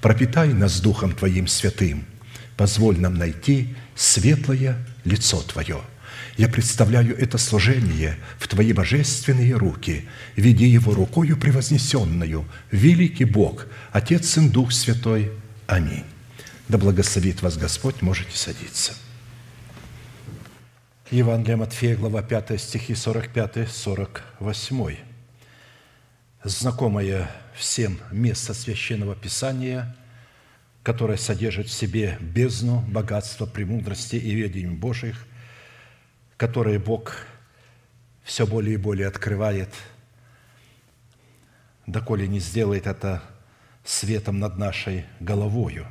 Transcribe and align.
пропитай 0.00 0.52
нас 0.52 0.80
Духом 0.80 1.12
Твоим 1.12 1.46
святым, 1.46 2.04
позволь 2.56 2.98
нам 2.98 3.14
найти 3.14 3.74
светлое 3.94 4.76
лицо 5.04 5.40
Твое. 5.42 5.80
Я 6.36 6.48
представляю 6.48 7.16
это 7.18 7.38
служение 7.38 8.16
в 8.38 8.46
Твои 8.48 8.72
божественные 8.72 9.54
руки, 9.54 10.08
веди 10.36 10.66
его 10.66 10.94
рукою 10.94 11.36
превознесенную, 11.36 12.46
великий 12.70 13.24
Бог, 13.24 13.66
Отец 13.92 14.38
и 14.38 14.48
Дух 14.48 14.72
Святой. 14.72 15.32
Аминь. 15.66 16.04
Да 16.68 16.78
благословит 16.78 17.42
вас 17.42 17.58
Господь, 17.58 18.00
можете 18.00 18.36
садиться. 18.36 18.94
Евангелие 21.10 21.56
Матфея, 21.56 21.96
глава 21.96 22.22
5, 22.22 22.60
стихи 22.60 22.92
45-48. 22.92 24.96
Знакомое 26.44 27.28
всем 27.60 27.98
место 28.10 28.54
Священного 28.54 29.14
Писания, 29.14 29.94
которое 30.82 31.18
содержит 31.18 31.68
в 31.68 31.72
себе 31.72 32.16
бездну, 32.20 32.80
богатство, 32.80 33.44
премудрости 33.44 34.16
и 34.16 34.34
ведения 34.34 34.74
Божьих, 34.74 35.26
которые 36.38 36.78
Бог 36.78 37.16
все 38.24 38.46
более 38.46 38.74
и 38.74 38.78
более 38.78 39.06
открывает, 39.06 39.68
доколе 41.86 42.26
не 42.26 42.40
сделает 42.40 42.86
это 42.86 43.22
светом 43.84 44.38
над 44.38 44.56
нашей 44.56 45.04
головою. 45.20 45.86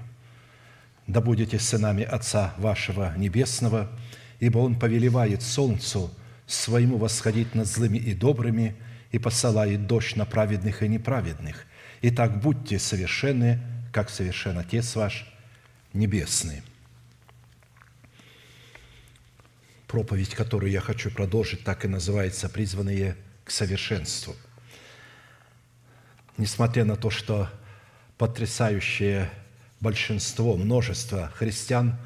Да 1.06 1.22
будете 1.22 1.60
сынами 1.60 2.04
Отца 2.04 2.56
вашего 2.58 3.16
Небесного, 3.16 3.92
ибо 4.40 4.58
Он 4.58 4.78
повелевает 4.78 5.44
солнцу 5.44 6.12
своему 6.48 6.98
восходить 6.98 7.54
над 7.54 7.68
злыми 7.68 8.00
и 8.00 8.16
добрыми– 8.16 8.76
и 9.12 9.18
посылает 9.18 9.88
дождь 9.88 10.16
на 10.16 10.26
праведных 10.26 10.84
и 10.84 10.88
неправедных. 10.88 11.66
Итак, 12.02 12.40
будьте 12.40 12.80
совершенны, 12.80 13.60
как 13.92 14.10
совершен 14.10 14.58
Отец 14.58 14.96
ваш 14.96 15.26
Небесный. 15.92 16.62
Проповедь, 19.86 20.34
которую 20.34 20.72
я 20.72 20.80
хочу 20.80 21.12
продолжить, 21.12 21.64
так 21.66 21.84
и 21.84 21.90
называется 21.90 22.48
«Призванные 22.48 23.18
к 23.44 23.52
совершенству». 23.52 24.36
Несмотря 26.38 26.86
на 26.86 26.96
то, 26.96 27.10
что 27.10 27.50
потрясающее 28.18 29.30
большинство, 29.82 30.56
множество 30.56 31.34
христиан 31.36 31.98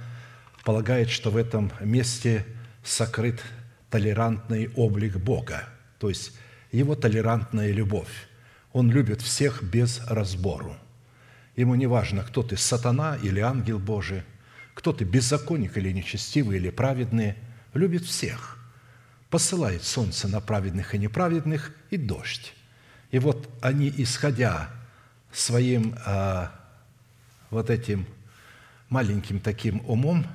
полагает, 0.64 1.12
что 1.12 1.30
в 1.30 1.38
этом 1.38 1.72
месте 1.82 2.48
сокрыт 2.84 3.44
толерантный 3.92 4.72
облик 4.76 5.18
Бога, 5.18 5.70
то 6.00 6.10
есть 6.10 6.32
его 6.72 6.96
толерантная 6.96 7.72
любовь. 7.72 8.10
Он 8.74 8.92
любит 8.92 9.22
всех 9.22 9.64
без 9.64 10.02
разбору. 10.08 10.76
Ему 11.56 11.76
не 11.76 11.86
важно, 11.86 12.24
кто 12.24 12.42
ты, 12.42 12.58
сатана 12.58 13.18
или 13.22 13.40
ангел 13.40 13.78
Божий, 13.78 14.24
кто 14.74 14.92
ты, 14.92 15.06
беззаконник 15.06 15.78
или 15.78 15.92
нечестивый 15.92 16.58
или 16.58 16.72
праведный, 16.72 17.36
любит 17.76 18.04
всех. 18.04 18.58
Посылает 19.30 19.84
солнце 19.84 20.28
на 20.28 20.42
праведных 20.42 20.96
и 20.96 20.98
неправедных 20.98 21.76
и 21.92 21.98
дождь. 21.98 22.54
И 23.12 23.20
вот 23.20 23.48
они, 23.62 23.94
исходя 23.96 24.70
своим 25.32 25.96
а, 26.06 26.52
вот 27.52 27.70
этим 27.70 28.08
маленьким 28.90 29.40
таким 29.40 29.84
умом, 29.88 30.26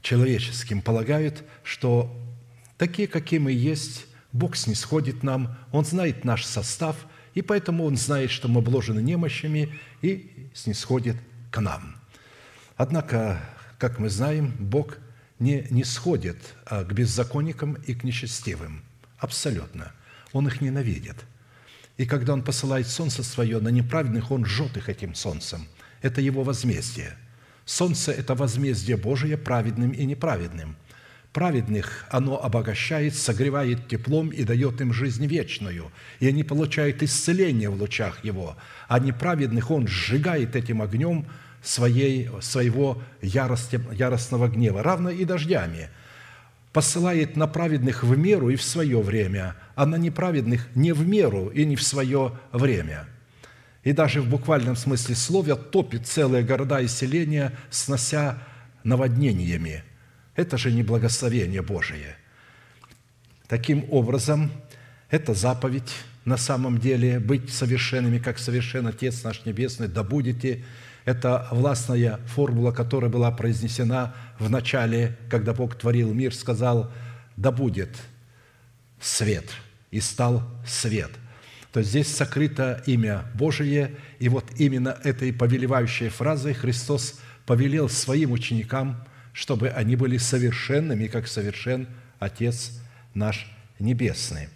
человеческим, 0.00 0.80
полагают, 0.80 1.44
что 1.62 2.14
такие, 2.78 3.06
какие 3.06 3.38
мы 3.38 3.52
есть, 3.52 4.06
Бог 4.32 4.56
снисходит 4.56 5.22
нам, 5.22 5.58
Он 5.72 5.84
знает 5.84 6.24
наш 6.24 6.46
состав, 6.46 6.96
и 7.40 7.42
поэтому 7.42 7.84
Он 7.84 7.96
знает, 7.96 8.30
что 8.30 8.48
мы 8.48 8.60
обложены 8.60 9.00
немощами, 9.00 9.72
и 10.02 10.50
снисходит 10.52 11.16
к 11.50 11.58
нам. 11.58 11.96
Однако, 12.76 13.40
как 13.78 13.98
мы 13.98 14.10
знаем, 14.10 14.54
Бог 14.58 14.98
не, 15.38 15.66
не 15.70 15.84
сходит 15.84 16.36
а, 16.66 16.84
к 16.84 16.92
беззаконникам 16.92 17.78
и 17.86 17.94
к 17.94 18.04
нечестивым. 18.04 18.82
Абсолютно. 19.16 19.92
Он 20.32 20.48
их 20.48 20.60
ненавидит. 20.60 21.16
И 21.96 22.04
когда 22.04 22.34
Он 22.34 22.42
посылает 22.42 22.86
солнце 22.86 23.22
свое 23.22 23.58
на 23.58 23.70
неправедных, 23.70 24.30
Он 24.30 24.44
жжет 24.44 24.76
их 24.76 24.90
этим 24.90 25.14
солнцем. 25.14 25.66
Это 26.02 26.20
Его 26.20 26.42
возмездие. 26.42 27.16
Солнце– 27.64 28.12
это 28.20 28.34
возмездие 28.34 28.98
Божие 28.98 29.38
праведным 29.38 29.92
и 29.92 30.04
неправедным– 30.04 30.76
Праведных 31.32 32.06
оно 32.10 32.42
обогащает, 32.42 33.14
согревает 33.14 33.86
теплом 33.86 34.30
и 34.30 34.42
дает 34.42 34.80
им 34.80 34.92
жизнь 34.92 35.26
вечную, 35.26 35.92
и 36.18 36.26
они 36.26 36.42
получают 36.42 37.04
исцеление 37.04 37.70
в 37.70 37.80
лучах 37.80 38.24
Его, 38.24 38.56
а 38.88 38.98
неправедных 38.98 39.70
Он 39.70 39.86
сжигает 39.86 40.56
этим 40.56 40.82
огнем 40.82 41.26
своей, 41.62 42.28
своего 42.40 43.00
ярости, 43.22 43.80
яростного 43.92 44.48
гнева, 44.48 44.82
равно 44.82 45.10
и 45.10 45.24
дождями. 45.24 45.90
Посылает 46.72 47.36
на 47.36 47.46
праведных 47.46 48.02
в 48.02 48.18
меру 48.18 48.50
и 48.50 48.56
в 48.56 48.62
свое 48.62 49.00
время, 49.00 49.54
а 49.76 49.86
на 49.86 49.96
неправедных 49.96 50.74
не 50.74 50.92
в 50.92 51.06
меру 51.06 51.46
и 51.46 51.64
не 51.64 51.76
в 51.76 51.82
свое 51.84 52.32
время. 52.50 53.06
И 53.84 53.92
даже 53.92 54.20
в 54.20 54.28
буквальном 54.28 54.74
смысле 54.74 55.14
слова 55.14 55.54
топит 55.54 56.08
целые 56.08 56.42
города 56.42 56.80
и 56.80 56.88
селения, 56.88 57.52
снося 57.70 58.42
наводнениями– 58.82 59.84
это 60.34 60.58
же 60.58 60.72
не 60.72 60.82
благословение 60.82 61.62
Божие. 61.62 62.16
Таким 63.48 63.84
образом, 63.90 64.50
это 65.10 65.34
заповедь 65.34 65.92
на 66.24 66.36
самом 66.36 66.78
деле 66.78 67.18
быть 67.18 67.52
совершенными, 67.52 68.18
как 68.18 68.38
совершен 68.38 68.86
Отец 68.86 69.24
наш 69.24 69.44
Небесный, 69.44 69.88
да 69.88 70.02
будете. 70.02 70.64
Это 71.04 71.48
властная 71.50 72.20
формула, 72.26 72.72
которая 72.72 73.10
была 73.10 73.30
произнесена 73.30 74.14
в 74.38 74.50
начале, 74.50 75.16
когда 75.28 75.54
Бог 75.54 75.74
творил 75.74 76.12
мир, 76.12 76.34
сказал, 76.34 76.92
да 77.36 77.50
будет 77.50 77.96
свет, 79.00 79.46
и 79.90 80.00
стал 80.00 80.42
свет. 80.66 81.10
То 81.72 81.80
есть 81.80 81.90
здесь 81.90 82.14
сокрыто 82.14 82.82
имя 82.86 83.24
Божие, 83.34 83.96
и 84.18 84.28
вот 84.28 84.44
именно 84.58 84.98
этой 85.04 85.32
повелевающей 85.32 86.08
фразой 86.08 86.52
Христос 86.52 87.18
повелел 87.46 87.88
своим 87.88 88.32
ученикам 88.32 89.04
чтобы 89.32 89.68
они 89.68 89.96
были 89.96 90.16
совершенными, 90.16 91.06
как 91.06 91.28
совершен 91.28 91.88
Отец 92.18 92.80
наш 93.14 93.46
Небесный. 93.78 94.48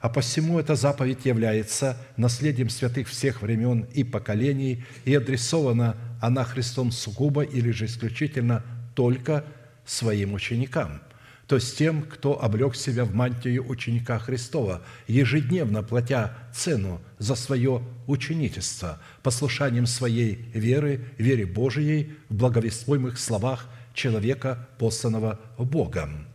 А 0.00 0.08
посему 0.08 0.60
эта 0.60 0.76
заповедь 0.76 1.26
является 1.26 1.96
наследием 2.16 2.70
святых 2.70 3.08
всех 3.08 3.42
времен 3.42 3.86
и 3.94 4.04
поколений, 4.04 4.84
и 5.04 5.14
адресована 5.14 5.96
она 6.20 6.44
Христом 6.44 6.92
сугубо 6.92 7.42
или 7.42 7.72
же 7.72 7.86
исключительно 7.86 8.62
только 8.94 9.44
своим 9.84 10.34
ученикам, 10.34 11.00
то 11.48 11.54
есть 11.54 11.78
тем, 11.78 12.02
кто 12.02 12.42
облег 12.42 12.76
себя 12.76 13.06
в 13.06 13.14
мантию 13.14 13.66
ученика 13.66 14.18
Христова, 14.18 14.82
ежедневно 15.06 15.82
платя 15.82 16.34
цену 16.52 17.00
за 17.18 17.36
свое 17.36 17.82
ученичество, 18.06 19.00
послушанием 19.22 19.86
своей 19.86 20.34
веры, 20.52 21.06
вере 21.16 21.46
Божией 21.46 22.12
в 22.28 22.34
благовествуемых 22.34 23.18
словах 23.18 23.66
человека, 23.98 24.68
посланного 24.78 25.38
Богом. 25.58 26.26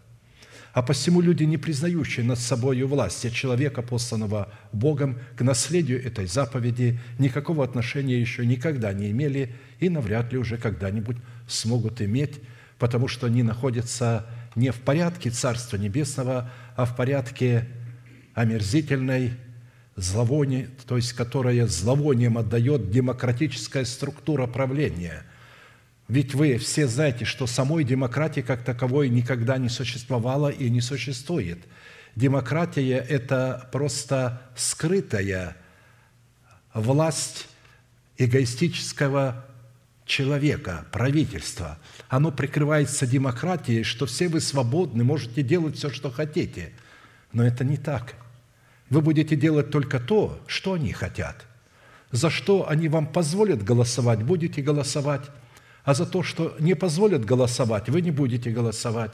А 0.74 0.82
посему 0.82 1.22
люди, 1.22 1.44
не 1.44 1.58
признающие 1.58 2.26
над 2.26 2.40
собою 2.40 2.88
власти 2.88 3.30
человека, 3.30 3.82
посланного 3.82 4.52
Богом, 4.72 5.20
к 5.38 5.42
наследию 5.42 6.04
этой 6.04 6.26
заповеди 6.26 7.00
никакого 7.20 7.64
отношения 7.64 8.20
еще 8.20 8.46
никогда 8.46 8.92
не 8.92 9.12
имели 9.12 9.56
и 9.80 9.90
навряд 9.90 10.34
ли 10.34 10.40
уже 10.40 10.58
когда-нибудь 10.58 11.18
смогут 11.48 12.02
иметь, 12.02 12.42
потому 12.80 13.08
что 13.08 13.28
они 13.28 13.44
находятся 13.44 14.26
не 14.56 14.72
в 14.72 14.80
порядке 14.80 15.30
Царства 15.30 15.78
Небесного, 15.78 16.52
а 16.76 16.86
в 16.86 16.96
порядке 16.96 17.68
омерзительной 18.34 19.34
зловония, 19.96 20.70
то 20.88 20.96
есть 20.96 21.14
которая 21.14 21.68
зловонием 21.68 22.38
отдает 22.38 22.90
демократическая 22.90 23.86
структура 23.86 24.48
правления. 24.48 25.24
Ведь 26.08 26.36
вы 26.36 26.58
все 26.58 26.88
знаете, 26.88 27.26
что 27.26 27.48
самой 27.48 27.84
демократии 27.84 28.42
как 28.42 28.64
таковой 28.64 29.10
никогда 29.10 29.58
не 29.58 29.70
существовало 29.70 30.50
и 30.50 30.70
не 30.70 30.82
существует. 30.82 31.60
Демократия– 32.16 32.98
это 33.10 33.70
просто 33.72 34.42
скрытая 34.56 35.56
власть 36.74 37.48
эгоистического 38.18 39.46
человека, 40.06 40.86
правительства. 40.92 41.80
Оно 42.10 42.32
прикрывается 42.32 43.08
демократией, 43.08 43.84
что 43.84 44.06
все 44.06 44.28
вы 44.28 44.42
свободны, 44.42 45.04
можете 45.04 45.42
делать 45.42 45.78
все, 45.78 45.90
что 45.90 46.12
хотите. 46.12 46.74
Но 47.32 47.44
это 47.46 47.64
не 47.64 47.78
так. 47.78 48.16
Вы 48.90 49.02
будете 49.02 49.36
делать 49.36 49.72
только 49.72 50.00
то, 50.00 50.40
что 50.46 50.74
они 50.74 50.92
хотят. 50.92 51.46
За 52.12 52.30
что 52.30 52.70
они 52.70 52.90
вам 52.90 53.08
позволят 53.08 53.64
голосовать, 53.64 54.22
будете 54.22 54.62
голосовать. 54.62 55.24
А 55.84 55.94
за 55.94 56.06
то, 56.06 56.24
что 56.24 56.56
не 56.60 56.76
позволят 56.76 57.26
голосовать, 57.26 57.90
вы 57.90 58.02
не 58.02 58.12
будете 58.12 58.52
голосовать. 58.52 59.14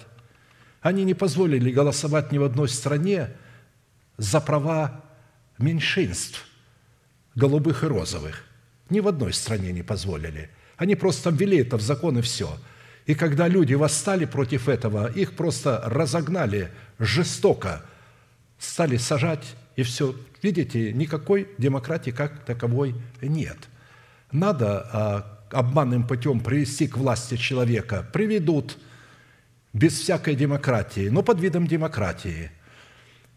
Они 0.81 1.03
не 1.03 1.13
позволили 1.13 1.71
голосовать 1.71 2.31
ни 2.31 2.37
в 2.37 2.43
одной 2.43 2.69
стране 2.69 3.31
за 4.17 4.39
права 4.39 5.03
меньшинств, 5.57 6.45
голубых 7.35 7.83
и 7.83 7.87
розовых. 7.87 8.45
Ни 8.89 8.99
в 8.99 9.07
одной 9.07 9.33
стране 9.33 9.71
не 9.71 9.83
позволили– 9.83 10.49
они 10.79 10.95
просто 10.95 11.29
ввели 11.29 11.57
это 11.57 11.77
в 11.77 11.81
закон 11.81 12.17
и 12.17 12.21
все. 12.21 12.57
И 13.05 13.13
когда 13.13 13.49
люди 13.49 13.73
восстали 13.73 14.23
против 14.23 14.69
этого, 14.69 15.11
их 15.11 15.35
просто 15.35 15.81
разогнали 15.85 16.71
жестоко, 16.99 17.83
стали 18.57 18.95
сажать, 18.95 19.55
и 19.75 19.83
все. 19.83 20.15
Видите, 20.41 20.93
никакой 20.93 21.49
демократии 21.57 22.11
как 22.11 22.45
таковой 22.45 22.95
нет. 23.21 23.57
Надо 24.31 24.89
а, 24.93 25.38
обманным 25.51 26.07
путем 26.07 26.39
привести 26.39 26.87
к 26.87 26.97
власти 26.97 27.37
человека, 27.37 28.07
приведут 28.13 28.77
без 29.73 29.93
всякой 29.99 30.35
демократии, 30.35 31.09
но 31.09 31.23
под 31.23 31.39
видом 31.39 31.67
демократии. 31.67 32.51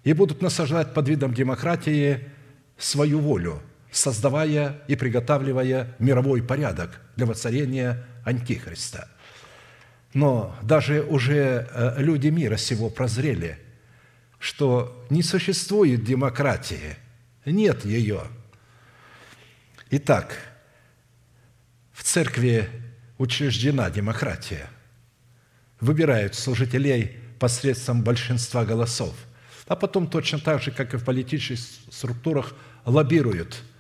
И 0.05 0.13
будут 0.13 0.43
насаждать 0.43 0.95
под 0.95 1.09
видом 1.09 1.35
демократии 1.35 2.29
свою 2.77 3.21
волю– 3.21 3.63
создавая 3.93 4.81
и 4.89 4.97
приготавливая 4.97 5.95
мировой 5.99 6.43
порядок 6.43 7.01
для 7.15 7.27
воцарения 7.27 8.05
Антихриста. 8.25 9.09
Но 10.15 10.57
даже 10.63 11.03
уже 11.03 11.69
э, 11.71 11.95
люди 11.99 12.29
мира 12.29 12.57
сего 12.57 12.89
прозрели, 12.89 13.59
что 14.39 15.07
не 15.11 15.23
существует 15.23 16.05
демократии, 16.05 16.97
нет 17.45 17.85
ее. 17.85 18.23
Итак, 19.91 20.37
в 22.03 22.05
церкви 22.05 22.69
учреждена 23.17 23.89
демократия. 23.89 24.67
Выбирают 25.81 26.35
служителей 26.35 27.13
посредством 27.39 28.03
большинства 28.03 28.65
голосов, 28.65 29.15
а 29.69 29.77
потом 29.77 30.09
точно 30.09 30.41
так 30.41 30.61
же, 30.61 30.73
как 30.73 30.95
и 30.95 30.97
в 30.97 31.05
политических 31.05 31.93
структурах, 31.93 32.55
лоббируют– 32.85 33.63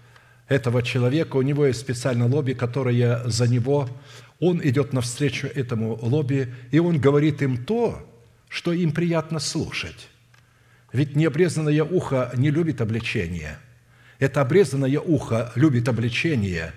этого 0.52 0.82
человека, 0.82 1.36
у 1.36 1.42
него 1.42 1.66
есть 1.66 1.80
специальное 1.80 2.28
лобби, 2.28 2.52
которое 2.52 3.26
за 3.28 3.48
него, 3.48 3.88
он 4.38 4.60
идет 4.62 4.92
навстречу 4.92 5.46
этому 5.46 5.98
лобби, 6.02 6.52
и 6.70 6.78
он 6.78 7.00
говорит 7.00 7.42
им 7.42 7.64
то, 7.64 8.06
что 8.48 8.72
им 8.72 8.92
приятно 8.92 9.38
слушать. 9.38 10.08
Ведь 10.92 11.16
необрезанное 11.16 11.82
ухо 11.84 12.30
не 12.36 12.50
любит 12.50 12.80
обличение. 12.80 13.58
Это 14.18 14.42
обрезанное 14.42 15.00
ухо 15.00 15.52
любит 15.54 15.88
обличение, 15.88 16.74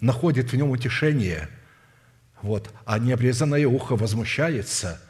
находит 0.00 0.52
в 0.52 0.56
нем 0.56 0.70
утешение, 0.70 1.48
вот, 2.42 2.70
а 2.84 2.98
необрезанное 2.98 3.66
ухо 3.66 3.96
возмущается 3.96 5.00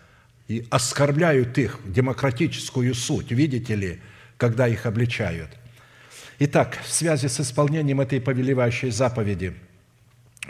и 0.48 0.66
оскорбляют 0.70 1.58
их 1.58 1.80
демократическую 1.84 2.94
суть, 2.94 3.30
видите 3.32 3.74
ли, 3.74 4.00
когда 4.36 4.68
их 4.68 4.86
обличают– 4.86 5.50
Итак, 6.40 6.78
в 6.84 6.92
связи 6.92 7.28
с 7.28 7.38
исполнением 7.40 8.00
этой 8.00 8.20
повелевающей 8.20 8.90
заповеди 8.90 9.54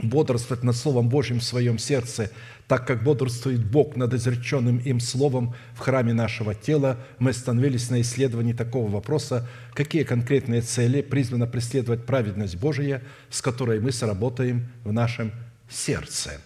бодрствовать 0.03 0.65
над 0.65 0.77
Словом 0.77 1.09
Божьим 1.09 1.41
в 1.41 1.45
своем 1.45 1.79
сердце, 1.79 2.31
так 2.67 2.87
как 2.87 3.03
бодрствует 3.03 3.65
Бог 3.65 3.97
над 3.97 4.15
изреченным 4.15 4.79
им 4.79 5.01
Словом 5.01 5.55
в 5.75 5.81
храме 5.81 6.13
нашего 6.13 6.55
тела, 6.55 6.99
мы 7.19 7.31
остановились 7.31 7.91
на 7.91 8.01
исследовании 8.01 8.53
такого 8.53 8.91
вопроса, 8.91 9.47
какие 9.75 10.03
конкретные 10.03 10.63
цели 10.63 11.03
призвано 11.03 11.47
преследовать 11.47 12.07
праведность 12.07 12.57
Божия, 12.57 13.03
с 13.31 13.43
которой 13.43 13.81
мы 13.81 13.93
сработаем 13.93 14.69
в 14.83 14.93
нашем 14.93 15.33
сердце. 15.69 16.41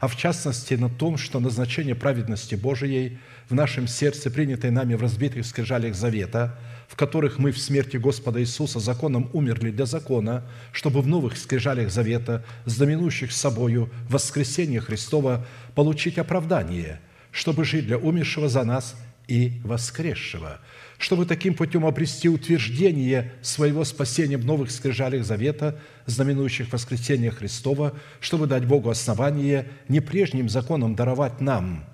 А 0.00 0.06
в 0.06 0.16
частности 0.16 0.74
на 0.74 0.88
том, 0.88 1.18
что 1.18 1.40
назначение 1.40 1.94
праведности 1.94 2.54
Божией 2.54 3.18
в 3.48 3.54
нашем 3.54 3.88
сердце, 3.88 4.30
принятой 4.30 4.70
нами 4.70 4.94
в 4.94 5.02
разбитых 5.02 5.44
скрижалях 5.46 5.94
завета– 5.94 6.58
в 6.88 6.96
которых 6.96 7.38
мы 7.38 7.52
в 7.52 7.58
смерти 7.58 7.98
Господа 7.98 8.40
Иисуса 8.40 8.80
законом 8.80 9.28
умерли 9.34 9.70
для 9.70 9.84
закона, 9.84 10.42
чтобы 10.72 11.02
в 11.02 11.06
новых 11.06 11.36
скрижалях 11.36 11.90
завета, 11.90 12.44
знаменующих 12.64 13.30
собою 13.30 13.90
воскресение 14.08 14.80
Христова, 14.80 15.46
получить 15.74 16.18
оправдание, 16.18 17.00
чтобы 17.30 17.64
жить 17.64 17.86
для 17.86 17.98
умершего 17.98 18.48
за 18.48 18.64
нас 18.64 18.96
и 19.28 19.60
воскресшего, 19.64 20.60
чтобы 20.96 21.26
таким 21.26 21.52
путем 21.52 21.84
обрести 21.84 22.30
утверждение 22.30 23.34
своего 23.42 23.84
спасения 23.84 24.38
в 24.38 24.46
новых 24.46 24.70
скрижалях 24.70 25.26
завета, 25.26 25.78
знаменующих 26.06 26.72
воскресение 26.72 27.30
Христова, 27.30 27.92
чтобы 28.18 28.46
дать 28.46 28.64
Богу 28.64 28.88
основание 28.88 29.68
не 29.88 30.00
прежним 30.00 30.48
законом 30.48 30.94
даровать 30.94 31.42
нам 31.42 31.84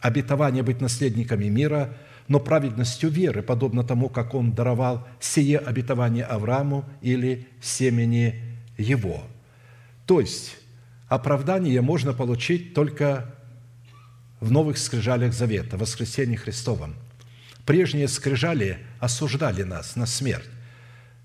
обетование 0.00 0.62
быть 0.62 0.80
наследниками 0.80 1.48
мира– 1.48 1.94
но 2.28 2.40
праведностью 2.40 3.10
веры, 3.10 3.42
подобно 3.42 3.84
тому, 3.84 4.08
как 4.08 4.34
Он 4.34 4.52
даровал 4.52 5.06
сие 5.20 5.58
обетование 5.58 6.24
Аврааму 6.24 6.84
или 7.00 7.46
семени 7.60 8.42
его. 8.76 9.22
То 10.06 10.20
есть 10.20 10.56
оправдание 11.08 11.80
можно 11.80 12.12
получить 12.12 12.74
только 12.74 13.34
в 14.40 14.50
новых 14.50 14.78
скрижалях 14.78 15.32
завета, 15.32 15.76
в 15.76 15.80
воскресении 15.80 16.36
Христовом. 16.36 16.94
Прежние 17.64 18.08
скрижали 18.08 18.78
осуждали 19.00 19.62
нас 19.62 19.96
на 19.96 20.06
смерть. 20.06 20.48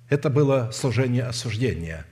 Это 0.10 0.30
было 0.30 0.72
служение 0.74 1.24
осуждения. 1.24 2.06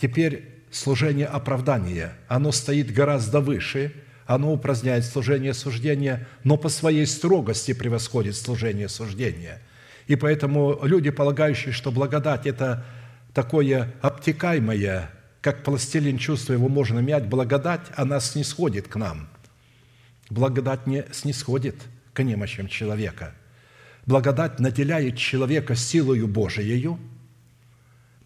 Теперь 0.00 0.64
служение 0.70 1.26
оправдания, 1.26 2.12
оно 2.28 2.52
стоит 2.52 2.92
гораздо 2.92 3.40
выше– 3.40 3.92
оно 4.28 4.52
упраздняет 4.52 5.06
служение 5.06 5.54
суждения, 5.54 6.28
но 6.44 6.58
по 6.58 6.68
своей 6.68 7.06
строгости 7.06 7.72
превосходит 7.72 8.36
служение 8.36 8.90
суждения. 8.90 9.62
И 10.06 10.16
поэтому 10.16 10.78
люди, 10.82 11.08
полагающие, 11.08 11.72
что 11.72 11.90
благодать– 11.90 12.42
это 12.46 12.84
такое 13.32 13.94
обтекаемое, 14.02 15.10
как 15.40 15.64
пластилин 15.64 16.18
чувство, 16.18 16.52
его 16.52 16.68
можно 16.68 16.98
мять, 16.98 17.26
благодать, 17.26 17.80
она 17.96 18.20
снисходит 18.20 18.86
к 18.86 18.96
нам. 18.96 19.30
Благодать 20.28 20.86
не 20.86 21.06
снисходит 21.10 21.76
к 22.12 22.22
немощам 22.22 22.68
человека. 22.68 23.32
Благодать 24.04 24.60
наделяет 24.60 25.16
человека 25.16 25.74
силою 25.74 26.28
Божиею 26.28 26.98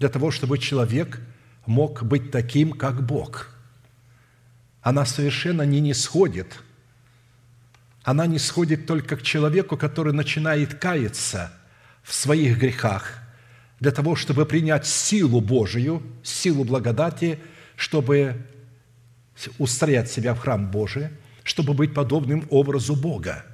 для 0.01 0.09
того, 0.09 0.33
чтобы 0.33 0.59
человек 0.59 1.21
мог 1.65 2.03
быть 2.03 2.33
таким, 2.33 2.73
как 2.73 3.07
Бог– 3.07 3.51
она 4.83 5.07
совершенно 5.07 5.63
не 5.63 5.81
нисходит. 5.81 6.59
Она 8.03 8.27
не 8.27 8.39
сходит 8.39 8.87
только 8.87 9.17
к 9.17 9.23
человеку, 9.23 9.77
который 9.77 10.13
начинает 10.13 10.75
каяться 10.75 11.53
в 12.03 12.13
своих 12.13 12.59
грехах, 12.59 13.19
для 13.79 13.93
того, 13.93 14.17
чтобы 14.17 14.45
принять 14.45 14.87
силу 14.87 15.41
Божию, 15.41 16.03
силу 16.25 16.65
благодати, 16.65 17.39
чтобы 17.77 18.45
устроять 19.59 20.11
себя 20.11 20.35
в 20.35 20.41
храм 20.41 20.71
Божий, 20.71 21.09
чтобы 21.45 21.75
быть 21.75 21.95
подобным 21.95 22.47
образу 22.51 22.97
Бога. 22.97 23.45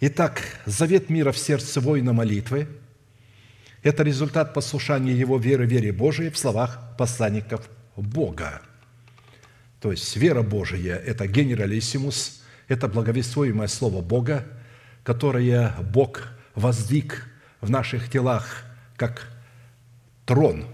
Итак, 0.00 0.42
завет 0.66 1.08
мира 1.08 1.32
в 1.32 1.38
сердце 1.38 1.80
воина 1.80 2.12
молитвы– 2.12 2.68
это 3.82 4.02
результат 4.02 4.52
послушания 4.52 5.12
его 5.12 5.38
веры 5.38 5.66
вере 5.66 5.92
Божией 5.92 6.30
в 6.30 6.38
словах 6.38 6.96
посланников 6.98 7.68
Бога. 7.96 8.62
То 9.86 9.92
есть 9.92 10.16
вера 10.16 10.42
Божия– 10.42 10.96
это 11.06 11.28
генералиссимус, 11.28 12.42
это 12.66 12.88
благовествуемое 12.88 13.68
слово 13.68 14.02
Бога, 14.02 14.44
которое 15.04 15.76
Бог 15.92 16.22
воздвиг 16.56 17.28
в 17.60 17.70
наших 17.70 18.10
телах 18.10 18.64
как 18.96 19.28
трон. 20.24 20.66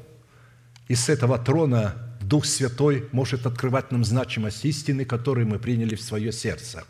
И 0.89 0.95
с 0.95 1.11
этого 1.11 1.39
трона 1.39 2.17
Дух 2.23 2.47
Святой 2.47 3.07
может 3.13 3.45
открывать 3.45 3.93
нам 3.93 4.03
значимость 4.03 4.65
истины, 4.65 5.05
которую 5.05 5.47
мы 5.47 5.59
приняли 5.59 5.95
в 5.95 6.01
свое 6.01 6.33
сердце. 6.33 6.85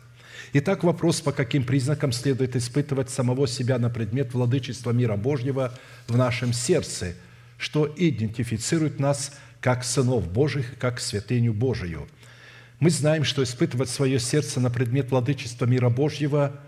Итак, 0.53 0.85
вопрос, 0.85 1.19
по 1.19 1.33
каким 1.33 1.65
признакам 1.65 2.13
следует 2.13 2.55
испытывать 2.55 3.09
самого 3.09 3.49
себя 3.49 3.77
на 3.79 3.89
предмет 3.89 4.33
владычества 4.33 4.91
мира 4.91 5.17
Божьего 5.17 5.77
в 6.07 6.15
нашем 6.15 6.53
сердце, 6.53 7.15
что 7.57 7.93
идентифицирует 7.97 9.01
нас 9.01 9.33
как 9.63 9.83
сынов 9.83 10.31
Божьих, 10.31 10.77
как 10.77 10.99
святыню 10.99 11.53
Божию. 11.53 12.07
Мы 12.79 12.91
знаем, 12.91 13.23
что 13.23 13.41
испытывать 13.41 13.89
свое 13.89 14.19
сердце 14.19 14.59
на 14.59 14.69
предмет 14.69 15.09
владычества 15.09 15.65
мира 15.65 15.89
Божьего 15.89 16.59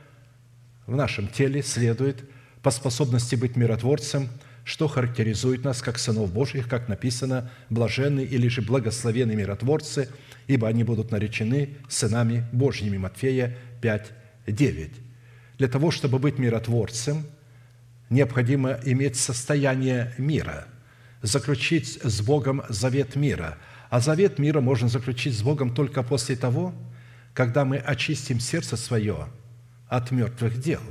в 0.88 0.96
нашем 0.96 1.28
теле 1.28 1.62
следует 1.62 2.28
по 2.64 2.72
способности 2.72 3.36
быть 3.36 3.56
миротворцем– 3.56 4.30
что 4.66 4.88
характеризует 4.88 5.64
нас 5.64 5.82
как 5.82 6.00
сынов 6.00 6.34
Божьих, 6.34 6.68
как 6.68 6.90
написано, 6.90 7.52
блаженны 7.70 8.22
или 8.22 8.48
же 8.48 8.64
благословенны 8.64 9.36
миротворцы, 9.36 10.10
ибо 10.48 10.68
они 10.68 10.84
будут 10.84 11.12
наречены 11.12 11.70
сынами 11.88 12.44
Божьими. 12.52 12.98
Матфея 12.98 13.56
5, 13.82 14.12
9. 14.48 14.92
Для 15.60 15.68
того, 15.68 15.92
чтобы 15.92 16.18
быть 16.18 16.40
миротворцем, 16.40 17.28
необходимо 18.10 18.80
иметь 18.84 19.18
состояние 19.18 20.14
мира, 20.18 20.66
заключить 21.26 22.00
с 22.04 22.22
Богом 22.22 22.64
завет 22.70 23.16
мира. 23.16 23.58
А 23.90 24.00
завет 24.00 24.40
мира 24.40 24.62
можно 24.62 24.88
заключить 24.88 25.38
с 25.38 25.42
Богом 25.42 25.74
только 25.74 26.04
после 26.04 26.36
того, 26.36 26.74
когда 27.34 27.66
мы 27.66 27.78
очистим 27.78 28.40
сердце 28.40 28.78
свое 28.78 29.28
от 29.88 30.12
мертвых 30.12 30.60
дел 30.60 30.82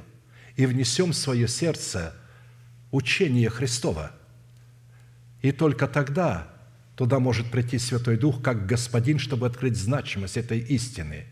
и 0.57 0.67
внесем 0.67 1.13
в 1.13 1.17
свое 1.17 1.49
сердце– 1.49 2.15
учение 2.95 3.51
Христова. 3.51 4.13
И 5.43 5.51
только 5.51 5.89
тогда 5.89 6.47
туда 6.97 7.19
может 7.19 7.51
прийти 7.51 7.79
Святой 7.79 8.17
Дух 8.17 8.41
как 8.41 8.67
Господин, 8.67 9.19
чтобы 9.19 9.47
открыть 9.47 9.77
значимость 9.77 10.37
этой 10.37 10.61
истины. 10.61 11.27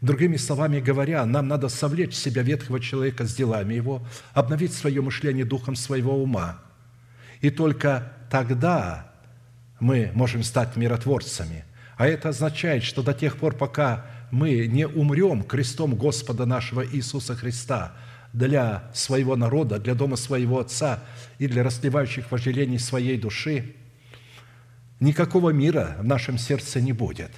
Другими 0.00 0.36
словами 0.36 0.80
говоря, 0.80 1.26
нам 1.26 1.48
надо 1.48 1.68
совлечь 1.68 2.14
себя 2.14 2.42
ветхого 2.42 2.80
человека 2.80 3.26
с 3.26 3.34
делами 3.34 3.74
его, 3.74 4.06
обновить 4.32 4.72
свое 4.72 5.02
мышление 5.02 5.44
духом 5.44 5.74
своего 5.74 6.22
ума. 6.22 6.62
И 7.40 7.50
только 7.50 8.12
тогда 8.30 9.10
мы 9.80 10.10
можем 10.14 10.42
стать 10.42 10.76
миротворцами. 10.76 11.64
А 11.96 12.06
это 12.06 12.30
означает, 12.30 12.82
что 12.82 13.02
до 13.02 13.12
тех 13.12 13.36
пор, 13.36 13.54
пока 13.54 14.06
мы 14.30 14.66
не 14.66 14.86
умрем 14.86 15.42
крестом 15.42 15.94
Господа 15.94 16.46
нашего 16.46 16.86
Иисуса 16.86 17.34
Христа– 17.34 17.92
для 18.32 18.90
своего 18.94 19.36
народа, 19.36 19.78
для 19.78 19.94
дома 19.94 20.16
своего 20.16 20.60
Отца 20.60 21.02
и 21.38 21.46
для 21.46 21.62
расливающих 21.62 22.30
вожделений 22.30 22.78
своей 22.78 23.18
души, 23.18 23.74
никакого 25.00 25.50
мира 25.50 25.96
в 25.98 26.04
нашем 26.04 26.38
сердце 26.38 26.80
не 26.80 26.92
будет. 26.92 27.30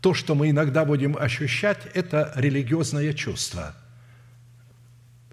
То, 0.00 0.14
что 0.14 0.34
мы 0.34 0.50
иногда 0.50 0.84
будем 0.84 1.16
ощущать, 1.16 1.78
это 1.94 2.32
религиозное 2.36 3.12
чувство. 3.12 3.74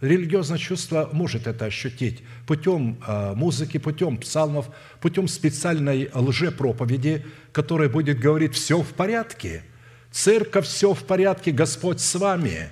Религиозное 0.02 0.58
чувство 0.58 1.10
может 1.14 1.48
это 1.48 1.66
ощутить 1.66 2.22
путем 2.46 2.98
а, 3.06 3.34
музыки, 3.34 3.78
путем 3.78 4.18
псалмов, 4.18 4.70
путем 5.00 5.28
специальной 5.28 6.10
лжепроповеди, 6.14 7.26
которая 7.54 7.90
будет 7.90 8.20
говорить 8.20 8.56
«все 8.56 8.82
в 8.82 8.90
порядке», 8.90 9.64
«Церковь, 10.12 10.66
все 10.66 10.94
в 10.94 11.04
порядке, 11.04 11.52
Господь 11.52 12.00
с 12.00 12.16
вами», 12.16 12.70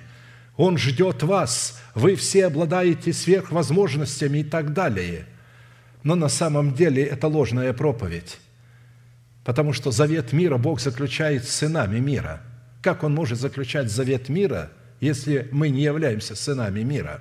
«Он 0.56 0.78
ждет 0.78 1.22
вас», 1.22 1.80
вы 1.94 2.16
все 2.16 2.46
обладаете 2.46 3.12
сверхвозможностями 3.12 4.38
и 4.38 4.44
так 4.44 4.72
далее. 4.72 5.26
Но 6.02 6.16
на 6.16 6.28
самом 6.28 6.74
деле 6.74 7.02
это 7.04 7.28
ложная 7.28 7.72
проповедь, 7.72 8.38
потому 9.44 9.72
что 9.72 9.90
завет 9.90 10.32
мира 10.32 10.58
Бог 10.58 10.80
заключает 10.80 11.44
с 11.44 11.54
сынами 11.54 11.98
мира. 11.98 12.42
Как 12.82 13.02
Он 13.02 13.14
может 13.14 13.38
заключать 13.38 13.90
завет 13.90 14.28
мира, 14.28 14.70
если 15.04 15.48
мы 15.52 15.68
не 15.68 15.82
являемся 15.82 16.34
сынами 16.34 16.80
мира? 16.80 17.20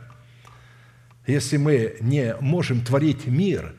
Если 1.28 1.58
мы 1.58 1.96
не 2.02 2.36
можем 2.40 2.82
творить 2.82 3.28
мир 3.28 3.76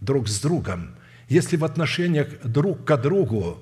друг 0.00 0.28
с 0.28 0.40
другом, 0.40 0.96
если 1.28 1.56
в 1.56 1.64
отношениях 1.64 2.28
друг 2.44 2.84
к 2.84 2.96
другу 2.96 3.58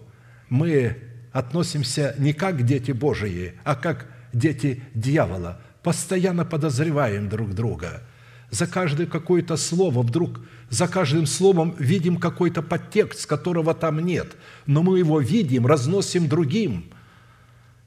мы 0.49 0.97
относимся 1.33 2.15
не 2.19 2.33
как 2.33 2.65
дети 2.65 2.93
Божии, 2.93 3.55
а 3.65 3.75
как 3.75 4.07
дети 4.33 4.83
дьявола– 4.95 5.61
постоянно 5.85 6.45
подозреваем 6.45 7.29
друг 7.29 7.55
друга. 7.55 8.03
За 8.51 8.67
каждое 8.67 9.07
какое-то 9.07 9.57
слово 9.57 10.03
вдруг, 10.03 10.41
за 10.71 10.89
каждым 10.89 11.27
словом 11.27 11.77
видим 11.79 12.17
какой-то 12.17 12.63
подтекст, 12.63 13.27
которого 13.27 13.75
там 13.75 14.01
нет, 14.01 14.37
но 14.67 14.83
мы 14.83 14.99
его 14.99 15.21
видим, 15.21 15.67
разносим 15.67 16.27
другим. 16.27 16.91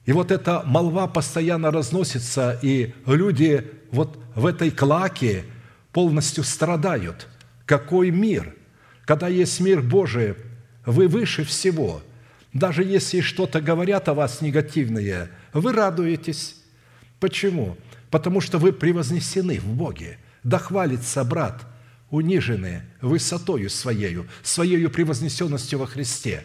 И 0.07 0.11
вот 0.11 0.31
эта 0.31 0.63
молва 0.65 1.07
постоянно 1.07 1.69
разносится, 1.69 2.57
и 2.63 2.95
люди 3.05 3.69
вот 3.91 4.17
в 4.33 4.47
этой 4.47 4.71
клаке 4.71 5.43
полностью 5.91 6.43
страдают. 6.43 7.27
Какой 7.67 8.09
мир? 8.09 8.55
Когда 9.05 9.27
есть 9.27 9.59
мир 9.59 9.83
Божий, 9.83 10.33
вы 10.87 11.07
выше 11.07 11.43
всего. 11.43 12.01
Даже 12.53 12.83
если 12.83 13.21
что-то 13.21 13.61
говорят 13.61 14.09
о 14.09 14.15
вас 14.15 14.41
негативное, 14.41 15.29
вы 15.53 15.71
радуетесь. 15.71 16.55
Почему? 17.19 17.77
потому 18.09 18.41
что 18.41 18.57
вы 18.57 18.73
превознесены 18.73 19.59
в 19.59 19.67
Боге. 19.67 20.17
Да 20.43 20.59
хвалится 20.59 21.23
брат, 21.23 21.65
униженный 22.09 22.81
высотою 23.01 23.69
своею, 23.69 24.27
своею 24.43 24.89
превознесенностью 24.89 25.79
во 25.79 25.87
Христе. 25.87 26.43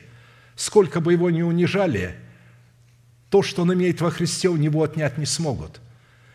Сколько 0.56 1.00
бы 1.00 1.12
его 1.12 1.30
ни 1.30 1.42
унижали, 1.42 2.16
то, 3.32 3.42
что 3.42 3.62
он 3.62 3.72
имеет 3.72 4.02
во 4.02 4.10
Христе, 4.10 4.50
у 4.50 4.58
него 4.58 4.82
отнять 4.82 5.16
не 5.16 5.24
смогут. 5.24 5.80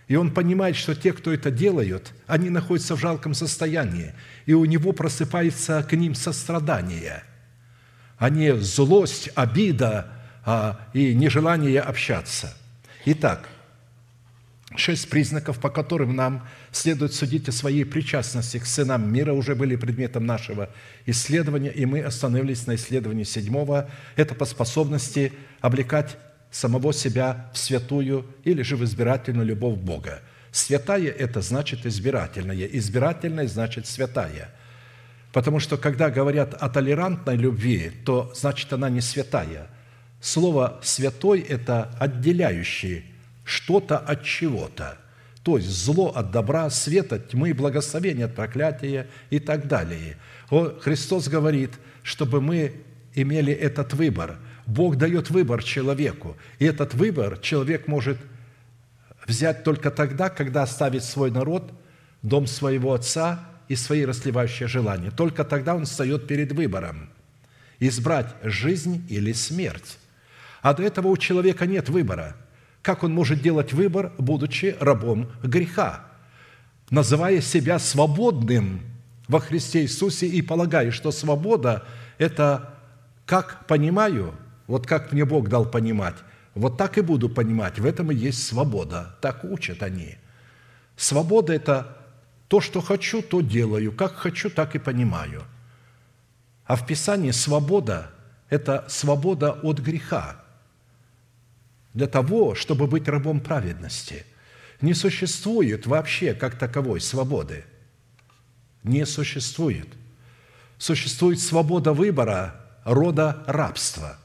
И 0.08 0.16
он 0.16 0.32
понимает, 0.32 0.76
что 0.76 0.96
те, 0.96 1.14
кто 1.14 1.32
это 1.32 1.52
делают, 1.52 2.12
они 2.26 2.50
находятся 2.50 2.96
в 2.96 3.00
жалком 3.00 3.36
состоянии, 3.36 4.16
и 4.48 4.54
у 4.54 4.66
него 4.66 4.94
просыпается 4.94 5.84
к 5.84 5.96
ним 5.96 6.16
сострадание, 6.16 7.24
а 8.18 8.32
не 8.32 8.58
злость, 8.58 9.30
обида 9.36 10.12
а, 10.44 10.88
и 10.94 11.14
нежелание 11.14 11.82
общаться. 11.82 12.58
Итак– 13.06 13.48
Шесть 14.76 15.10
признаков, 15.10 15.60
по 15.60 15.70
которым 15.70 16.16
нам 16.16 16.46
следует 16.72 17.14
судить 17.14 17.48
о 17.48 17.54
своей 17.54 17.86
причастности 17.86 18.60
к 18.60 18.66
сынам 18.66 19.12
мира, 19.12 19.32
уже 19.32 19.56
были 19.56 19.78
предметом 19.78 20.26
нашего 20.26 20.70
исследования, 21.06 21.72
и 21.72 21.86
мы 21.86 22.02
остановились 22.02 22.68
на 22.68 22.76
исследовании 22.76 23.24
седьмого. 23.24 23.90
Это 24.18 24.36
по 24.36 24.44
способности 24.46 25.32
облекать 25.62 26.18
самого 26.52 26.94
себя 26.94 27.50
в 27.54 27.58
святую 27.58 28.26
или 28.44 28.62
же 28.62 28.76
в 28.76 28.84
избирательную 28.84 29.46
любовь 29.46 29.78
Бога. 29.78 30.22
Святая– 30.52 31.12
это 31.18 31.42
значит 31.42 31.86
избирательная, 31.86 32.66
избирательная– 32.66 33.48
значит 33.48 33.88
святая. 33.88 34.50
Потому 35.34 35.60
что, 35.60 35.78
когда 35.78 36.10
говорят 36.10 36.54
о 36.54 36.70
толерантной 36.70 37.36
любви, 37.36 37.92
то 38.06 38.32
значит 38.36 38.72
она 38.74 38.90
не 38.90 39.02
святая. 39.02 39.68
Слово 40.22 40.80
«святой»– 40.82 41.42
это 41.50 41.92
отделяющий– 42.00 43.06
что-то 43.48 43.98
от 43.98 44.24
чего-то. 44.24 44.98
То 45.42 45.58
есть 45.58 45.70
зло 45.70 46.12
от 46.14 46.32
добра, 46.32 46.70
свет 46.70 47.14
от 47.14 47.30
тьмы, 47.30 47.54
благословение 47.54 48.26
от 48.26 48.36
проклятия 48.36 49.08
и 49.30 49.40
так 49.40 49.68
далее. 49.68 50.18
Христос 50.82 51.30
говорит, 51.30 51.72
чтобы 52.04 52.42
мы 52.42 52.74
имели 53.16 53.54
этот 53.54 53.94
выбор. 53.94 54.38
Бог 54.68 54.98
дает 54.98 55.32
выбор 55.32 55.64
человеку. 55.64 56.38
И 56.60 56.66
этот 56.66 56.94
выбор 56.94 57.40
человек 57.40 57.88
может 57.88 58.20
взять 59.26 59.64
только 59.64 59.90
тогда, 59.90 60.30
когда 60.30 60.64
оставит 60.64 61.04
свой 61.04 61.32
народ, 61.32 61.72
дом 62.22 62.46
своего 62.46 62.94
отца 62.94 63.44
и 63.68 63.76
свои 63.76 64.06
расливающие 64.06 64.68
желания. 64.68 65.10
Только 65.10 65.44
тогда 65.44 65.76
он 65.76 65.86
встает 65.86 66.28
перед 66.28 66.52
выбором– 66.52 67.10
избрать 67.80 68.36
жизнь 68.44 69.06
или 69.10 69.32
смерть. 69.32 69.98
А 70.62 70.76
до 70.76 70.84
этого 70.84 71.08
у 71.08 71.18
человека 71.18 71.66
нет 71.66 71.90
выбора– 71.90 72.36
как 72.88 73.04
он 73.04 73.14
может 73.14 73.42
делать 73.42 73.74
выбор, 73.74 74.14
будучи 74.18 74.78
рабом 74.80 75.30
греха, 75.44 76.06
называя 76.90 77.42
себя 77.42 77.80
свободным 77.80 78.80
во 79.28 79.42
Христе 79.42 79.82
Иисусе 79.82 80.26
и 80.26 80.42
полагая, 80.42 80.92
что 80.92 81.12
свобода– 81.12 81.84
это, 82.18 82.74
как 83.26 83.68
понимаю, 83.68 84.34
вот 84.68 84.86
как 84.86 85.12
мне 85.12 85.26
Бог 85.26 85.50
дал 85.50 85.66
понимать, 85.66 86.16
Вот 86.54 86.76
так 86.76 86.98
и 86.98 87.02
буду 87.02 87.30
понимать, 87.30 87.78
в 87.78 87.86
этом 87.86 88.12
и 88.12 88.16
есть 88.16 88.44
свобода. 88.44 89.16
Так 89.22 89.44
учат 89.44 89.84
они. 89.84 90.18
Свобода– 90.96 91.54
это 91.54 91.96
то, 92.48 92.62
что 92.62 92.82
хочу, 92.82 93.22
то 93.22 93.42
делаю, 93.42 93.92
как 93.92 94.16
хочу, 94.16 94.50
так 94.50 94.76
и 94.76 94.80
понимаю. 94.80 95.44
А 96.66 96.76
в 96.76 96.88
Писании 96.88 97.30
свобода– 97.30 98.10
это 98.50 98.86
свобода 98.88 99.52
от 99.52 99.80
греха 99.80 100.44
для 101.94 102.08
того, 102.08 102.56
чтобы 102.56 102.88
быть 102.88 103.08
рабом 103.08 103.40
праведности. 103.40 104.26
Не 104.82 104.96
существует 104.96 105.86
вообще 105.86 106.34
как 106.34 106.58
таковой 106.58 107.02
свободы. 107.02 107.66
Не 108.84 109.06
существует. 109.06 109.88
Существует 110.80 111.40
свобода 111.40 111.94
выбора 111.94 112.56
рода 112.84 113.44
рабства. 113.46 114.18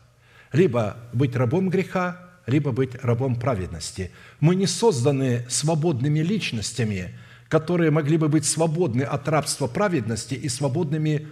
Либо 0.52 0.96
быть 1.12 1.34
рабом 1.34 1.70
греха, 1.70 2.20
либо 2.46 2.72
быть 2.72 2.94
рабом 3.02 3.36
праведности. 3.36 4.10
Мы 4.40 4.54
не 4.54 4.66
созданы 4.66 5.46
свободными 5.48 6.20
личностями, 6.20 7.18
которые 7.48 7.90
могли 7.90 8.16
бы 8.18 8.28
быть 8.28 8.44
свободны 8.44 9.02
от 9.02 9.28
рабства 9.28 9.66
праведности 9.66 10.34
и 10.34 10.48
свободными 10.48 11.28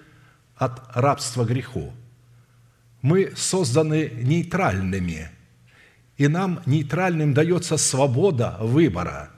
от 0.57 0.81
рабства 0.95 1.45
греху. 1.45 1.93
Мы 3.03 3.33
созданы 3.37 4.11
нейтральными, 4.15 5.31
и 6.17 6.29
нам 6.29 6.61
нейтральным 6.67 7.33
дается 7.33 7.77
свобода 7.77 8.57
выбора, 8.61 9.31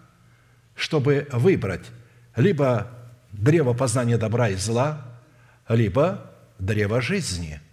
чтобы 0.74 1.28
выбрать 1.32 1.86
либо 2.34 2.88
древо 3.30 3.72
познания 3.72 4.18
добра 4.18 4.48
и 4.48 4.56
зла, 4.56 5.00
либо 5.68 6.30
древо 6.58 7.00
жизни– 7.00 7.60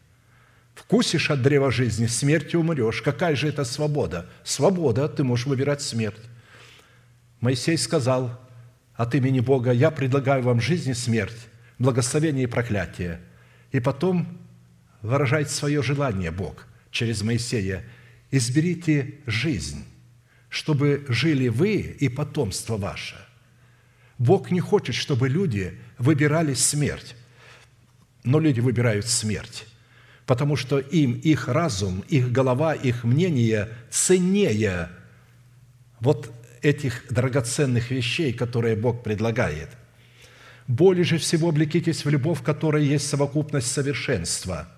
Вкусишь 0.79 1.29
от 1.29 1.41
древа 1.41 1.71
жизни, 1.71 2.05
смерти 2.05 2.55
умрешь. 2.55 3.01
Какая 3.01 3.35
же 3.35 3.49
это 3.49 3.65
свобода? 3.65 4.29
Свобода, 4.45 5.09
ты 5.09 5.25
можешь 5.25 5.45
выбирать 5.45 5.81
смерть. 5.81 6.21
Моисей 7.41 7.77
сказал 7.77 8.39
от 8.95 9.13
имени 9.13 9.41
Бога, 9.41 9.71
я 9.71 9.91
предлагаю 9.91 10.41
вам 10.41 10.61
жизнь 10.61 10.91
и 10.91 10.93
смерть, 10.93 11.35
благословение 11.79 12.45
и 12.45 12.47
проклятие. 12.47 13.19
И 13.73 13.81
потом 13.81 14.39
выражает 15.01 15.49
свое 15.49 15.83
желание 15.83 16.31
Бог 16.31 16.65
через 16.91 17.23
Моисея. 17.23 17.83
Изберите 18.31 19.15
жизнь, 19.25 19.83
чтобы 20.47 21.05
жили 21.09 21.49
вы 21.49 21.75
и 21.75 22.07
потомство 22.07 22.77
ваше. 22.77 23.17
Бог 24.17 24.49
не 24.49 24.61
хочет, 24.61 24.95
чтобы 24.95 25.27
люди 25.27 25.77
выбирали 25.97 26.53
смерть, 26.53 27.15
но 28.23 28.39
люди 28.39 28.61
выбирают 28.61 29.07
смерть 29.07 29.65
потому 30.29 30.55
что 30.55 30.77
им 30.77 31.13
их 31.13 31.47
разум, 31.47 32.03
их 32.07 32.31
голова, 32.31 32.75
их 32.75 33.03
мнение 33.03 33.69
ценнее 33.89 34.89
вот 35.99 36.31
этих 36.61 37.05
драгоценных 37.09 37.89
вещей, 37.89 38.31
которые 38.31 38.75
Бог 38.75 39.01
предлагает. 39.01 39.69
Более 40.67 41.03
же 41.03 41.17
всего 41.17 41.49
облекитесь 41.49 42.05
в 42.05 42.09
любовь, 42.09 42.43
которая 42.43 42.83
есть 42.83 43.07
совокупность 43.07 43.71
совершенства, 43.71 44.69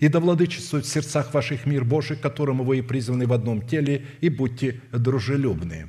и 0.00 0.08
да 0.08 0.18
владычествует 0.18 0.84
в 0.84 0.88
сердцах 0.88 1.32
ваших 1.32 1.66
мир 1.66 1.84
Божий, 1.84 2.16
к 2.16 2.20
которому 2.20 2.64
вы 2.64 2.78
и 2.78 2.82
призваны 2.82 3.28
в 3.28 3.32
одном 3.32 3.62
теле, 3.62 4.06
и 4.20 4.28
будьте 4.28 4.80
дружелюбны». 4.90 5.86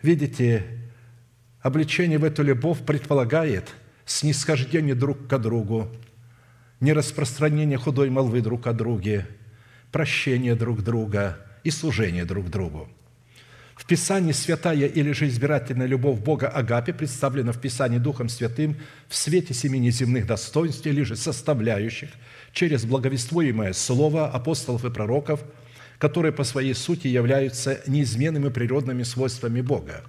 Видите, 0.00 0.64
обличение 1.60 2.18
в 2.18 2.24
эту 2.24 2.42
любовь 2.42 2.78
предполагает 2.78 3.68
снисхождение 4.06 4.94
друг 4.94 5.26
к 5.26 5.38
другу, 5.38 5.94
не 6.82 6.92
распространение 6.92 7.78
худой 7.78 8.10
молвы 8.10 8.40
друг 8.40 8.66
о 8.66 8.72
друге, 8.72 9.28
прощение 9.92 10.56
друг 10.56 10.82
друга 10.82 11.38
и 11.62 11.70
служение 11.70 12.24
друг 12.24 12.50
другу. 12.50 12.88
В 13.76 13.86
Писании 13.86 14.32
святая 14.32 14.88
или 14.88 15.12
же 15.12 15.28
избирательная 15.28 15.86
любовь 15.86 16.18
Бога 16.18 16.48
Агапи 16.48 16.92
представлена 16.92 17.52
в 17.52 17.60
Писании 17.60 17.98
Духом 17.98 18.28
Святым 18.28 18.76
в 19.08 19.14
свете 19.14 19.54
семи 19.54 19.78
неземных 19.78 20.26
достоинств 20.26 20.84
или 20.84 21.04
же 21.04 21.14
составляющих 21.14 22.10
через 22.52 22.84
благовествуемое 22.84 23.74
слово 23.74 24.28
апостолов 24.28 24.84
и 24.84 24.90
пророков, 24.90 25.44
которые 25.98 26.32
по 26.32 26.42
своей 26.42 26.74
сути 26.74 27.06
являются 27.06 27.80
неизменными 27.86 28.48
природными 28.48 29.04
свойствами 29.04 29.60
Бога. 29.60 30.02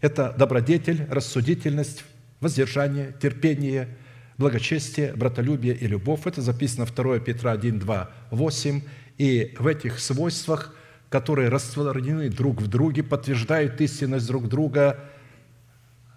Это 0.00 0.32
добродетель, 0.38 1.04
рассудительность, 1.10 2.04
воздержание, 2.38 3.12
терпение– 3.20 3.88
благочестие, 4.40 5.12
братолюбие 5.12 5.76
и 5.76 5.86
любовь. 5.86 6.22
Это 6.24 6.40
записано 6.40 6.86
2 6.86 7.18
Петра 7.20 7.52
1, 7.52 7.78
2, 7.78 8.10
8. 8.30 8.82
И 9.18 9.54
в 9.58 9.66
этих 9.66 10.00
свойствах, 10.00 10.74
которые 11.10 11.50
растворены 11.50 12.30
друг 12.30 12.62
в 12.62 12.66
друге, 12.66 13.02
подтверждают 13.02 13.80
истинность 13.80 14.26
друг 14.26 14.48
друга, 14.48 14.98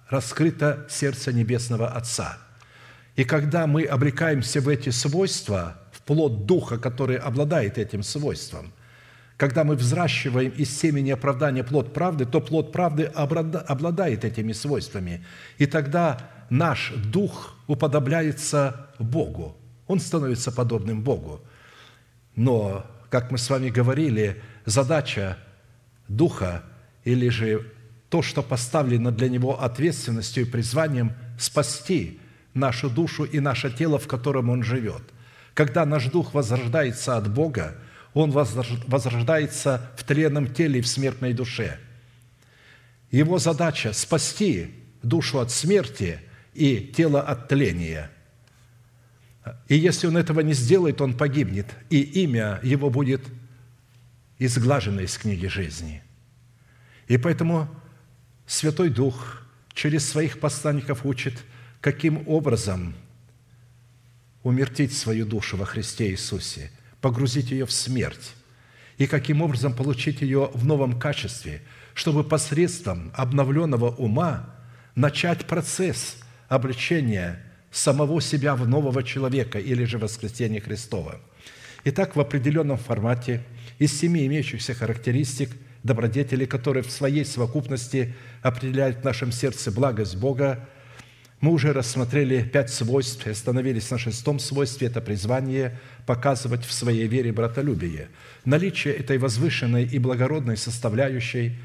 раскрыто 0.10 0.88
сердце 0.90 1.34
Небесного 1.34 1.90
Отца. 1.90 2.38
И 3.18 3.26
когда 3.26 3.68
мы 3.68 3.84
обрекаемся 3.84 4.62
в 4.62 4.70
эти 4.70 4.90
свойства, 4.90 5.82
в 5.92 6.02
плод 6.02 6.46
Духа, 6.46 6.78
который 6.78 7.18
обладает 7.18 7.78
этим 7.78 8.04
свойством, 8.04 8.72
когда 9.36 9.66
мы 9.66 9.76
взращиваем 9.76 10.52
из 10.52 10.76
семени 10.80 11.12
оправдания 11.12 11.64
плод 11.64 11.94
правды, 11.94 12.26
то 12.26 12.40
плод 12.40 12.72
правды 12.72 13.04
обладает 13.04 14.24
этими 14.24 14.54
свойствами. 14.54 15.26
И 15.58 15.66
тогда 15.66 16.30
наш 16.50 16.94
дух 17.12 17.53
уподобляется 17.68 18.88
Богу. 19.00 19.58
Он 19.88 20.00
становится 20.00 20.52
подобным 20.52 21.02
Богу. 21.02 21.42
Но, 22.36 22.86
как 23.10 23.32
мы 23.32 23.38
с 23.38 23.50
вами 23.50 23.70
говорили, 23.70 24.42
задача 24.66 25.38
духа 26.08 26.64
или 27.04 27.30
же 27.30 27.72
то, 28.10 28.22
что 28.22 28.42
поставлено 28.42 29.12
для 29.12 29.30
него 29.30 29.62
ответственностью 29.62 30.44
и 30.46 30.50
призванием– 30.50 31.14
спасти 31.40 32.20
нашу 32.54 32.90
душу 32.90 33.24
и 33.24 33.40
наше 33.40 33.72
тело, 33.72 33.98
в 33.98 34.08
котором 34.08 34.50
он 34.50 34.64
живет. 34.64 35.02
Когда 35.54 35.86
наш 35.86 36.06
дух 36.06 36.34
возрождается 36.34 37.18
от 37.18 37.32
Бога, 37.32 37.76
он 38.14 38.32
возрождается 38.32 39.92
в 39.98 40.04
тленном 40.04 40.54
теле 40.54 40.80
и 40.80 40.82
в 40.84 40.88
смертной 40.88 41.34
душе. 41.34 41.80
Его 43.10 43.40
задача– 43.40 43.92
спасти 43.94 44.76
душу 45.02 45.40
от 45.40 45.52
смерти– 45.52 46.20
и 46.54 46.92
тело 46.96 47.22
от 47.22 47.48
тления. 47.48 48.10
И 49.68 49.76
если 49.76 50.08
он 50.08 50.18
этого 50.18 50.40
не 50.40 50.54
сделает, 50.54 51.02
он 51.02 51.16
погибнет, 51.16 51.68
и 51.90 52.02
имя 52.02 52.60
его 52.64 52.90
будет 52.90 53.22
изглажено 54.40 55.02
из 55.02 55.18
книги 55.18 55.48
жизни. 55.48 56.02
И 57.08 57.18
поэтому 57.18 57.70
Святой 58.46 58.90
Дух 58.90 59.42
через 59.74 60.08
своих 60.08 60.40
посланников 60.40 61.06
учит, 61.06 61.44
каким 61.82 62.28
образом 62.28 62.96
умертить 64.44 64.96
свою 64.96 65.26
душу 65.26 65.58
во 65.58 65.66
Христе 65.66 66.12
Иисусе, 66.12 66.72
погрузить 67.02 67.52
ее 67.52 67.66
в 67.66 67.72
смерть, 67.72 68.36
и 68.98 69.08
каким 69.08 69.42
образом 69.42 69.74
получить 69.74 70.22
ее 70.22 70.52
в 70.54 70.66
новом 70.66 71.00
качестве, 71.00 71.62
чтобы 71.94 72.24
посредством 72.24 73.12
обновленного 73.16 73.90
ума 73.96 74.56
начать 74.96 75.46
процесс– 75.48 76.18
обличение 76.54 77.40
самого 77.72 78.22
себя 78.22 78.56
в 78.56 78.68
нового 78.68 79.04
человека 79.04 79.58
или 79.58 79.86
же 79.86 79.98
воскресение 79.98 80.62
Христова. 80.62 81.20
Итак, 81.84 82.16
в 82.16 82.20
определенном 82.20 82.78
формате 82.78 83.42
из 83.80 83.98
семи 83.98 84.26
имеющихся 84.28 84.76
характеристик 84.76 85.50
добродетели, 85.82 86.46
которые 86.46 86.84
в 86.84 86.92
своей 86.92 87.26
совокупности 87.26 88.14
определяют 88.44 88.98
в 89.00 89.04
нашем 89.04 89.32
сердце 89.32 89.72
благость 89.72 90.16
Бога, 90.16 90.70
мы 91.42 91.52
уже 91.52 91.74
рассмотрели 91.74 92.44
пять 92.44 92.70
свойств 92.70 93.26
и 93.28 93.32
остановились 93.32 93.90
на 93.90 93.98
шестом 93.98 94.40
свойстве– 94.40 94.88
это 94.90 95.02
призвание 95.02 95.78
показывать 96.06 96.64
в 96.64 96.72
своей 96.72 97.08
вере 97.08 97.34
братолюбие. 97.34 98.10
Наличие 98.46 98.94
этой 98.94 99.18
возвышенной 99.18 99.84
и 99.84 99.98
благородной 99.98 100.56
составляющей 100.56 101.58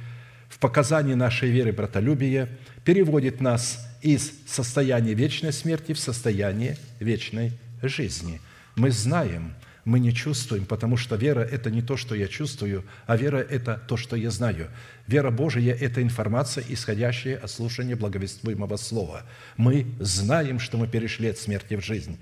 в 0.49 0.59
показании 0.59 1.15
нашей 1.15 1.51
веры 1.51 1.73
братолюбия 1.73 2.49
переводит 2.89 3.43
нас 3.43 3.87
из 4.01 4.33
состояния 4.47 5.13
вечной 5.13 5.53
смерти 5.53 5.93
в 5.93 5.99
состояние 5.99 6.79
вечной 7.01 7.53
жизни. 7.83 8.41
Мы 8.77 8.93
знаем, 8.93 9.53
мы 9.85 10.01
не 10.01 10.15
чувствуем, 10.15 10.65
потому 10.65 10.97
что 10.97 11.17
вера– 11.17 11.41
это 11.53 11.71
не 11.71 11.83
то, 11.83 11.99
что 11.99 12.15
я 12.15 12.29
чувствую, 12.29 12.87
а 13.05 13.19
вера– 13.19 13.37
это 13.51 13.79
то, 13.87 13.99
что 13.99 14.17
я 14.17 14.31
знаю. 14.31 14.71
Вера 15.07 15.31
Божия– 15.31 15.75
это 15.79 16.03
информация, 16.03 16.65
исходящая 16.67 17.37
от 17.37 17.51
слушания 17.51 17.95
благовествуемого 17.95 18.79
слова. 18.79 19.25
Мы 19.59 19.87
знаем, 20.01 20.59
что 20.59 20.79
мы 20.79 20.89
перешли 20.89 21.29
от 21.29 21.37
смерти 21.37 21.75
в 21.75 21.85
жизнь. 21.85 22.19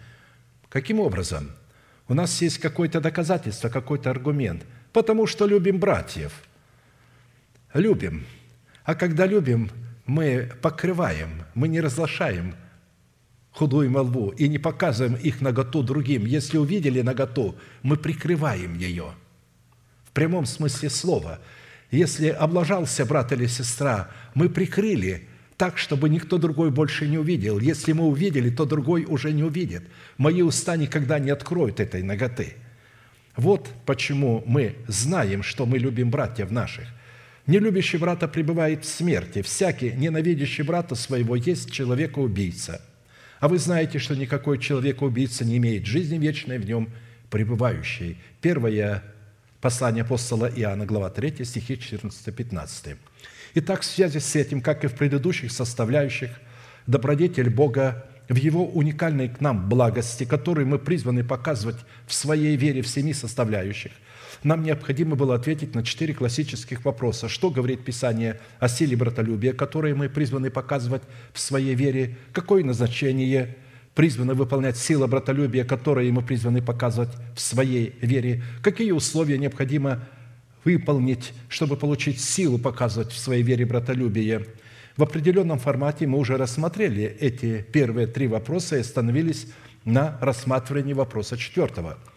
Каким 0.68 0.98
образом? 0.98 1.52
У 2.08 2.14
нас 2.14 2.42
есть 2.42 2.58
какое-то 2.58 3.00
доказательство, 3.00 3.68
какой-то 3.68 4.10
аргумент. 4.10 4.64
Потому 4.92 5.28
что 5.28 5.46
любим 5.46 5.78
братьев. 5.78 6.32
Любим. 7.72 8.26
А 8.82 8.96
когда 8.96 9.26
любим, 9.26 9.70
мы 10.06 10.50
покрываем, 10.62 11.44
мы 11.54 11.68
не 11.68 11.80
разглашаем 11.80 12.54
худую 13.56 13.90
молву 13.90 14.30
и 14.30 14.48
не 14.48 14.58
показываем 14.58 15.14
их 15.14 15.40
наготу 15.40 15.82
другим. 15.82 16.26
Если 16.26 16.58
увидели 16.58 17.00
наготу, 17.00 17.56
мы 17.82 17.96
прикрываем 17.96 18.76
ее. 18.78 19.14
В 20.04 20.12
прямом 20.12 20.46
смысле 20.46 20.90
слова. 20.90 21.40
Если 21.90 22.28
облажался 22.28 23.06
брат 23.06 23.32
или 23.32 23.46
сестра, 23.46 24.10
мы 24.34 24.50
прикрыли 24.50 25.28
так, 25.56 25.78
чтобы 25.78 26.10
никто 26.10 26.36
другой 26.36 26.70
больше 26.70 27.08
не 27.08 27.16
увидел. 27.16 27.58
Если 27.58 27.92
мы 27.92 28.04
увидели, 28.04 28.50
то 28.50 28.66
другой 28.66 29.04
уже 29.04 29.32
не 29.32 29.42
увидит. 29.42 29.84
Мои 30.18 30.42
уста 30.42 30.76
никогда 30.76 31.18
не 31.18 31.30
откроют 31.30 31.80
этой 31.80 32.02
ноготы. 32.02 32.54
Вот 33.36 33.70
почему 33.86 34.42
мы 34.46 34.76
знаем, 34.86 35.42
что 35.42 35.64
мы 35.64 35.78
любим 35.78 36.10
братьев 36.10 36.50
наших. 36.50 36.88
Нелюбящий 37.46 37.98
брата 37.98 38.26
пребывает 38.26 38.84
в 38.84 38.88
смерти. 38.88 39.42
Всякий, 39.42 39.92
ненавидящий 39.92 40.64
брата 40.64 40.96
своего, 40.96 41.36
есть 41.36 41.70
человека-убийца. 41.70 42.80
А 43.38 43.48
вы 43.48 43.58
знаете, 43.58 44.00
что 44.00 44.16
никакой 44.16 44.58
человека-убийца 44.58 45.44
не 45.44 45.58
имеет 45.58 45.86
жизни 45.86 46.18
вечной 46.18 46.58
в 46.58 46.66
нем 46.66 46.90
пребывающей. 47.30 48.18
Первое 48.40 49.02
послание 49.60 50.02
апостола 50.02 50.50
Иоанна, 50.56 50.86
глава 50.86 51.10
3, 51.10 51.44
стихи 51.44 51.74
14-15. 51.74 52.96
Итак, 53.54 53.82
в 53.82 53.84
связи 53.84 54.18
с 54.18 54.34
этим, 54.34 54.60
как 54.60 54.84
и 54.84 54.88
в 54.88 54.94
предыдущих 54.94 55.52
составляющих, 55.52 56.30
добродетель 56.88 57.50
Бога 57.50 58.06
в 58.28 58.34
Его 58.34 58.66
уникальной 58.66 59.28
к 59.28 59.40
нам 59.40 59.68
благости, 59.68 60.24
которую 60.24 60.66
мы 60.66 60.80
призваны 60.80 61.22
показывать 61.22 61.76
в 62.08 62.14
своей 62.14 62.56
вере 62.56 62.82
в 62.82 62.88
семи 62.88 63.14
составляющих, 63.14 63.92
нам 64.42 64.62
необходимо 64.62 65.16
было 65.16 65.34
ответить 65.34 65.74
на 65.74 65.82
четыре 65.82 66.14
классических 66.14 66.84
вопроса. 66.84 67.28
Что 67.28 67.50
говорит 67.50 67.84
Писание 67.84 68.40
о 68.58 68.68
силе 68.68 68.96
братолюбия, 68.96 69.52
которые 69.52 69.94
мы 69.94 70.08
призваны 70.08 70.50
показывать 70.50 71.02
в 71.32 71.40
своей 71.40 71.74
вере? 71.74 72.16
Какое 72.32 72.64
назначение 72.64 73.56
призваны 73.94 74.34
выполнять 74.34 74.76
сила 74.76 75.06
братолюбия, 75.06 75.64
которые 75.64 76.12
мы 76.12 76.22
призваны 76.22 76.62
показывать 76.62 77.10
в 77.34 77.40
своей 77.40 77.94
вере? 78.00 78.42
Какие 78.62 78.92
условия 78.92 79.38
необходимо 79.38 80.04
выполнить, 80.64 81.32
чтобы 81.48 81.76
получить 81.76 82.20
силу 82.20 82.58
показывать 82.58 83.12
в 83.12 83.18
своей 83.18 83.42
вере 83.42 83.64
братолюбие? 83.64 84.46
В 84.96 85.02
определенном 85.02 85.58
формате 85.58 86.06
мы 86.06 86.18
уже 86.18 86.36
рассмотрели 86.36 87.04
эти 87.04 87.62
первые 87.72 88.06
три 88.06 88.28
вопроса 88.28 88.76
и 88.76 88.80
остановились 88.80 89.46
на 89.84 90.18
рассматривании 90.20 90.94
вопроса 90.94 91.36
четвертого– 91.36 91.98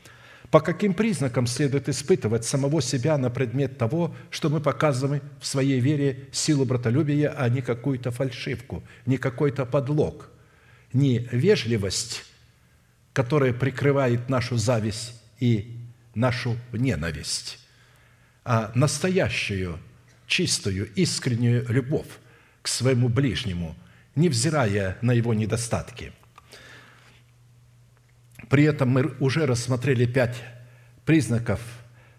по 0.51 0.61
каким 0.61 0.95
признакам 0.95 1.45
следует 1.45 1.89
испытывать 1.89 2.43
самого 2.43 2.81
себя 2.81 3.17
на 3.17 3.29
предмет 3.29 3.77
того, 3.77 4.15
что 4.31 4.49
мы 4.49 4.59
показываем 4.59 5.21
в 5.39 5.45
своей 5.45 5.79
вере 5.79 6.27
силу 6.31 6.65
братолюбия, 6.65 7.33
а 7.37 7.47
не 7.49 7.61
какую-то 7.61 8.09
фальшивку, 8.09 8.83
не 9.05 9.17
какой-то 9.17 9.65
подлог, 9.65 10.29
не 10.91 11.19
вежливость, 11.31 12.25
которая 13.13 13.53
прикрывает 13.53 14.27
нашу 14.27 14.57
зависть 14.57 15.21
и 15.39 15.77
нашу 16.15 16.57
ненависть, 16.71 17.59
а 18.43 18.71
настоящую, 18.73 19.77
чистую, 20.25 20.91
искреннюю 20.95 21.65
любовь 21.69 22.07
к 22.63 22.67
своему 22.67 23.07
ближнему, 23.07 23.75
невзирая 24.15 24.97
на 25.01 25.11
его 25.11 25.35
недостатки– 25.35 26.11
при 28.49 28.63
этом 28.63 28.89
мы 28.89 29.13
уже 29.19 29.45
рассмотрели 29.45 30.05
пять 30.05 30.35
признаков, 31.05 31.61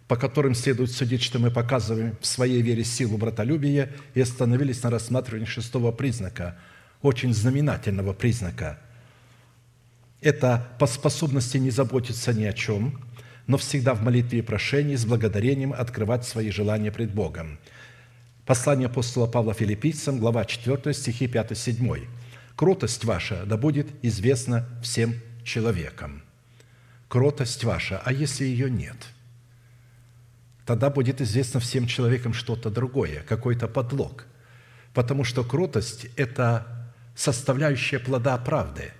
по 0.07 0.17
которым 0.17 0.55
следует 0.55 0.93
судить, 0.93 1.23
что 1.23 1.39
мы 1.39 1.51
показываем 1.51 2.17
в 2.21 2.27
своей 2.27 2.63
вере 2.63 2.85
силу 2.85 3.19
братолюбия, 3.19 3.91
и 4.15 4.21
остановились 4.21 4.83
на 4.83 4.91
рассматривании 4.91 5.47
шестого 5.47 5.93
признака, 5.93 6.59
очень 7.03 7.35
знаменательного 7.35 8.13
признака. 8.13 8.79
Это 10.21 10.69
по 10.79 10.87
способности 10.87 11.57
не 11.57 11.71
заботиться 11.71 12.33
ни 12.33 12.45
о 12.45 12.53
чем, 12.53 13.01
но 13.47 13.57
всегда 13.57 13.95
в 13.95 14.03
молитве 14.03 14.41
и 14.41 14.43
прошении 14.43 14.97
с 14.97 15.05
благодарением 15.05 15.73
открывать 15.73 16.25
свои 16.25 16.51
желания 16.51 16.93
пред 16.93 17.13
Богом. 17.13 17.59
Послание 18.47 18.87
апостола 18.87 19.27
Павла 19.27 19.55
филиппийцам, 19.55 20.19
глава 20.19 20.45
4, 20.45 20.93
стихи 20.93 21.27
5-7. 21.27 22.07
«Кротость 22.57 23.05
ваша 23.05 23.45
да 23.47 23.57
будет 23.57 23.89
известна 24.03 24.69
всем 24.83 25.15
человеком. 25.45 26.23
Кротость 27.09 27.65
ваша, 27.65 28.01
а 28.05 28.13
если 28.13 28.45
ее 28.45 28.71
нет? 28.71 28.97
Тогда 30.65 30.91
будет 30.91 31.21
известно 31.21 31.59
всем 31.59 31.87
человекам 31.87 32.33
что-то 32.33 32.71
другое, 32.71 33.25
какой-то 33.25 33.67
подлог. 33.67 34.27
Потому 34.95 35.25
что 35.25 35.43
кротость– 35.43 36.07
это 36.17 36.93
составляющая 37.17 37.99
плода 37.99 38.37
правды. 38.39 38.93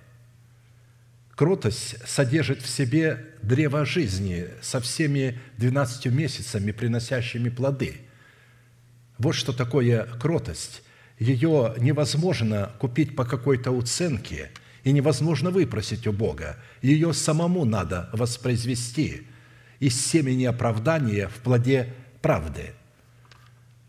Кротость 1.35 1.95
содержит 2.05 2.61
в 2.61 2.67
себе 2.67 3.35
древо 3.41 3.85
жизни 3.85 4.49
со 4.61 4.81
всеми 4.81 5.39
двенадцатью 5.57 6.11
месяцами, 6.11 6.71
приносящими 6.71 7.49
плоды. 7.49 8.01
Вот 9.17 9.33
что 9.33 9.53
такое 9.53 10.03
кротость. 10.19 10.83
Ее 11.17 11.75
невозможно 11.77 12.73
купить 12.79 13.15
по 13.15 13.23
какой-то 13.23 13.71
уценке– 13.71 14.51
и 14.83 14.91
невозможно 14.91 15.51
выпросить 15.51 16.07
у 16.07 16.11
Бога. 16.11 16.57
Ее 16.81 17.13
самому 17.13 17.65
надо 17.65 18.09
воспроизвести 18.13 19.27
из 19.79 19.99
семени 19.99 20.45
оправдания 20.45 21.27
в 21.27 21.35
плоде 21.35 21.93
правды. 22.21 22.73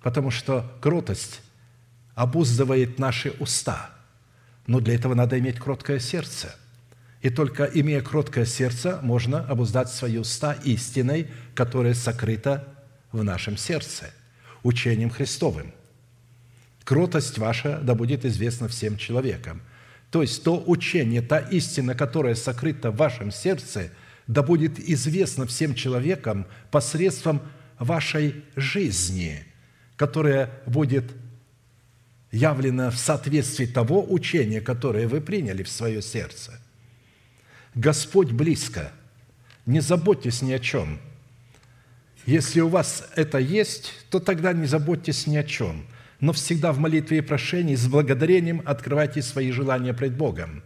Потому 0.02 0.30
что 0.30 0.70
кротость 0.80 1.40
обуздывает 2.14 2.98
наши 2.98 3.30
уста. 3.38 3.90
Но 4.66 4.80
для 4.80 4.94
этого 4.94 5.14
надо 5.14 5.38
иметь 5.38 5.58
кроткое 5.58 5.98
сердце. 5.98 6.54
И 7.20 7.30
только 7.30 7.64
имея 7.64 8.02
кроткое 8.02 8.44
сердце, 8.44 8.98
можно 9.02 9.40
обуздать 9.40 9.88
свои 9.88 10.18
уста 10.18 10.54
истиной, 10.64 11.28
которая 11.54 11.94
сокрыта 11.94 12.68
в 13.12 13.22
нашем 13.22 13.56
сердце, 13.56 14.12
учением 14.62 15.08
Христовым. 15.08 15.72
Кротость 16.84 17.38
ваша 17.38 17.78
да 17.80 17.94
будет 17.94 18.24
известна 18.24 18.68
всем 18.68 18.98
человекам– 18.98 19.62
то 20.12 20.20
есть 20.20 20.44
то 20.44 20.62
учение, 20.66 21.22
та 21.22 21.38
истина, 21.38 21.94
которая 21.94 22.34
сокрыта 22.34 22.90
в 22.90 22.96
вашем 22.96 23.30
сердце, 23.30 23.90
да 24.26 24.42
будет 24.42 24.78
известна 24.78 25.46
всем 25.46 25.74
человекам 25.74 26.46
посредством 26.70 27.40
вашей 27.78 28.44
жизни, 28.54 29.42
которая 29.96 30.50
будет 30.66 31.10
явлена 32.30 32.90
в 32.90 32.98
соответствии 32.98 33.64
того 33.64 34.04
учения, 34.06 34.60
которое 34.60 35.08
вы 35.08 35.22
приняли 35.22 35.62
в 35.62 35.70
свое 35.70 36.02
сердце. 36.02 36.60
Господь 37.74 38.32
близко. 38.32 38.92
Не 39.64 39.80
заботьтесь 39.80 40.42
ни 40.42 40.52
о 40.52 40.58
чем. 40.58 41.00
Если 42.26 42.60
у 42.60 42.68
вас 42.68 43.08
это 43.16 43.38
есть, 43.38 43.94
то 44.10 44.20
тогда 44.20 44.52
не 44.52 44.66
заботьтесь 44.66 45.26
ни 45.26 45.38
о 45.38 45.42
чем– 45.42 45.86
но 46.22 46.32
всегда 46.32 46.72
в 46.72 46.78
молитве 46.78 47.18
и 47.18 47.20
прошении 47.20 47.74
с 47.74 47.88
благодарением 47.88 48.62
открывайте 48.64 49.20
свои 49.22 49.50
желания 49.50 49.92
пред 49.92 50.16
Богом. 50.16 50.62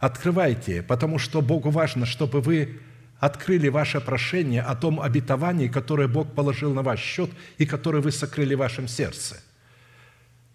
Открывайте, 0.00 0.82
потому 0.82 1.20
что 1.20 1.40
Богу 1.40 1.70
важно, 1.70 2.04
чтобы 2.04 2.40
вы 2.40 2.80
открыли 3.20 3.68
ваше 3.68 4.00
прошение 4.00 4.60
о 4.60 4.74
том 4.74 5.00
обетовании, 5.00 5.68
которое 5.68 6.08
Бог 6.08 6.34
положил 6.34 6.74
на 6.74 6.82
ваш 6.82 6.98
счет 7.00 7.30
и 7.58 7.64
которое 7.64 8.02
вы 8.02 8.10
сокрыли 8.10 8.56
в 8.56 8.58
вашем 8.58 8.88
сердце. 8.88 9.40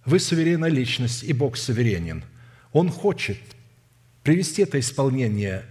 Вы 0.03 0.19
суверенная 0.19 0.69
личность, 0.69 1.23
и 1.23 1.31
Бог 1.31 1.55
суверенен. 1.55 2.25
Он 2.73 2.89
хочет 2.89 3.39
привести 4.23 4.63
это 4.63 4.77
исполнение, 4.77 5.63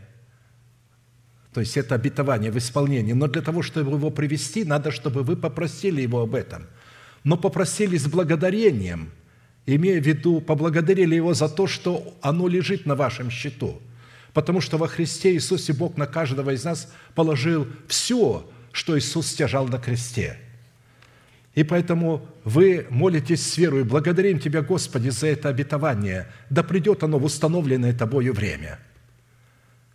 то 1.52 1.60
есть 1.60 1.76
это 1.76 1.94
обетование 1.94 2.50
в 2.50 2.56
исполнение, 2.56 3.14
но 3.14 3.28
для 3.28 3.42
того, 3.42 3.60
чтобы 3.60 3.98
его 3.98 4.08
привести, 4.08 4.64
надо, 4.64 4.90
чтобы 4.90 5.24
вы 5.24 5.36
попросили 5.36 6.00
Его 6.00 6.22
об 6.22 6.34
этом– 6.34 6.64
но 7.26 7.36
попросили 7.36 7.96
с 7.96 8.06
благодарением, 8.06 9.10
имея 9.66 10.00
в 10.00 10.06
виду, 10.06 10.40
поблагодарили 10.40 11.16
Его 11.16 11.34
за 11.34 11.48
то, 11.48 11.66
что 11.66 12.16
оно 12.22 12.46
лежит 12.46 12.86
на 12.86 12.94
вашем 12.94 13.30
счету. 13.30 13.82
Потому 14.32 14.60
что 14.60 14.78
во 14.78 14.86
Христе 14.86 15.34
Иисусе 15.34 15.72
Бог 15.72 15.96
на 15.96 16.06
каждого 16.06 16.50
из 16.50 16.62
нас 16.62 16.88
положил 17.16 17.66
все, 17.88 18.48
что 18.70 18.96
Иисус 18.96 19.26
стяжал 19.26 19.66
на 19.66 19.78
кресте. 19.78 20.38
И 21.56 21.64
поэтому 21.64 22.24
вы 22.44 22.86
молитесь 22.90 23.44
с 23.44 23.58
верой, 23.58 23.82
благодарим 23.82 24.38
Тебя, 24.38 24.62
Господи, 24.62 25.08
за 25.08 25.26
это 25.26 25.48
обетование, 25.48 26.28
да 26.48 26.62
придет 26.62 27.02
оно 27.02 27.18
в 27.18 27.24
установленное 27.24 27.92
Тобою 27.92 28.34
время. 28.34 28.78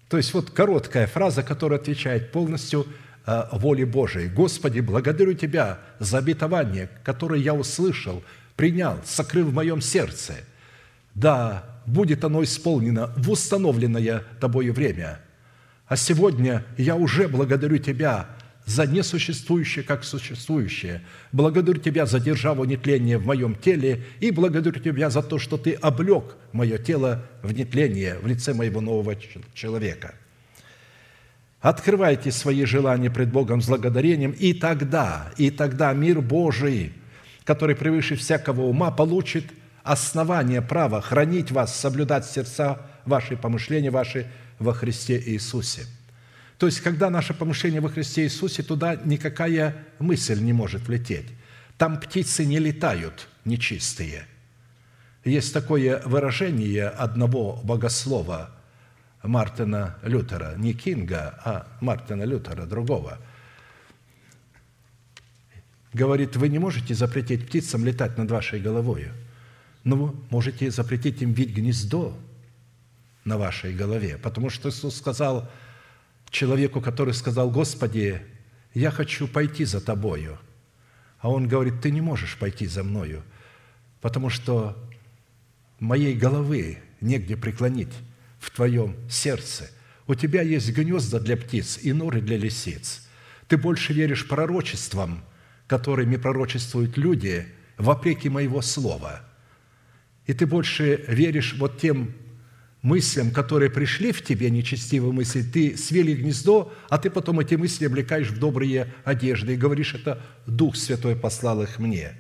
То 0.10 0.18
есть 0.18 0.34
вот 0.34 0.52
короткая 0.52 1.08
фраза, 1.08 1.44
которая 1.44 1.80
отвечает 1.80 2.34
полностью 2.34 2.88
воли 3.26 3.84
Божией. 3.84 4.28
Господи, 4.28 4.80
благодарю 4.80 5.34
Тебя 5.34 5.80
за 6.00 6.18
обетование, 6.18 6.90
которое 7.04 7.40
я 7.40 7.54
услышал, 7.54 8.24
принял, 8.56 9.00
сокрыл 9.06 9.48
в 9.48 9.54
моем 9.54 9.82
сердце. 9.82 10.36
Да, 11.14 11.66
будет 11.86 12.24
оно 12.24 12.44
исполнено 12.44 13.14
в 13.18 13.30
установленное 13.30 14.24
Тобою 14.40 14.74
время. 14.74 15.20
А 15.88 15.98
сегодня 15.98 16.66
я 16.78 16.96
уже 16.96 17.28
благодарю 17.28 17.78
Тебя 17.78 18.28
за 18.66 18.86
несуществующее, 18.86 19.84
как 19.84 20.04
существующее. 20.04 21.02
Благодарю 21.32 21.80
Тебя 21.80 22.06
за 22.06 22.20
державу 22.20 22.64
нетления 22.64 23.18
в 23.18 23.26
моем 23.26 23.56
теле 23.56 24.04
и 24.20 24.32
благодарю 24.32 24.72
Тебя 24.72 25.10
за 25.10 25.22
то, 25.22 25.38
что 25.38 25.58
Ты 25.58 25.74
облег 25.74 26.36
мое 26.54 26.78
тело 26.78 27.26
в 27.44 27.52
нетление 27.52 28.18
в 28.20 28.28
лице 28.28 28.54
моего 28.54 28.82
нового 28.82 29.16
человека– 29.54 30.16
Открывайте 31.62 32.32
свои 32.32 32.66
желания 32.66 33.12
пред 33.12 33.32
Богом 33.32 33.62
с 33.62 33.68
благодарением, 33.68 34.32
и 34.32 34.54
тогда, 34.54 35.32
и 35.38 35.52
тогда 35.52 35.94
мир 35.94 36.20
Божий, 36.20 36.92
который 37.44 37.76
превыше 37.76 38.16
всякого 38.16 38.62
ума, 38.62 38.90
получит 38.90 39.46
основание 39.84 40.64
права 40.64 41.02
хранить 41.02 41.52
вас, 41.52 41.80
соблюдать 41.80 42.26
сердца 42.26 42.80
ваши, 43.06 43.38
помышления 43.38 43.92
ваши 43.92 44.26
во 44.58 44.74
Христе 44.74 45.22
Иисусе. 45.24 45.86
То 46.58 46.66
есть, 46.66 46.82
когда 46.82 47.12
наше 47.12 47.36
помышление 47.36 47.82
во 47.82 47.90
Христе 47.90 48.24
Иисусе, 48.24 48.64
туда 48.64 48.96
никакая 48.96 49.76
мысль 50.00 50.40
не 50.40 50.54
может 50.54 50.88
влететь. 50.88 51.28
Там 51.78 52.00
птицы 52.00 52.44
не 52.44 52.58
летают 52.58 53.28
нечистые. 53.46 54.26
Есть 55.24 55.54
такое 55.54 56.02
выражение 56.06 56.88
одного 56.88 57.62
богослова– 57.64 58.50
Мартина 59.24 59.98
Лютера, 60.04 60.56
не 60.58 60.74
Кинга, 60.74 61.40
а 61.44 61.68
Мартина 61.80 62.24
Лютера, 62.24 62.66
другого. 62.66 63.20
Говорит, 65.94 66.36
вы 66.36 66.50
не 66.50 66.58
можете 66.58 66.96
запретить 66.96 67.46
птицам 67.48 67.86
летать 67.86 68.18
над 68.18 68.32
вашей 68.32 68.60
головой, 68.60 69.10
но 69.84 69.96
вы 69.96 70.16
можете 70.30 70.72
запретить 70.72 71.22
им 71.22 71.34
видеть 71.34 71.56
гнездо 71.56 72.18
на 73.26 73.38
вашей 73.38 73.74
голове, 73.74 74.18
потому 74.18 74.50
что 74.50 74.70
Иисус 74.70 74.96
сказал 74.96 75.50
человеку, 76.30 76.82
который 76.82 77.14
сказал, 77.14 77.52
«Господи, 77.52 78.22
я 78.74 78.90
хочу 78.90 79.28
пойти 79.28 79.66
за 79.66 79.82
Тобою». 79.82 80.40
А 81.20 81.30
он 81.30 81.48
говорит, 81.48 81.82
ты 81.82 81.92
не 81.92 82.02
можешь 82.02 82.36
пойти 82.38 82.66
за 82.66 82.84
мною, 82.84 83.24
потому 84.02 84.30
что 84.30 84.76
моей 85.80 86.16
головы 86.16 86.80
негде 87.00 87.38
преклонить 87.38 87.94
в 88.42 88.50
твоем 88.50 88.96
сердце. 89.10 89.70
У 90.08 90.16
тебя 90.16 90.42
есть 90.42 90.70
гнезда 90.72 91.20
для 91.20 91.38
птиц 91.38 91.80
и 91.82 91.94
норы 91.94 92.20
для 92.20 92.38
лисиц. 92.38 93.08
Ты 93.48 93.56
больше 93.56 93.94
веришь 93.94 94.28
пророчествам, 94.28 95.24
которыми 95.68 96.18
пророчествуют 96.18 96.98
люди, 96.98 97.46
вопреки 97.78 98.28
моего 98.28 98.62
слова. 98.62 99.22
И 100.26 100.34
ты 100.34 100.46
больше 100.46 101.06
веришь 101.08 101.56
вот 101.58 101.80
тем 101.80 102.14
мыслям, 102.82 103.32
которые 103.32 103.70
пришли 103.70 104.12
в 104.12 104.24
тебе, 104.24 104.50
нечестивые 104.50 105.14
мысли, 105.14 105.44
ты 105.44 105.78
свели 105.78 106.16
гнездо, 106.16 106.74
а 106.90 106.98
ты 106.98 107.12
потом 107.12 107.40
эти 107.40 107.56
мысли 107.56 107.86
облекаешь 107.86 108.30
в 108.30 108.40
добрые 108.40 108.94
одежды 109.04 109.54
и 109.54 109.58
говоришь, 109.58 109.94
это 109.94 110.22
Дух 110.48 110.76
Святой 110.76 111.16
послал 111.16 111.62
их 111.62 111.78
мне, 111.78 112.14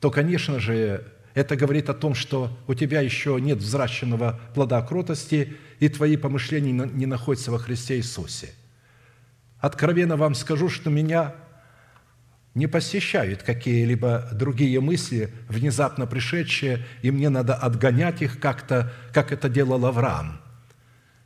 то, 0.00 0.10
конечно 0.10 0.60
же, 0.60 1.10
это 1.34 1.56
говорит 1.56 1.88
о 1.88 1.94
том, 1.94 2.14
что 2.14 2.56
у 2.66 2.74
тебя 2.74 3.00
еще 3.00 3.38
нет 3.40 3.58
взращенного 3.58 4.40
плода 4.54 4.80
кротости, 4.82 5.56
и 5.80 5.88
твои 5.88 6.16
помышления 6.16 6.86
не 6.86 7.06
находятся 7.06 7.50
во 7.52 7.58
Христе 7.58 7.96
Иисусе. 7.96 8.50
Откровенно 9.60 10.16
вам 10.16 10.34
скажу, 10.34 10.68
что 10.68 10.90
меня 10.90 11.34
не 12.54 12.66
посещают 12.66 13.42
какие-либо 13.42 14.28
другие 14.32 14.80
мысли, 14.80 15.30
внезапно 15.48 16.06
пришедшие, 16.06 16.84
и 17.02 17.10
мне 17.10 17.28
надо 17.28 17.54
отгонять 17.54 18.22
их 18.22 18.40
как-то, 18.40 18.92
как 19.12 19.32
это 19.32 19.48
делал 19.48 19.84
Авраам. 19.86 20.40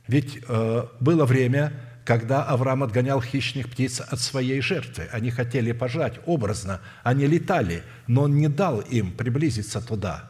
Ведь 0.07 0.39
э, 0.47 0.85
было 0.99 1.25
время, 1.25 1.73
когда 2.05 2.43
Авраам 2.43 2.83
отгонял 2.83 3.21
хищных 3.21 3.69
птиц 3.69 4.01
от 4.01 4.19
своей 4.19 4.61
жертвы. 4.61 5.07
Они 5.11 5.31
хотели 5.31 5.71
пожать 5.71 6.19
образно, 6.25 6.81
они 7.03 7.25
летали, 7.25 7.83
но 8.07 8.23
он 8.23 8.35
не 8.35 8.49
дал 8.49 8.81
им 8.81 9.11
приблизиться 9.11 9.81
туда. 9.81 10.29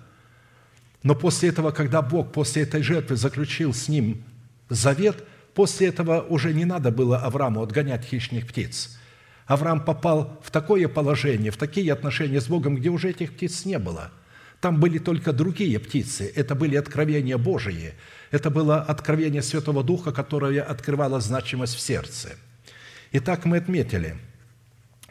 Но 1.02 1.16
после 1.16 1.50
этого, 1.50 1.72
когда 1.72 2.02
Бог 2.02 2.32
после 2.32 2.64
этой 2.64 2.82
жертвы 2.82 3.16
заключил 3.16 3.74
с 3.74 3.88
ним 3.90 4.24
завет, 4.70 5.24
после 5.54 5.88
этого 5.88 6.22
уже 6.22 6.54
не 6.54 6.66
надо 6.66 6.92
было 6.92 7.18
Аврааму 7.20 7.62
отгонять 7.62 8.06
хищных 8.06 8.48
птиц. 8.48 8.98
Авраам 9.46 9.84
попал 9.84 10.40
в 10.44 10.52
такое 10.52 10.88
положение, 10.88 11.52
в 11.52 11.58
такие 11.58 11.92
отношения 11.92 12.40
с 12.40 12.48
Богом, 12.48 12.76
где 12.76 12.90
уже 12.90 13.10
этих 13.10 13.34
птиц 13.34 13.66
не 13.66 13.78
было. 13.80 14.12
Там 14.64 14.80
были 14.80 14.98
только 14.98 15.34
другие 15.34 15.78
птицы, 15.78 16.32
это 16.36 16.56
были 16.56 16.78
откровения 16.78 17.38
Божии– 17.38 17.94
это 18.34 18.50
было 18.50 18.82
откровение 18.82 19.44
Святого 19.44 19.84
Духа, 19.84 20.12
которое 20.12 20.64
открывало 20.64 21.22
значимость 21.22 21.76
в 21.76 21.80
сердце. 21.80 22.30
Итак, 23.12 23.46
мы 23.46 23.58
отметили, 23.58 24.18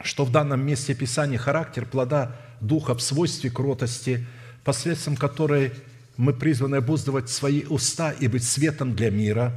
что 0.01 0.25
в 0.25 0.31
данном 0.33 0.65
месте 0.65 0.93
Писания 0.93 1.37
характер 1.37 1.85
плода 1.85 2.35
Духа 2.59 2.95
в 2.95 3.01
свойстве 3.01 3.49
кротости, 3.49 4.27
посредством 4.65 5.15
которой 5.15 5.71
мы 6.17 6.33
призваны 6.33 6.75
обуздывать 6.75 7.29
свои 7.29 7.63
уста 7.63 8.11
и 8.11 8.27
быть 8.27 8.43
светом 8.43 8.93
для 8.93 9.09
мира, 9.09 9.55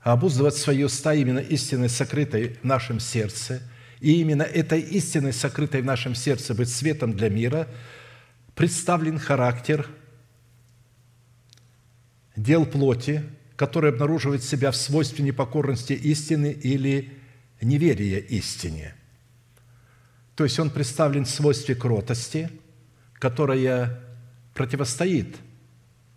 а 0.00 0.12
обуздывать 0.12 0.54
свои 0.54 0.84
уста 0.84 1.12
именно 1.12 1.40
истиной, 1.40 1.88
сокрытой 1.88 2.56
в 2.62 2.64
нашем 2.64 3.00
сердце, 3.00 3.62
и 3.98 4.20
именно 4.20 4.44
этой 4.44 4.80
истиной, 4.80 5.32
сокрытой 5.32 5.82
в 5.82 5.86
нашем 5.86 6.14
сердце, 6.14 6.54
быть 6.54 6.68
светом 6.68 7.14
для 7.14 7.30
мира, 7.30 7.66
представлен 8.60 9.18
характер– 9.18 9.88
дел 12.36 12.66
плоти, 12.66 13.22
который 13.56 13.90
обнаруживает 13.90 14.44
себя 14.44 14.70
в 14.70 14.76
свойстве 14.76 15.24
непокорности 15.24 15.94
истины 15.94 16.52
или 16.52 17.10
неверия 17.62 18.18
истине. 18.18 18.92
То 20.36 20.44
есть 20.44 20.58
он 20.58 20.68
представлен 20.68 21.24
в 21.24 21.30
свойстве 21.30 21.74
кротости, 21.74 22.50
которая 23.14 23.98
противостоит 24.52 25.38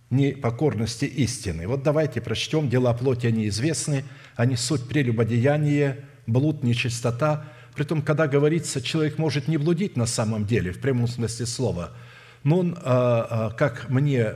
непокорности 0.09 1.05
истины. 1.05 1.65
Вот 1.65 1.81
давайте 1.81 2.19
прочтем 2.19 2.69
«Дела 2.69 2.93
плоти, 2.93 3.27
они 3.27 3.47
известны, 3.47 4.03
они 4.35 4.57
суть 4.57 4.89
прелюбодеяние, 4.89 6.03
блуд, 6.27 6.61
нечистота». 6.61 7.45
Притом, 7.73 8.01
когда 8.01 8.27
говорится, 8.27 8.81
человек 8.81 9.17
может 9.17 9.47
не 9.47 9.55
блудить 9.55 9.95
на 9.95 10.07
самом 10.07 10.45
деле, 10.45 10.73
в 10.73 10.81
прямом 10.81 11.07
смысле 11.07 11.45
слова, 11.45 11.93
но 12.43 12.59
он, 12.59 12.77
а, 12.81 13.27
а, 13.29 13.49
как 13.51 13.89
мне 13.89 14.33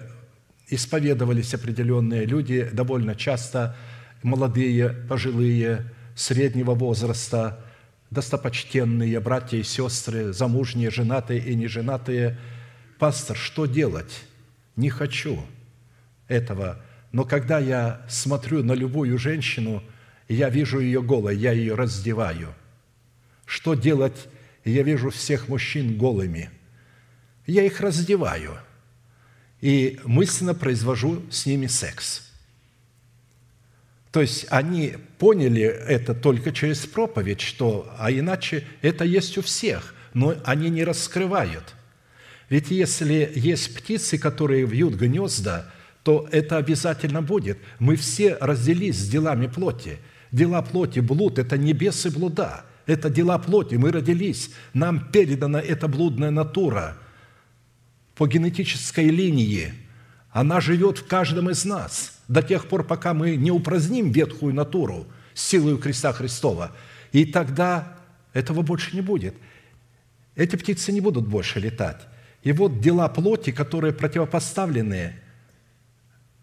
исповедовались 0.69 1.53
определенные 1.53 2.25
люди, 2.25 2.69
довольно 2.71 3.15
часто 3.15 3.75
молодые, 4.23 4.89
пожилые, 4.89 5.93
среднего 6.15 6.73
возраста, 6.73 7.63
достопочтенные 8.09 9.19
братья 9.19 9.57
и 9.57 9.63
сестры, 9.63 10.33
замужние, 10.33 10.89
женатые 10.89 11.39
и 11.39 11.55
неженатые. 11.55 12.37
Пастор, 12.97 13.37
что 13.37 13.65
делать? 13.65 14.23
Не 14.75 14.89
хочу 14.89 15.39
этого. 16.27 16.81
Но 17.11 17.23
когда 17.23 17.59
я 17.59 18.01
смотрю 18.09 18.63
на 18.63 18.73
любую 18.73 19.17
женщину, 19.17 19.83
я 20.27 20.49
вижу 20.49 20.79
ее 20.79 21.01
голой, 21.01 21.37
я 21.37 21.51
ее 21.51 21.75
раздеваю. 21.75 22.53
Что 23.45 23.75
делать? 23.75 24.27
Я 24.65 24.83
вижу 24.83 25.09
всех 25.09 25.47
мужчин 25.47 25.97
голыми. 25.97 26.49
Я 27.47 27.63
их 27.63 27.81
раздеваю– 27.81 28.57
и 29.61 29.99
мысленно 30.03 30.53
произвожу 30.53 31.23
с 31.31 31.45
ними 31.45 31.67
секс. 31.67 32.23
То 34.11 34.21
есть 34.21 34.47
они 34.49 34.95
поняли 35.17 35.61
это 35.61 36.13
только 36.13 36.51
через 36.51 36.85
проповедь, 36.85 37.41
что, 37.41 37.91
а 37.99 38.11
иначе 38.11 38.63
это 38.81 39.03
есть 39.03 39.37
у 39.37 39.41
всех, 39.41 39.93
но 40.13 40.35
они 40.43 40.69
не 40.69 40.83
раскрывают. 40.83 41.75
Ведь 42.49 42.71
если 42.71 43.31
есть 43.35 43.75
птицы, 43.75 44.17
которые 44.17 44.65
вьют 44.65 44.95
гнезда, 44.95 45.71
то 46.03 46.27
это 46.31 46.57
обязательно 46.57 47.21
будет. 47.21 47.57
Мы 47.79 47.97
все 47.97 48.37
разделились 48.39 48.97
с 48.97 49.09
делами 49.09 49.47
плоти. 49.47 49.97
Дела 50.31 50.61
плоти, 50.61 50.99
блуд– 50.99 51.37
это 51.39 51.57
небесы 51.57 52.09
блуда. 52.09 52.63
Это 52.85 53.09
дела 53.09 53.37
плоти, 53.37 53.75
мы 53.75 53.91
родились. 53.91 54.51
Нам 54.73 55.11
передана 55.11 55.59
эта 55.59 55.87
блудная 55.89 56.31
натура– 56.31 56.97
по 58.17 58.27
генетической 58.27 59.09
линии, 59.09 59.73
она 60.31 60.59
живет 60.59 60.97
в 60.97 61.07
каждом 61.07 61.49
из 61.49 61.65
нас 61.65 62.19
до 62.27 62.41
тех 62.41 62.67
пор, 62.67 62.83
пока 62.83 63.13
мы 63.13 63.35
не 63.35 63.51
упраздним 63.51 64.11
ветхую 64.11 64.53
натуру 64.53 65.07
силой 65.33 65.77
креста 65.77 66.13
Христова. 66.13 66.75
И 67.11 67.25
тогда 67.25 67.95
этого 68.33 68.63
больше 68.63 68.95
не 68.95 69.01
будет. 69.01 69.35
Эти 70.35 70.55
птицы 70.55 70.91
не 70.91 71.01
будут 71.01 71.27
больше 71.27 71.59
летать. 71.59 72.07
И 72.43 72.51
вот 72.51 72.81
дела 72.81 73.07
плоти, 73.07 73.51
которые 73.51 73.93
противопоставлены 73.93 75.15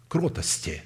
кротости, 0.08 0.82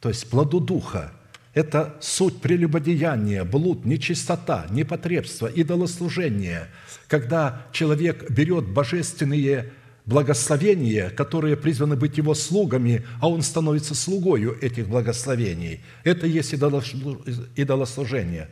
то 0.00 0.08
есть 0.08 0.30
плоду 0.30 0.60
Духа, 0.60 1.12
это 1.54 1.96
суть 2.00 2.40
прелюбодеяния, 2.40 3.44
блуд, 3.44 3.84
нечистота, 3.84 4.66
непотребство, 4.70 5.48
идолослужение, 5.48 6.68
когда 7.08 7.66
человек 7.72 8.30
берет 8.30 8.68
божественные 8.68 9.72
благословения, 10.08 11.10
которые 11.10 11.56
призваны 11.56 11.94
быть 11.94 12.16
его 12.16 12.34
слугами, 12.34 13.04
а 13.20 13.28
он 13.28 13.42
становится 13.42 13.94
слугою 13.94 14.58
этих 14.58 14.88
благословений. 14.88 15.80
Это 16.02 16.26
есть 16.26 16.54
идолослужение. 16.54 18.48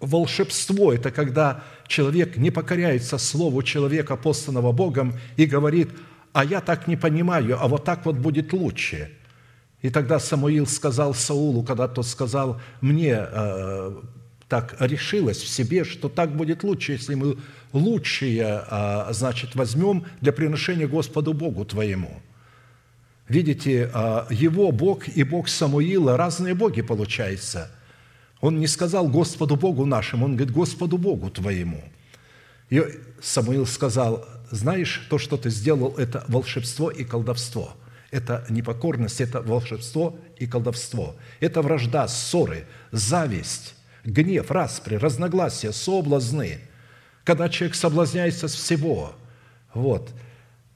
Волшебство– 0.00 0.92
это 0.94 1.10
когда 1.10 1.64
человек 1.88 2.36
не 2.36 2.50
покоряется 2.50 3.16
слову 3.16 3.62
человека, 3.62 4.16
посланного 4.16 4.72
Богом, 4.72 5.14
и 5.38 5.46
говорит, 5.46 5.88
а 6.34 6.44
я 6.44 6.60
так 6.60 6.86
не 6.86 6.96
понимаю, 6.96 7.56
а 7.58 7.68
вот 7.68 7.84
так 7.84 8.04
вот 8.04 8.16
будет 8.16 8.52
лучше. 8.52 9.10
И 9.80 9.88
тогда 9.88 10.20
Самуил 10.20 10.66
сказал 10.66 11.14
Саулу, 11.14 11.62
когда 11.62 11.88
тот 11.88 12.06
сказал, 12.06 12.60
мне 12.82 13.16
э, 13.18 13.96
так 14.52 14.76
решилось 14.80 15.38
в 15.38 15.48
себе, 15.48 15.82
что 15.82 16.10
так 16.10 16.36
будет 16.36 16.62
лучше, 16.62 16.92
если 16.92 17.14
мы 17.14 17.38
лучшее, 17.72 18.62
э, 18.70 19.06
значит, 19.12 19.54
возьмем 19.54 20.04
для 20.20 20.30
приношения 20.30 20.86
Господу 20.86 21.32
Богу 21.32 21.64
твоему. 21.64 22.20
Видите, 23.28 23.90
э, 23.90 24.26
его 24.28 24.70
Бог 24.70 25.08
и 25.08 25.24
Бог 25.24 25.48
Самуила 25.48 26.18
разные 26.18 26.52
боги 26.54 26.82
получается. 26.82 27.70
Он 28.42 28.60
не 28.60 28.66
сказал 28.66 29.08
Господу 29.08 29.56
Богу 29.56 29.86
нашему, 29.86 30.26
он 30.26 30.36
говорит 30.36 30.54
Господу 30.54 30.98
Богу 30.98 31.30
твоему. 31.30 31.82
И 32.68 32.84
Самуил 33.22 33.64
сказал, 33.64 34.28
знаешь, 34.50 35.06
то, 35.08 35.16
что 35.16 35.38
ты 35.38 35.48
сделал, 35.48 35.94
это 35.96 36.26
волшебство 36.28 36.90
и 36.90 37.04
колдовство– 37.04 37.72
это 38.10 38.44
непокорность, 38.50 39.22
это 39.22 39.40
волшебство 39.40 40.14
и 40.36 40.46
колдовство. 40.46 41.16
Это 41.40 41.62
вражда, 41.62 42.06
ссоры, 42.06 42.66
зависть, 42.90 43.74
гнев, 44.04 44.50
распри, 44.50 44.96
разногласия, 44.96 45.72
соблазны. 45.72 46.58
Когда 47.24 47.48
человек 47.48 47.76
соблазняется 47.76 48.48
с 48.48 48.54
всего. 48.54 49.14
Вот. 49.74 50.10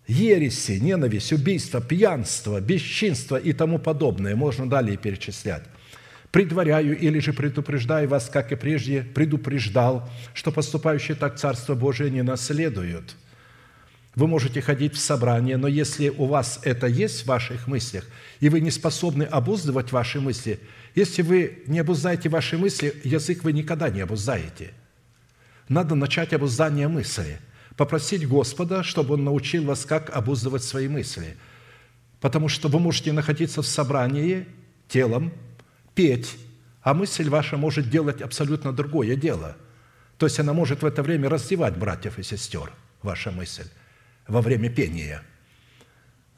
Ереси, 0.06 0.72
ненависть, 0.72 1.32
убийство, 1.32 1.80
пьянство, 1.80 2.60
бесчинство 2.60 3.36
и 3.36 3.52
тому 3.52 3.78
подобное. 3.78 4.36
Можно 4.36 4.68
далее 4.68 4.96
перечислять. 4.96 5.64
«Предваряю 6.30 6.98
или 6.98 7.18
же 7.18 7.32
предупреждаю 7.32 8.08
вас, 8.08 8.28
как 8.28 8.52
и 8.52 8.56
прежде 8.56 9.02
предупреждал, 9.02 10.08
что 10.34 10.52
поступающие 10.52 11.16
так 11.16 11.38
Царство 11.38 11.74
Божие 11.74 12.10
не 12.10 12.22
наследуют». 12.22 13.16
Вы 14.16 14.26
можете 14.26 14.62
ходить 14.62 14.94
в 14.94 14.98
собрание, 14.98 15.58
но 15.58 15.68
если 15.68 16.08
у 16.08 16.24
вас 16.24 16.60
это 16.62 16.86
есть 16.86 17.22
в 17.22 17.26
ваших 17.26 17.66
мыслях, 17.66 18.04
и 18.40 18.48
вы 18.48 18.60
не 18.60 18.70
способны 18.70 19.24
обуздывать 19.24 19.92
ваши 19.92 20.20
мысли, 20.20 20.58
если 20.96 21.20
вы 21.20 21.62
не 21.66 21.78
обуздаете 21.78 22.30
ваши 22.30 22.56
мысли, 22.56 23.00
язык 23.04 23.44
вы 23.44 23.52
никогда 23.52 23.90
не 23.90 24.00
обуздаете. 24.00 24.72
Надо 25.68 25.94
начать 25.94 26.32
обуздание 26.32 26.88
мысли, 26.88 27.38
попросить 27.76 28.26
Господа, 28.26 28.82
чтобы 28.82 29.14
Он 29.14 29.24
научил 29.24 29.64
вас, 29.64 29.84
как 29.84 30.08
обуздывать 30.16 30.64
свои 30.64 30.88
мысли. 30.88 31.36
Потому 32.20 32.48
что 32.48 32.68
вы 32.68 32.80
можете 32.80 33.12
находиться 33.12 33.60
в 33.60 33.66
собрании 33.66 34.46
телом, 34.88 35.34
петь, 35.94 36.34
а 36.80 36.94
мысль 36.94 37.28
ваша 37.28 37.58
может 37.58 37.90
делать 37.90 38.22
абсолютно 38.22 38.72
другое 38.72 39.16
дело. 39.16 39.54
То 40.16 40.24
есть 40.24 40.40
она 40.40 40.54
может 40.54 40.80
в 40.80 40.86
это 40.86 41.02
время 41.02 41.28
раздевать 41.28 41.76
братьев 41.76 42.18
и 42.18 42.22
сестер, 42.22 42.72
ваша 43.02 43.30
мысль 43.30 43.68
во 44.26 44.40
время 44.40 44.70
пения. 44.70 45.22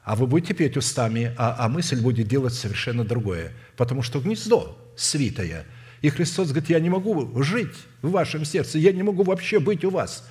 А 0.09 0.15
вы 0.15 0.25
будете 0.25 0.55
петь 0.55 0.75
устами, 0.75 1.35
а, 1.37 1.55
а 1.59 1.69
мысль 1.69 2.01
будет 2.01 2.27
делать 2.27 2.55
совершенно 2.55 3.05
другое. 3.05 3.51
Потому 3.77 4.01
что 4.01 4.19
гнездо 4.19 4.75
свитое. 4.95 5.67
И 6.01 6.09
Христос 6.09 6.47
говорит, 6.47 6.71
я 6.71 6.79
не 6.79 6.89
могу 6.89 7.43
жить 7.43 7.75
в 8.01 8.09
вашем 8.09 8.43
сердце, 8.43 8.79
я 8.79 8.91
не 8.91 9.03
могу 9.03 9.21
вообще 9.21 9.59
быть 9.59 9.85
у 9.85 9.91
вас. 9.91 10.27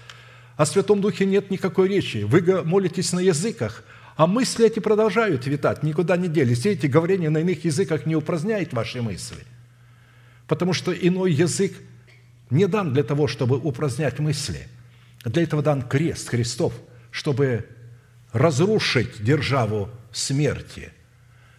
О 0.56 0.66
Святом 0.66 1.00
Духе 1.00 1.26
нет 1.26 1.52
никакой 1.52 1.86
речи. 1.86 2.24
Вы 2.24 2.64
молитесь 2.64 3.12
на 3.12 3.20
языках, 3.20 3.84
а 4.16 4.26
мысли 4.26 4.66
эти 4.66 4.80
продолжают 4.80 5.46
витать, 5.46 5.84
никуда 5.84 6.16
не 6.16 6.26
делись. 6.26 6.66
И 6.66 6.70
эти 6.70 6.86
говорения 6.86 7.30
на 7.30 7.38
иных 7.38 7.64
языках 7.64 8.04
не 8.04 8.16
упраздняет 8.16 8.72
ваши 8.72 9.00
мысли. 9.00 9.44
Потому 10.48 10.72
что 10.72 10.90
иной 10.90 11.32
язык 11.32 11.72
не 12.50 12.66
дан 12.66 12.92
для 12.92 13.04
того, 13.04 13.28
чтобы 13.28 13.58
упразднять 13.58 14.18
мысли. 14.18 14.66
Для 15.24 15.44
этого 15.44 15.62
дан 15.62 15.82
крест 15.82 16.30
Христов– 16.30 16.74
чтобы 17.10 17.66
разрушить 18.32 19.22
державу 19.22 19.90
смерти, 20.12 20.92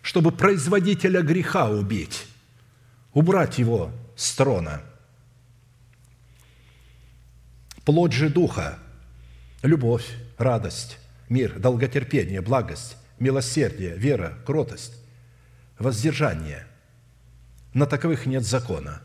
чтобы 0.01 0.31
производителя 0.31 1.21
греха 1.21 1.69
убить, 1.69 2.27
убрать 3.13 3.57
его 3.57 3.91
с 4.15 4.33
трона. 4.35 4.81
Плоть 7.85 8.13
же 8.13 8.29
Духа– 8.29 8.77
любовь, 9.63 10.05
радость, 10.37 10.97
мир, 11.27 11.57
долготерпение, 11.57 12.41
благость, 12.41 12.97
милосердие, 13.19 13.95
вера, 13.95 14.37
кротость, 14.45 14.93
воздержание. 15.79 16.67
На 17.73 17.85
таковых 17.85 18.25
нет 18.25 18.43
закона. 18.43 19.01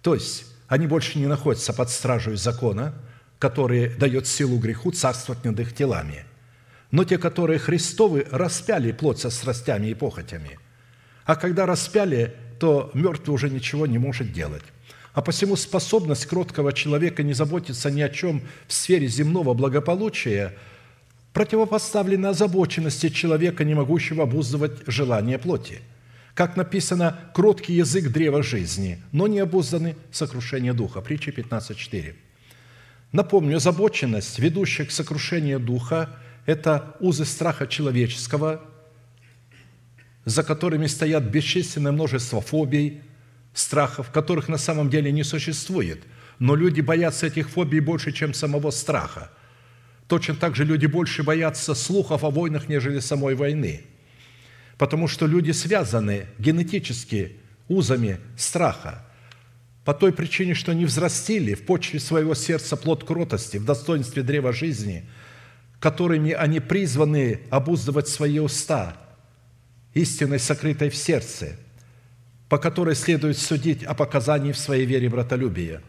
То 0.00 0.14
есть 0.14 0.44
они 0.68 0.86
больше 0.86 1.18
не 1.18 1.26
находятся 1.26 1.72
под 1.72 1.90
стражей 1.90 2.36
закона– 2.36 2.94
который 3.42 3.88
дает 3.88 4.28
силу 4.28 4.56
греху 4.56 4.92
царствовать 4.92 5.44
над 5.44 5.58
их 5.58 5.74
телами. 5.74 6.24
Но 6.92 7.04
те, 7.04 7.18
которые 7.18 7.58
Христовы, 7.58 8.26
распяли 8.30 8.92
плоть 8.92 9.18
со 9.18 9.30
страстями 9.30 9.88
и 9.88 9.94
похотями. 9.94 10.58
А 11.24 11.34
когда 11.34 11.66
распяли, 11.66 12.34
то 12.60 12.90
мертвый 12.94 13.34
уже 13.34 13.50
ничего 13.50 13.86
не 13.86 13.98
может 13.98 14.32
делать. 14.32 14.62
А 15.14 15.20
посему 15.20 15.56
способность 15.56 16.26
кроткого 16.26 16.72
человека 16.72 17.22
не 17.22 17.32
заботиться 17.32 17.90
ни 17.90 18.00
о 18.00 18.08
чем 18.08 18.42
в 18.68 18.72
сфере 18.72 19.08
земного 19.08 19.52
благополучия 19.52 20.54
противопоставлена 21.32 22.30
озабоченности 22.30 23.08
человека, 23.08 23.64
не 23.64 23.74
могущего 23.74 24.24
обуздывать 24.24 24.86
желание 24.86 25.38
плоти. 25.38 25.80
Как 26.34 26.56
написано, 26.56 27.18
кроткий 27.34 27.74
язык 27.74 28.08
древа 28.08 28.42
жизни, 28.42 29.02
но 29.12 29.26
не 29.26 29.40
обузданы 29.40 29.96
сокрушение 30.10 30.72
духа. 30.72 31.00
Притча 31.00 31.30
15.4. 31.30 32.14
Напомню, 33.12 33.56
озабоченность, 33.56 34.38
ведущая 34.38 34.86
к 34.86 34.90
сокрушению 34.90 35.60
духа, 35.60 36.16
это 36.46 36.96
узы 37.00 37.24
страха 37.24 37.66
человеческого, 37.66 38.60
за 40.24 40.42
которыми 40.42 40.86
стоят 40.86 41.24
бесчисленное 41.24 41.92
множество 41.92 42.40
фобий, 42.40 43.02
страхов, 43.54 44.10
которых 44.10 44.48
на 44.48 44.58
самом 44.58 44.88
деле 44.90 45.12
не 45.12 45.24
существует. 45.24 46.02
Но 46.38 46.54
люди 46.54 46.80
боятся 46.80 47.26
этих 47.26 47.50
фобий 47.50 47.80
больше, 47.80 48.12
чем 48.12 48.34
самого 48.34 48.70
страха. 48.70 49.30
Точно 50.08 50.34
так 50.34 50.56
же 50.56 50.64
люди 50.64 50.86
больше 50.86 51.22
боятся 51.22 51.74
слухов 51.74 52.24
о 52.24 52.30
войнах, 52.30 52.68
нежели 52.68 52.98
самой 52.98 53.34
войны. 53.34 53.82
Потому 54.78 55.06
что 55.06 55.26
люди 55.26 55.52
связаны 55.52 56.26
генетически 56.38 57.36
узами 57.68 58.18
страха– 58.36 59.06
по 59.84 59.94
той 59.94 60.12
причине, 60.12 60.54
что 60.54 60.72
не 60.72 60.84
взрастили 60.84 61.54
в 61.54 61.64
почве 61.64 61.98
своего 61.98 62.34
сердца 62.34 62.76
плод 62.76 63.04
кротости, 63.04 63.56
в 63.56 63.64
достоинстве 63.64 64.22
древа 64.22 64.52
жизни, 64.52 65.04
которыми 65.82 66.30
они 66.30 66.60
призваны 66.60 67.40
обуздывать 67.50 68.06
свои 68.06 68.38
уста, 68.38 68.96
истиной, 69.94 70.38
сокрытой 70.38 70.90
в 70.90 70.94
сердце, 70.94 71.56
по 72.48 72.56
которой 72.56 72.94
следует 72.94 73.36
судить 73.36 73.82
о 73.82 73.94
показании 73.94 74.52
в 74.52 74.58
своей 74.58 74.86
вере 74.86 75.08
братолюбия. 75.08 75.82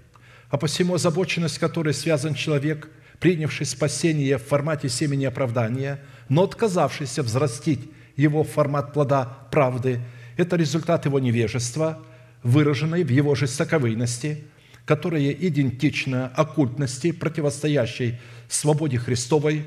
А 0.49 0.58
посему 0.58 0.95
озабоченность, 0.95 1.60
которой 1.60 1.93
связан 1.93 2.34
человек, 2.34 2.89
принявший 3.19 3.67
спасение 3.67 4.39
в 4.39 4.43
формате 4.43 4.89
семени 4.89 5.25
оправдания, 5.25 6.01
но 6.27 6.41
отказавшийся 6.41 7.21
взрастить 7.21 7.82
его 8.15 8.43
в 8.43 8.49
формат 8.49 8.93
плода 8.93 9.25
правды, 9.51 10.01
это 10.38 10.56
результат 10.56 11.06
его 11.06 11.19
невежества– 11.19 11.99
выраженной 12.41 13.03
в 13.03 13.10
его 13.10 13.36
жестоковыйности, 13.36 14.43
которая 14.86 15.32
идентична 15.32 16.32
оккультности, 16.36 17.12
противостоящей 17.12 18.19
свободе 18.49 18.97
Христовой, 18.97 19.65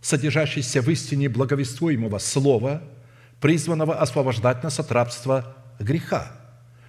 содержащейся 0.00 0.82
в 0.82 0.88
истине 0.90 1.28
благовествуемого 1.28 2.18
Слова, 2.18 2.82
призванного 3.40 3.98
освобождать 3.98 4.62
нас 4.62 4.78
от 4.80 4.92
рабства 4.92 5.56
греха, 5.78 6.32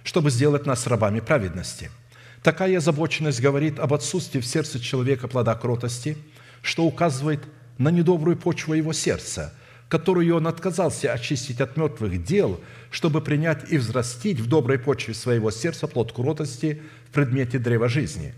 чтобы 0.04 0.30
сделать 0.30 0.66
нас 0.66 0.86
рабами 0.86 1.20
праведности. 1.20 1.90
Такая 2.42 2.78
озабоченность 2.78 3.40
говорит 3.40 3.78
об 3.78 3.94
отсутствии 3.94 4.40
в 4.40 4.46
сердце 4.46 4.80
человека 4.80 5.28
плода 5.28 5.54
кротости, 5.54 6.16
что 6.60 6.84
указывает 6.84 7.40
на 7.78 7.90
недобрую 7.90 8.36
почву 8.36 8.74
его 8.74 8.92
сердца– 8.92 9.54
которую 9.92 10.34
он 10.34 10.46
отказался 10.46 11.12
очистить 11.12 11.60
от 11.60 11.76
мертвых 11.76 12.24
дел, 12.24 12.58
чтобы 12.90 13.20
принять 13.20 13.70
и 13.70 13.76
взрастить 13.76 14.40
в 14.40 14.48
доброй 14.48 14.78
почве 14.78 15.12
своего 15.12 15.50
сердца 15.50 15.86
плод 15.86 16.14
кротости 16.14 16.80
в 17.10 17.12
предмете 17.12 17.58
древа 17.58 17.90
жизни. 17.90 18.32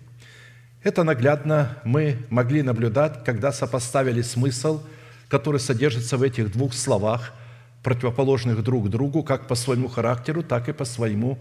Это 0.84 1.02
наглядно 1.02 1.78
мы 1.84 2.18
могли 2.30 2.62
наблюдать, 2.62 3.24
когда 3.24 3.50
сопоставили 3.52 4.22
смысл, 4.22 4.82
который 5.28 5.58
содержится 5.58 6.16
в 6.16 6.22
этих 6.22 6.52
двух 6.52 6.74
словах, 6.74 7.32
противоположных 7.82 8.62
друг 8.62 8.88
другу, 8.88 9.22
как 9.22 9.48
по 9.48 9.56
своему 9.56 9.88
характеру, 9.88 10.42
так 10.42 10.68
и 10.68 10.72
по 10.72 10.84
своему 10.84 11.38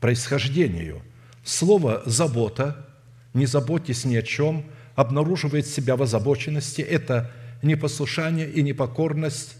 происхождению. 0.00 1.02
Слово 1.44 2.02
«забота», 2.06 2.86
«не 3.34 3.46
заботьтесь 3.46 4.04
ни 4.04 4.16
о 4.16 4.22
чем», 4.22 4.64
обнаруживает 4.94 5.66
себя 5.66 5.96
в 5.96 6.02
озабоченности– 6.02 6.80
это– 6.82 7.30
непослушание 7.62 8.48
и 8.50 8.62
непокорность 8.62 9.56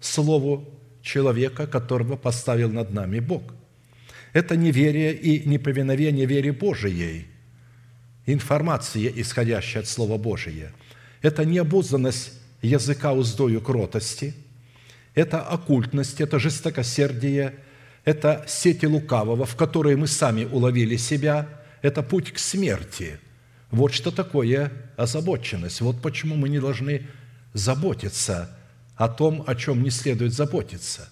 Слову 0.00 0.68
человека, 1.02 1.66
которого 1.66 2.16
поставил 2.16 2.70
над 2.70 2.92
нами 2.92 3.20
Бог. 3.20 3.42
Это 4.34 4.56
неверие 4.56 5.14
и 5.14 5.48
неповиновение 5.48 6.26
вере 6.26 6.52
Божией, 6.52 7.26
информация, 8.26 9.12
исходящая 9.14 9.82
от 9.82 9.88
Слова 9.88 10.18
Божия. 10.18 10.72
Это 11.22 11.44
необузданность 11.44 12.32
языка 12.62 13.12
уздою 13.12 13.60
кротости, 13.60 14.34
это 15.14 15.40
оккультность, 15.42 16.20
это 16.20 16.38
жестокосердие, 16.38 17.54
это 18.04 18.44
сети 18.46 18.86
лукавого, 18.86 19.46
в 19.46 19.56
которые 19.56 19.96
мы 19.96 20.06
сами 20.06 20.44
уловили 20.44 20.96
себя, 20.96 21.48
это 21.82 22.02
путь 22.02 22.32
к 22.32 22.38
смерти. 22.38 23.18
Вот 23.70 23.92
что 23.92 24.10
такое 24.10 24.72
озабоченность. 24.96 25.80
Вот 25.80 26.00
почему 26.00 26.36
мы 26.36 26.48
не 26.48 26.58
должны 26.58 27.06
заботиться 27.52 28.56
о 28.96 29.08
том, 29.08 29.44
о 29.46 29.54
чем 29.54 29.82
не 29.82 29.90
следует 29.90 30.32
заботиться. 30.32 31.08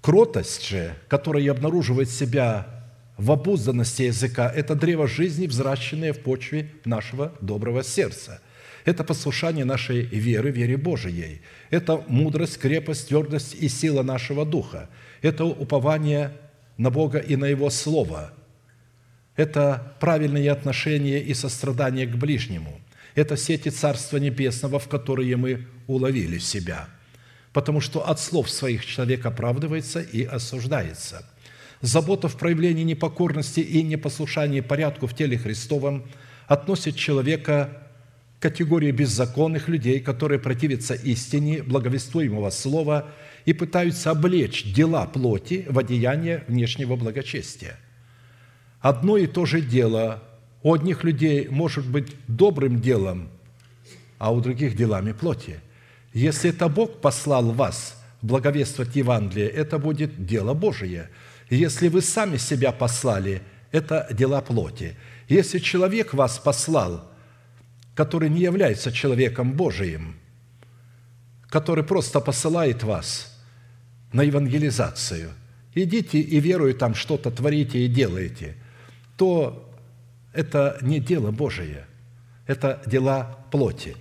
Кротость 0.00 0.66
же, 0.66 0.94
которая 1.08 1.50
обнаруживает 1.50 2.10
себя 2.10 2.81
в 3.22 3.30
обузданности 3.30 4.02
языка, 4.02 4.52
это 4.54 4.74
древо 4.74 5.06
жизни, 5.06 5.46
взращенное 5.46 6.12
в 6.12 6.18
почве 6.18 6.70
нашего 6.84 7.32
доброго 7.40 7.82
сердца– 7.82 8.40
это 8.84 9.04
послушание 9.04 9.64
нашей 9.64 10.02
веры, 10.02 10.50
вере 10.50 10.76
Божией. 10.76 11.40
Это 11.70 12.04
мудрость, 12.08 12.58
крепость, 12.58 13.08
твердость 13.08 13.54
и 13.54 13.68
сила 13.68 14.02
нашего 14.02 14.44
духа. 14.44 14.88
Это 15.20 15.44
упование 15.44 16.32
на 16.76 16.90
Бога 16.90 17.18
и 17.18 17.36
на 17.36 17.44
Его 17.44 17.70
Слово. 17.70 18.32
Это 19.36 19.94
правильные 20.00 20.50
отношения 20.50 21.20
и 21.20 21.32
сострадание 21.32 22.06
к 22.06 22.16
ближнему. 22.16 22.80
Это 23.14 23.36
сети 23.36 23.68
Царства 23.68 24.16
Небесного, 24.16 24.78
в 24.78 24.88
которые 24.88 25.36
мы 25.36 25.66
уловили 25.86 26.38
себя. 26.38 26.88
Потому 27.52 27.80
что 27.80 28.08
от 28.08 28.18
слов 28.18 28.50
своих 28.50 28.84
человек 28.84 29.24
оправдывается 29.26 30.00
и 30.00 30.24
осуждается. 30.24 31.24
Забота 31.82 32.28
в 32.28 32.36
проявлении 32.36 32.84
непокорности 32.84 33.60
и 33.60 33.82
непослушания 33.82 34.62
порядку 34.62 35.08
в 35.08 35.14
теле 35.14 35.36
Христовом 35.36 36.04
относит 36.46 36.96
человека 36.96 37.82
категории 38.38 38.92
беззаконных 38.92 39.68
людей, 39.68 40.00
которые 40.00 40.38
противятся 40.38 40.94
истине 40.94 41.62
благовествуемого 41.62 42.50
слова 42.50 43.08
и 43.44 43.52
пытаются 43.52 44.12
облечь 44.12 44.64
дела 44.72 45.06
плоти 45.06 45.66
в 45.68 45.78
одеяние 45.78 46.44
внешнего 46.46 46.94
благочестия. 46.94 47.76
Одно 48.80 49.16
и 49.16 49.26
то 49.26 49.44
же 49.44 49.60
дело 49.60 50.22
у 50.62 50.74
одних 50.74 51.02
людей 51.02 51.48
может 51.48 51.84
быть 51.86 52.14
добрым 52.28 52.80
делом, 52.80 53.28
а 54.18 54.32
у 54.32 54.40
других 54.40 54.76
делами 54.76 55.12
плоти. 55.12 55.58
Если 56.12 56.50
это 56.50 56.68
Бог 56.68 57.00
послал 57.00 57.50
вас 57.50 58.00
благовествовать 58.22 58.94
Евангелие, 58.94 59.48
это 59.48 59.78
будет 59.78 60.26
дело 60.26 60.54
Божие. 60.54 61.10
Если 61.56 61.88
вы 61.88 62.02
сами 62.02 62.36
себя 62.36 62.72
послали, 62.72 63.42
это 63.70 64.08
дела 64.10 64.40
плоти. 64.40 64.96
Если 65.28 65.58
человек 65.58 66.14
вас 66.14 66.38
послал– 66.38 67.08
который 67.94 68.30
не 68.30 68.40
является 68.40 68.92
человеком 68.92 69.52
Божиим, 69.52 70.16
который 71.48 71.84
просто 71.84 72.20
посылает 72.20 72.82
вас 72.82 73.38
на 74.12 74.22
евангелизацию, 74.22 75.30
идите 75.74 76.18
и 76.18 76.40
веруя 76.40 76.72
там 76.72 76.94
что-то 76.94 77.30
творите 77.30 77.84
и 77.84 77.88
делаете, 77.88 78.56
то 79.16 79.70
это 80.32 80.78
не 80.80 81.00
дело 81.00 81.30
Божие, 81.30 81.86
это 82.46 82.82
дела 82.86 83.38
плоти. 83.50 83.96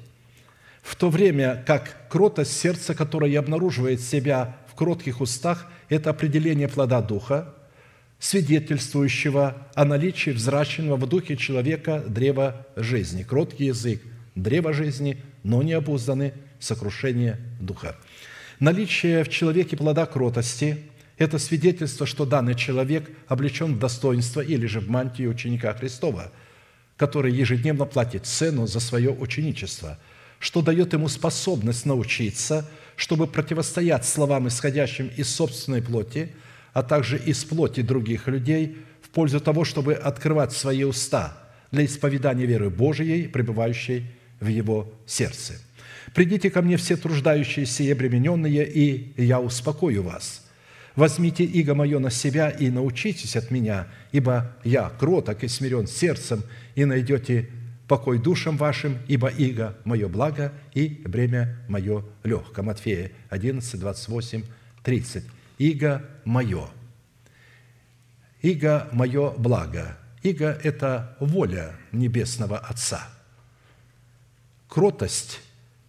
В 0.81 0.95
то 0.95 1.09
время 1.09 1.63
как 1.67 2.07
кротость 2.09 2.57
сердца, 2.57 2.95
которое 2.95 3.37
обнаруживает 3.37 4.01
себя 4.01 4.57
в 4.67 4.75
кротких 4.75 5.21
устах, 5.21 5.67
это 5.95 6.09
определение 6.09 6.67
плода 6.67 7.01
Духа– 7.01 7.53
свидетельствующего 8.19 9.67
о 9.73 9.83
наличии 9.83 10.29
взращенного 10.29 10.95
в 10.95 11.09
духе 11.09 11.35
человека 11.35 12.03
древа 12.07 12.67
жизни. 12.75 13.23
Кроткий 13.23 13.65
язык– 13.65 14.01
древо 14.35 14.73
жизни, 14.73 15.17
но 15.43 15.63
не 15.63 15.73
обузданы 15.73 16.33
сокрушение 16.59 17.39
духа. 17.59 17.97
Наличие 18.59 19.23
в 19.23 19.29
человеке 19.29 19.75
плода 19.75 20.05
кротости– 20.05 20.77
это 21.17 21.39
свидетельство, 21.39 22.05
что 22.05 22.25
данный 22.25 22.55
человек 22.55 23.09
облечен 23.27 23.75
в 23.75 23.79
достоинство 23.79 24.39
или 24.39 24.67
же 24.67 24.79
в 24.79 24.89
мантию 24.89 25.31
ученика 25.31 25.73
Христова, 25.73 26.31
который 26.95 27.33
ежедневно 27.33 27.85
платит 27.85 28.27
цену 28.27 28.67
за 28.67 28.79
свое 28.79 29.09
ученичество, 29.09 29.97
что 30.39 30.61
дает 30.61 30.93
ему 30.93 31.09
способность 31.09 31.85
научиться, 31.85 32.69
чтобы 32.95 33.27
противостоять 33.27 34.05
словам, 34.05 34.47
исходящим 34.47 35.09
из 35.17 35.33
собственной 35.33 35.81
плоти– 35.81 36.33
а 36.73 36.83
также 36.83 37.17
из 37.17 37.43
плоти 37.43 37.81
других 37.81 38.27
людей 38.27 38.77
в 39.01 39.09
пользу 39.09 39.39
того, 39.39 39.65
чтобы 39.65 39.93
открывать 39.93 40.53
свои 40.53 40.83
уста 40.83 41.37
для 41.71 41.85
исповедания 41.85 42.45
веры 42.45 42.69
Божией, 42.69 43.27
пребывающей 43.27 44.05
в 44.39 44.47
его 44.47 44.93
сердце. 45.05 45.53
«Придите 46.13 46.49
ко 46.49 46.61
мне 46.61 46.77
все 46.77 46.97
труждающиеся 46.97 47.83
и 47.83 47.91
обремененные, 47.91 48.67
и 48.67 49.13
я 49.21 49.39
успокою 49.39 50.03
вас. 50.03 50.45
Возьмите 50.95 51.43
иго 51.43 51.73
мое 51.73 51.99
на 51.99 52.09
себя 52.09 52.49
и 52.49 52.69
научитесь 52.69 53.35
от 53.35 53.51
меня, 53.51 53.87
ибо 54.11 54.53
я 54.63 54.89
кроток 54.89 55.43
и 55.43 55.47
смирен 55.47 55.87
сердцем, 55.87 56.43
и 56.75 56.83
найдете 56.83 57.49
покой 57.91 58.19
душам 58.19 58.55
вашим, 58.55 58.99
ибо 59.09 59.27
иго– 59.27 59.75
мое 59.83 60.07
благо, 60.07 60.53
и 60.73 60.87
бремя 60.87 61.57
мое 61.67 62.05
легко». 62.23 62.63
Матфея 62.63 63.11
11, 63.29 63.77
28, 63.77 64.43
30 64.81 65.25
иго 65.57 66.01
мое. 66.23 66.69
Иго 68.41 68.87
мое 68.93 69.31
благо. 69.31 69.97
Иго– 70.23 70.57
это 70.63 71.17
воля 71.19 71.75
Небесного 71.91 72.59
Отца. 72.59 73.09
Кротость, 74.69 75.41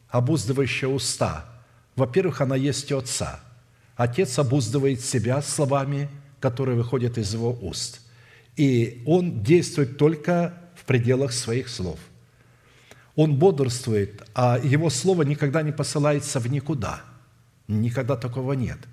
обуздывающая 0.08 0.88
уста, 0.88 1.46
во-первых, 1.94 2.40
она 2.40 2.56
есть 2.56 2.90
у 2.90 2.98
Отца. 2.98 3.38
Отец 3.94 4.40
обуздывает 4.40 5.02
себя 5.02 5.40
словами, 5.40 6.08
которые 6.40 6.76
выходят 6.76 7.16
из 7.16 7.32
его 7.32 7.56
уст. 7.62 8.00
И 8.56 9.04
он 9.06 9.44
действует 9.44 9.98
только 9.98 10.61
в 10.82 10.84
пределах 10.84 11.32
своих 11.32 11.68
слов. 11.68 12.00
Он 13.14 13.36
бодрствует, 13.36 14.22
а 14.34 14.58
его 14.62 14.90
слово 14.90 15.22
никогда 15.22 15.62
не 15.62 15.72
посылается 15.72 16.40
в 16.40 16.50
никуда. 16.50 17.02
Никогда 17.68 18.16
такого 18.16 18.54
нет– 18.54 18.78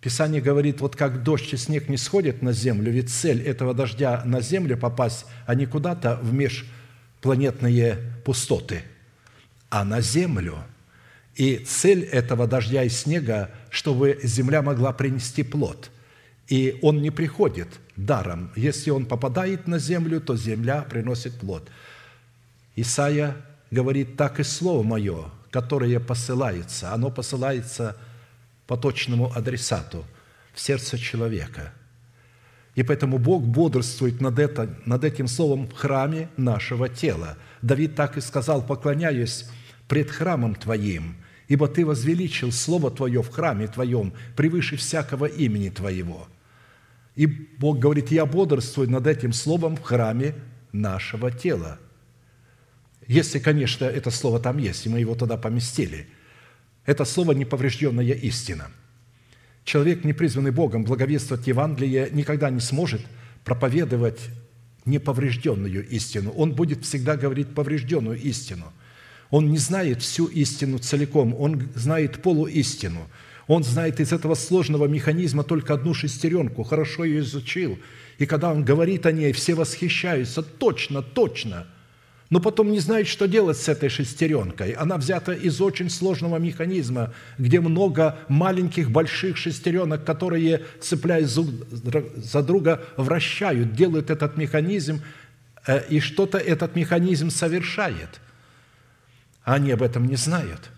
Писание 0.00 0.40
говорит, 0.40 0.80
вот 0.80 0.94
как 0.94 1.24
дождь 1.24 1.52
и 1.52 1.56
снег 1.56 1.88
не 1.88 1.96
сходят 1.96 2.40
на 2.40 2.52
землю, 2.52 2.92
ведь 2.92 3.10
цель 3.10 3.42
этого 3.42 3.74
дождя 3.74 4.22
на 4.24 4.40
землю 4.40 4.76
попасть, 4.76 5.26
а 5.44 5.54
не 5.56 5.66
куда-то 5.66 6.20
в 6.22 6.32
межпланетные 6.32 7.98
пустоты, 8.24 8.82
а 9.70 9.84
на 9.84 10.00
землю. 10.00 10.58
И 11.34 11.56
цель 11.56 12.04
этого 12.04 12.46
дождя 12.46 12.84
и 12.84 12.88
снега, 12.88 13.50
чтобы 13.70 14.20
земля 14.22 14.62
могла 14.62 14.92
принести 14.92 15.42
плод. 15.42 15.90
И 16.46 16.78
он 16.80 17.02
не 17.02 17.10
приходит 17.10 17.68
даром. 17.98 18.50
Если 18.56 18.90
он 18.90 19.04
попадает 19.04 19.66
на 19.66 19.78
землю, 19.78 20.20
то 20.20 20.36
земля 20.36 20.82
приносит 20.82 21.38
плод. 21.38 21.68
Исаия 22.76 23.36
говорит, 23.70 24.16
так 24.16 24.40
и 24.40 24.42
слово 24.42 24.82
мое, 24.82 25.26
которое 25.50 26.00
посылается, 26.00 26.94
оно 26.94 27.10
посылается– 27.10 27.96
по 28.68 28.76
точному 28.76 29.32
адресату 29.34 30.04
в 30.54 30.60
сердце 30.60 30.98
человека. 30.98 31.72
И 32.76 32.84
поэтому 32.84 33.18
Бог 33.18 33.42
бодрствует 33.42 34.20
над, 34.20 34.38
это, 34.38 34.78
над 34.84 35.02
этим 35.02 35.26
словом 35.26 35.66
в 35.66 35.72
храме 35.72 36.28
нашего 36.36 36.88
тела. 36.88 37.38
Давид 37.62 37.96
так 37.96 38.16
и 38.18 38.20
сказал, 38.20 38.62
поклоняюсь 38.62 39.46
пред 39.88 40.10
храмом 40.10 40.54
Твоим, 40.54 41.16
ибо 41.48 41.66
Ты 41.66 41.84
возвеличил 41.84 42.52
Слово 42.52 42.90
Твое 42.90 43.22
в 43.22 43.30
храме 43.30 43.66
Твоем 43.66 44.12
превыше 44.36 44.76
всякого 44.76 45.24
имени 45.24 45.70
Твоего. 45.70 46.28
И 47.18 47.26
Бог 47.26 47.78
говорит, 47.78 48.10
я 48.10 48.24
бодрствую 48.24 48.88
над 48.88 49.06
этим 49.06 49.32
словом 49.32 49.76
в 49.76 49.82
храме 49.82 50.34
нашего 50.72 51.30
тела. 51.30 51.78
Если, 53.06 53.38
конечно, 53.38 53.84
это 53.84 54.10
слово 54.10 54.38
там 54.40 54.58
есть, 54.58 54.86
и 54.86 54.88
мы 54.88 55.00
его 55.00 55.14
туда 55.14 55.36
поместили– 55.36 56.06
это 56.88 57.04
слово 57.04 57.32
«неповрежденная 57.32 58.14
истина». 58.14 58.70
Человек, 59.64 60.04
не 60.04 60.14
призванный 60.14 60.52
Богом 60.52 60.84
благовествовать 60.84 61.46
Евангелие, 61.46 62.08
никогда 62.12 62.48
не 62.48 62.60
сможет 62.60 63.02
проповедовать 63.44 64.18
неповрежденную 64.86 65.86
истину. 65.86 66.30
Он 66.30 66.54
будет 66.54 66.86
всегда 66.86 67.18
говорить 67.18 67.48
поврежденную 67.48 68.18
истину. 68.18 68.72
Он 69.28 69.50
не 69.50 69.58
знает 69.58 70.00
всю 70.00 70.24
истину 70.28 70.78
целиком, 70.78 71.34
он 71.38 71.68
знает 71.74 72.22
полуистину. 72.22 73.06
Он 73.48 73.64
знает 73.64 73.98
из 73.98 74.12
этого 74.12 74.36
сложного 74.36 74.86
механизма 74.86 75.42
только 75.42 75.74
одну 75.74 75.94
шестеренку, 75.94 76.62
хорошо 76.62 77.04
ее 77.04 77.20
изучил. 77.20 77.78
И 78.18 78.26
когда 78.26 78.52
он 78.52 78.64
говорит 78.64 79.04
о 79.06 79.12
ней, 79.12 79.32
все 79.32 79.54
восхищаются. 79.54 80.42
Точно, 80.42 81.02
точно– 81.02 81.66
но 82.30 82.40
потом 82.40 82.70
не 82.70 82.78
знает, 82.78 83.06
что 83.06 83.26
делать 83.26 83.56
с 83.56 83.68
этой 83.68 83.88
шестеренкой. 83.88 84.72
Она 84.72 84.98
взята 84.98 85.32
из 85.32 85.60
очень 85.60 85.88
сложного 85.88 86.36
механизма, 86.36 87.14
где 87.38 87.60
много 87.60 88.18
маленьких, 88.28 88.90
больших 88.90 89.38
шестеренок, 89.38 90.04
которые, 90.04 90.64
цепляясь 90.80 91.30
за 91.30 92.42
друга, 92.42 92.84
вращают, 92.96 93.72
делают 93.72 94.10
этот 94.10 94.36
механизм, 94.36 95.00
э, 95.66 95.88
и 95.88 96.00
что-то 96.00 96.36
этот 96.36 96.76
механизм 96.76 97.30
совершает. 97.30 98.20
А 99.42 99.54
они 99.54 99.70
об 99.70 99.82
этом 99.82 100.06
не 100.06 100.16
знают. 100.16 100.70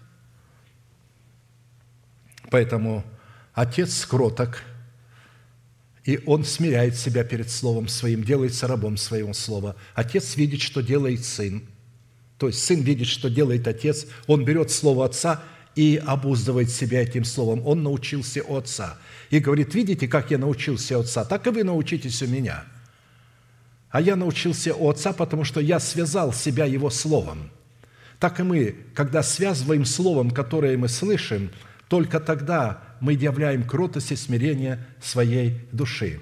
Поэтому 2.50 3.04
Отец 3.54 4.04
кроток, 4.04 4.62
и 6.04 6.20
Он 6.26 6.44
смиряет 6.44 6.96
себя 6.96 7.24
перед 7.24 7.50
Словом 7.50 7.88
Своим, 7.88 8.24
делается 8.24 8.66
рабом 8.66 8.96
Своего 8.96 9.32
Слова. 9.32 9.76
Отец 9.94 10.36
видит, 10.36 10.60
что 10.60 10.82
делает 10.82 11.24
Сын. 11.24 11.62
То 12.38 12.48
есть 12.48 12.64
Сын 12.64 12.80
видит, 12.80 13.06
что 13.06 13.28
делает 13.28 13.68
Отец. 13.68 14.06
Он 14.26 14.44
берет 14.44 14.70
Слово 14.70 15.06
Отца 15.06 15.42
и 15.76 16.02
обуздывает 16.04 16.70
себя 16.70 17.02
этим 17.02 17.24
Словом. 17.24 17.66
Он 17.66 17.82
научился 17.82 18.42
у 18.42 18.56
Отца. 18.56 18.98
И 19.28 19.38
говорит, 19.38 19.74
видите, 19.74 20.08
как 20.08 20.30
я 20.30 20.38
научился 20.38 20.96
у 20.96 21.02
Отца, 21.02 21.24
так 21.24 21.46
и 21.46 21.50
вы 21.50 21.64
научитесь 21.64 22.22
у 22.22 22.26
меня. 22.26 22.64
А 23.90 24.00
я 24.00 24.16
научился 24.16 24.74
у 24.74 24.88
Отца, 24.88 25.12
потому 25.12 25.44
что 25.44 25.60
я 25.60 25.78
связал 25.80 26.32
себя 26.32 26.64
Его 26.64 26.90
Словом. 26.90 27.50
Так 28.18 28.40
и 28.40 28.42
мы, 28.42 28.76
когда 28.94 29.22
связываем 29.22 29.84
Словом, 29.84 30.30
которое 30.30 30.76
мы 30.76 30.88
слышим, 30.88 31.50
только 31.90 32.20
тогда 32.20 32.78
мы 33.00 33.14
являем 33.14 33.64
кротость 33.64 34.12
и 34.12 34.16
смирение 34.16 34.78
своей 35.02 35.58
души. 35.72 36.20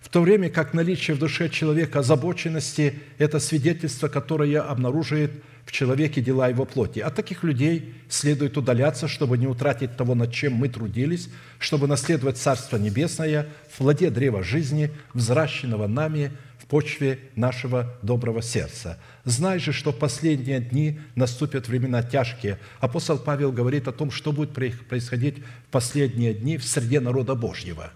В 0.00 0.08
то 0.08 0.22
время 0.22 0.48
как 0.48 0.72
наличие 0.72 1.14
в 1.14 1.20
душе 1.20 1.50
человека 1.50 1.98
озабоченности– 1.98 2.98
это 3.18 3.38
свидетельство, 3.38 4.08
которое 4.08 4.60
обнаруживает 4.62 5.30
в 5.66 5.70
человеке 5.70 6.22
дела 6.22 6.48
его 6.48 6.64
плоти. 6.64 7.00
От 7.00 7.14
таких 7.14 7.44
людей 7.44 7.94
следует 8.08 8.56
удаляться, 8.56 9.06
чтобы 9.06 9.36
не 9.36 9.46
утратить 9.46 9.96
того, 9.96 10.14
над 10.14 10.32
чем 10.32 10.54
мы 10.54 10.68
трудились, 10.68 11.28
чтобы 11.58 11.86
наследовать 11.86 12.38
Царство 12.38 12.78
Небесное 12.78 13.46
в 13.70 13.78
плоде 13.78 14.08
древа 14.08 14.42
жизни, 14.42 14.90
взращенного 15.12 15.86
нами 15.88 16.32
в 16.58 16.64
почве 16.64 17.18
нашего 17.36 17.94
доброго 18.02 18.40
сердца– 18.40 18.98
Знай 19.24 19.60
же, 19.60 19.72
что 19.72 19.92
в 19.92 19.98
последние 19.98 20.60
дни 20.60 20.98
наступят 21.14 21.68
времена 21.68 22.02
тяжкие. 22.02 22.58
Апостол 22.80 23.18
Павел 23.18 23.52
говорит 23.52 23.86
о 23.86 23.92
том, 23.92 24.10
что 24.10 24.32
будет 24.32 24.52
происходить 24.52 25.38
в 25.38 25.70
последние 25.70 26.34
дни 26.34 26.56
в 26.58 26.64
среде 26.64 26.98
народа 26.98 27.36
Божьего. 27.36 27.92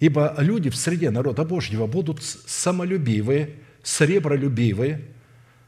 Ибо 0.00 0.34
люди 0.38 0.68
в 0.68 0.76
среде 0.76 1.10
народа 1.10 1.44
Божьего 1.44 1.86
будут 1.86 2.22
самолюбивые, 2.22 3.50
сребролюбивые, 3.84 5.02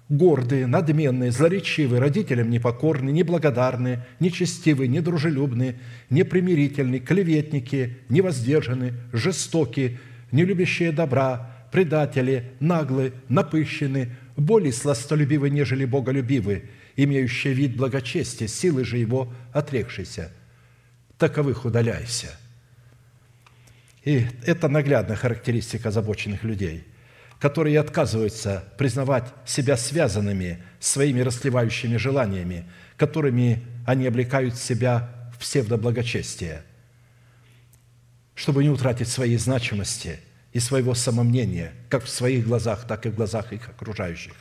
гордые, 0.09 0.67
надменные, 0.67 1.31
злоречивые, 1.31 2.01
родителям 2.01 2.51
непокорные, 2.51 3.13
неблагодарные, 3.13 4.05
нечестивые, 4.19 4.89
недружелюбные, 4.89 5.77
непримирительные, 6.11 7.01
клеветники, 7.01 7.99
невоздержанные, 8.09 8.95
жестокие, 9.13 9.99
не 10.33 10.45
любящие 10.45 10.91
добра, 10.91 11.56
предатели, 11.77 12.53
наглы, 12.59 13.13
напыщены, 13.29 14.17
более 14.35 14.73
сластолюбивы, 14.73 15.51
нежели 15.51 15.85
боголюбивы, 15.85 16.71
имеющие 16.97 17.53
вид 17.53 17.77
благочестия, 17.77 18.49
силы 18.49 18.83
же 18.83 18.97
его 18.97 19.31
отрекшиеся. 19.53 20.33
Таковых 21.19 21.67
удаляйся». 21.67 22.29
И 24.05 24.27
это 24.47 24.69
наглядная 24.69 25.17
характеристика 25.17 25.91
озабоченных 25.91 26.45
людей, 26.45 26.87
которые 27.39 27.79
отказываются 27.79 28.65
признавать 28.79 29.27
себя 29.45 29.77
связанными 29.77 30.63
своими 30.81 31.21
расливающими 31.21 31.99
желаниями, 31.99 32.65
которыми 32.97 33.67
они 33.85 34.07
облекают 34.07 34.57
себя 34.57 35.31
в 35.35 35.41
псевдоблагочестие, 35.41 36.63
чтобы 38.35 38.65
не 38.65 38.71
утратить 38.71 39.09
своей 39.09 39.37
значимости– 39.37 40.21
и 40.57 40.59
своего 40.59 40.95
самомнения, 40.95 41.75
как 41.91 42.05
в 42.05 42.09
своих 42.09 42.47
глазах, 42.47 42.87
так 42.89 43.05
и 43.05 43.11
в 43.11 43.15
глазах 43.15 43.53
их 43.53 43.69
окружающих. 43.69 44.33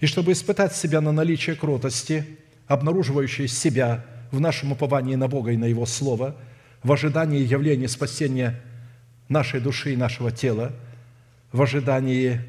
И 0.00 0.06
чтобы 0.06 0.32
испытать 0.32 0.74
себя 0.74 1.02
на 1.02 1.12
наличие 1.12 1.56
кротости, 1.56 2.24
обнаруживающей 2.68 3.46
себя 3.48 4.02
в 4.30 4.40
нашем 4.40 4.72
уповании 4.72 5.14
на 5.14 5.28
Бога 5.28 5.50
и 5.50 5.58
на 5.58 5.66
Его 5.66 5.84
Слово, 5.84 6.36
в 6.82 6.90
ожидании 6.90 7.46
явления 7.46 7.88
спасения 7.88 8.62
нашей 9.28 9.60
души 9.60 9.92
и 9.92 9.96
нашего 9.96 10.32
тела, 10.32 10.72
в 11.52 11.60
ожидании, 11.60 12.40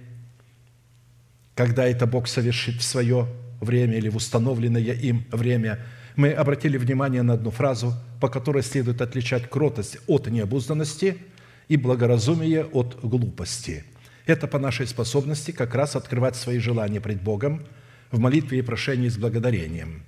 когда 1.56 1.86
это 1.86 2.08
Бог 2.08 2.30
совершит 2.30 2.76
в 2.76 2.84
свое 2.84 3.28
время 3.60 3.98
или 3.98 4.08
в 4.08 4.16
установленное 4.16 4.94
им 4.94 5.26
время, 5.30 5.80
мы 6.16 6.32
обратили 6.32 6.78
внимание 6.78 7.22
на 7.22 7.34
одну 7.34 7.52
фразу, 7.52 7.96
по 8.22 8.30
которой 8.30 8.64
следует 8.64 9.02
отличать 9.02 9.50
кротость 9.50 9.98
от 10.08 10.28
необузданности– 10.28 11.18
и 11.68 11.78
благоразумие 11.78 12.66
от 12.66 13.00
глупости. 13.02 13.84
Это 14.26 14.48
по 14.48 14.60
нашей 14.60 14.88
способности 14.88 15.52
как 15.52 15.76
раз 15.76 15.96
открывать 15.96 16.36
свои 16.36 16.60
желания 16.60 17.02
пред 17.02 17.22
Богом 17.22 17.66
в 18.12 18.20
молитве 18.20 18.60
и 18.60 18.62
прошении 18.62 19.10
с 19.10 19.18
благодарением. 19.18 20.04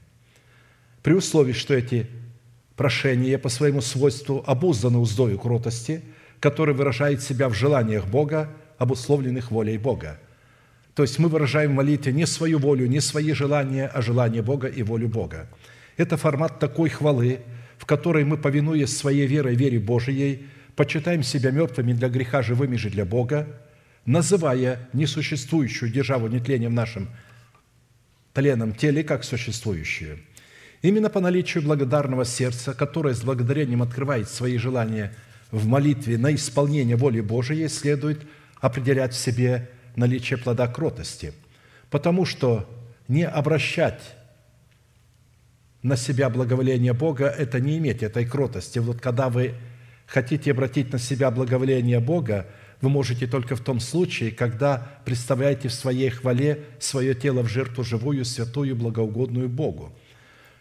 При 1.01 1.14
условии, 1.14 1.53
что 1.53 1.74
эти 1.74 2.08
прошения 2.76 3.38
по 3.38 3.49
своему 3.49 3.82
свойству 3.82 4.43
обузданы 4.45 4.97
уздою 4.99 5.38
кротости, 5.38 6.03
который 6.39 6.76
выражает 6.76 7.22
себя 7.22 7.49
в 7.49 7.53
желаниях 7.53 8.08
Бога, 8.08 8.49
обусловленных 8.78 9.51
волей 9.51 9.78
Бога. 9.78 10.20
То 10.93 11.03
есть 11.03 11.20
мы 11.20 11.28
выражаем 11.28 11.72
в 11.72 11.76
молитве 11.76 12.14
не 12.14 12.26
свою 12.26 12.58
волю, 12.58 12.88
не 12.88 13.01
свои 13.01 13.34
желания, 13.34 13.88
а 13.93 14.01
желание 14.01 14.41
Бога 14.41 14.68
и 14.68 14.82
волю 14.82 15.10
Бога. 15.10 15.49
Это 15.97 16.18
формат 16.18 16.60
такой 16.60 16.89
хвалы, 16.89 17.39
в 17.78 17.86
которой 17.86 18.24
мы, 18.24 18.38
повинуясь 18.38 18.95
своей 18.95 19.28
верой, 19.28 19.56
вере 19.56 19.80
Божией, 19.80 20.47
почитаем 20.76 21.23
себя 21.23 21.51
мертвыми 21.51 21.93
для 21.93 22.09
греха, 22.09 22.41
живыми 22.41 22.76
же 22.76 22.89
для 22.89 23.05
Бога, 23.05 23.47
называя 24.05 24.89
несуществующую 24.93 25.91
державу 25.91 26.28
нетлением 26.28 26.73
нашим 26.76 27.09
тленом 28.34 28.73
теле 28.73 29.03
как 29.03 29.23
существующую. 29.23 30.19
Именно 30.82 31.09
по 31.09 31.19
наличию 31.19 31.63
благодарного 31.63 32.26
сердца, 32.26 32.73
которое 32.73 33.13
с 33.13 33.23
благодарением 33.23 33.82
открывает 33.82 34.30
свои 34.30 34.57
желания 34.57 35.15
в 35.51 35.65
молитве 35.65 36.17
на 36.17 36.36
исполнение 36.36 36.95
воли 36.95 37.21
Божией, 37.21 37.67
следует 37.69 38.21
определять 38.59 39.13
в 39.13 39.17
себе 39.17 39.69
наличие 39.95 40.38
плода 40.38 40.67
кротости, 40.67 41.34
потому 41.89 42.26
что 42.26 42.69
не 43.07 43.26
обращать 43.26 44.01
на 45.82 45.95
себя 45.95 46.30
благоволение 46.30 46.93
Бога– 46.93 47.28
это 47.38 47.59
не 47.59 47.78
иметь 47.78 48.03
этой 48.03 48.26
кротости. 48.26 48.80
Вот 48.80 48.99
когда 48.99 49.30
вы 49.30 49.53
хотите 50.06 50.51
обратить 50.51 50.91
на 50.91 50.99
себя 50.99 51.32
благоволение 51.32 51.99
Бога, 51.99 52.47
вы 52.82 52.89
можете 52.89 53.28
только 53.28 53.56
в 53.56 53.62
том 53.62 53.80
случае, 53.80 54.32
когда 54.32 54.99
представляете 55.06 55.70
в 55.70 55.74
своей 55.74 56.10
хвале 56.10 56.66
свое 56.80 57.16
тело 57.16 57.41
в 57.41 57.47
жертву 57.47 57.84
живую, 57.84 58.26
святую, 58.26 58.76
благоугодную 58.76 59.49
Богу, 59.49 59.97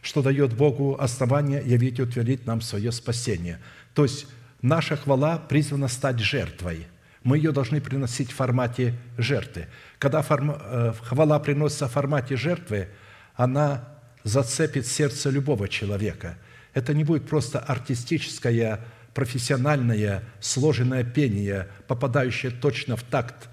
что 0.01 0.23
дает 0.23 0.55
Богу 0.55 0.97
основание 0.99 1.63
явить 1.65 1.99
и 1.99 2.03
утвердить 2.03 2.47
нам 2.47 2.61
свое 2.61 2.93
спасение. 2.93 3.59
То 3.95 4.05
есть 4.05 4.27
наша 4.63 4.97
хвала 4.97 5.39
призвана 5.39 5.89
стать 5.89 6.21
жертвой. 6.21 6.87
Мы 7.25 7.39
ее 7.39 7.53
должны 7.53 7.81
приносить 7.81 8.31
в 8.31 8.35
формате 8.35 8.95
жертвы. 9.17 9.67
Когда 9.99 10.21
э, 10.21 10.93
хвала 11.03 11.39
приносится 11.39 11.89
в 11.89 11.93
формате 11.93 12.37
жертвы, 12.37 12.89
она 13.35 13.89
зацепит 14.25 14.87
сердце 14.87 15.31
любого 15.31 15.69
человека. 15.69 16.37
Это 16.75 16.93
не 16.93 17.05
будет 17.05 17.29
просто 17.29 17.59
артистическая 17.59 18.81
профессиональное 19.15 20.25
сложенное 20.41 21.05
пение, 21.05 21.69
попадающее 21.87 22.51
точно 22.51 22.97
в 22.97 23.03
такт 23.03 23.49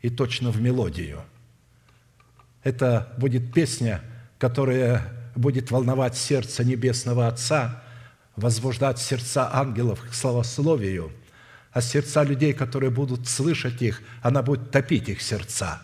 и 0.00 0.08
точно 0.08 0.50
в 0.50 0.60
мелодию. 0.60 1.22
Это 2.62 3.12
будет 3.18 3.52
песня, 3.52 4.02
которая 4.38 5.02
будет 5.34 5.70
волновать 5.70 6.16
сердце 6.16 6.64
Небесного 6.64 7.26
Отца, 7.26 7.82
возбуждать 8.36 8.98
сердца 8.98 9.50
ангелов 9.52 10.00
к 10.08 10.14
славословию, 10.14 11.12
а 11.72 11.80
сердца 11.80 12.22
людей, 12.22 12.52
которые 12.52 12.90
будут 12.90 13.28
слышать 13.28 13.82
их, 13.82 14.02
она 14.22 14.42
будет 14.42 14.70
топить 14.70 15.08
их 15.08 15.20
сердца. 15.22 15.80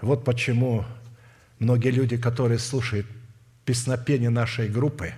Вот 0.00 0.24
почему 0.24 0.84
многие 1.58 1.90
люди, 1.90 2.16
которые 2.16 2.58
слушают 2.58 3.06
песнопение 3.64 4.30
нашей 4.30 4.68
группы, 4.68 5.14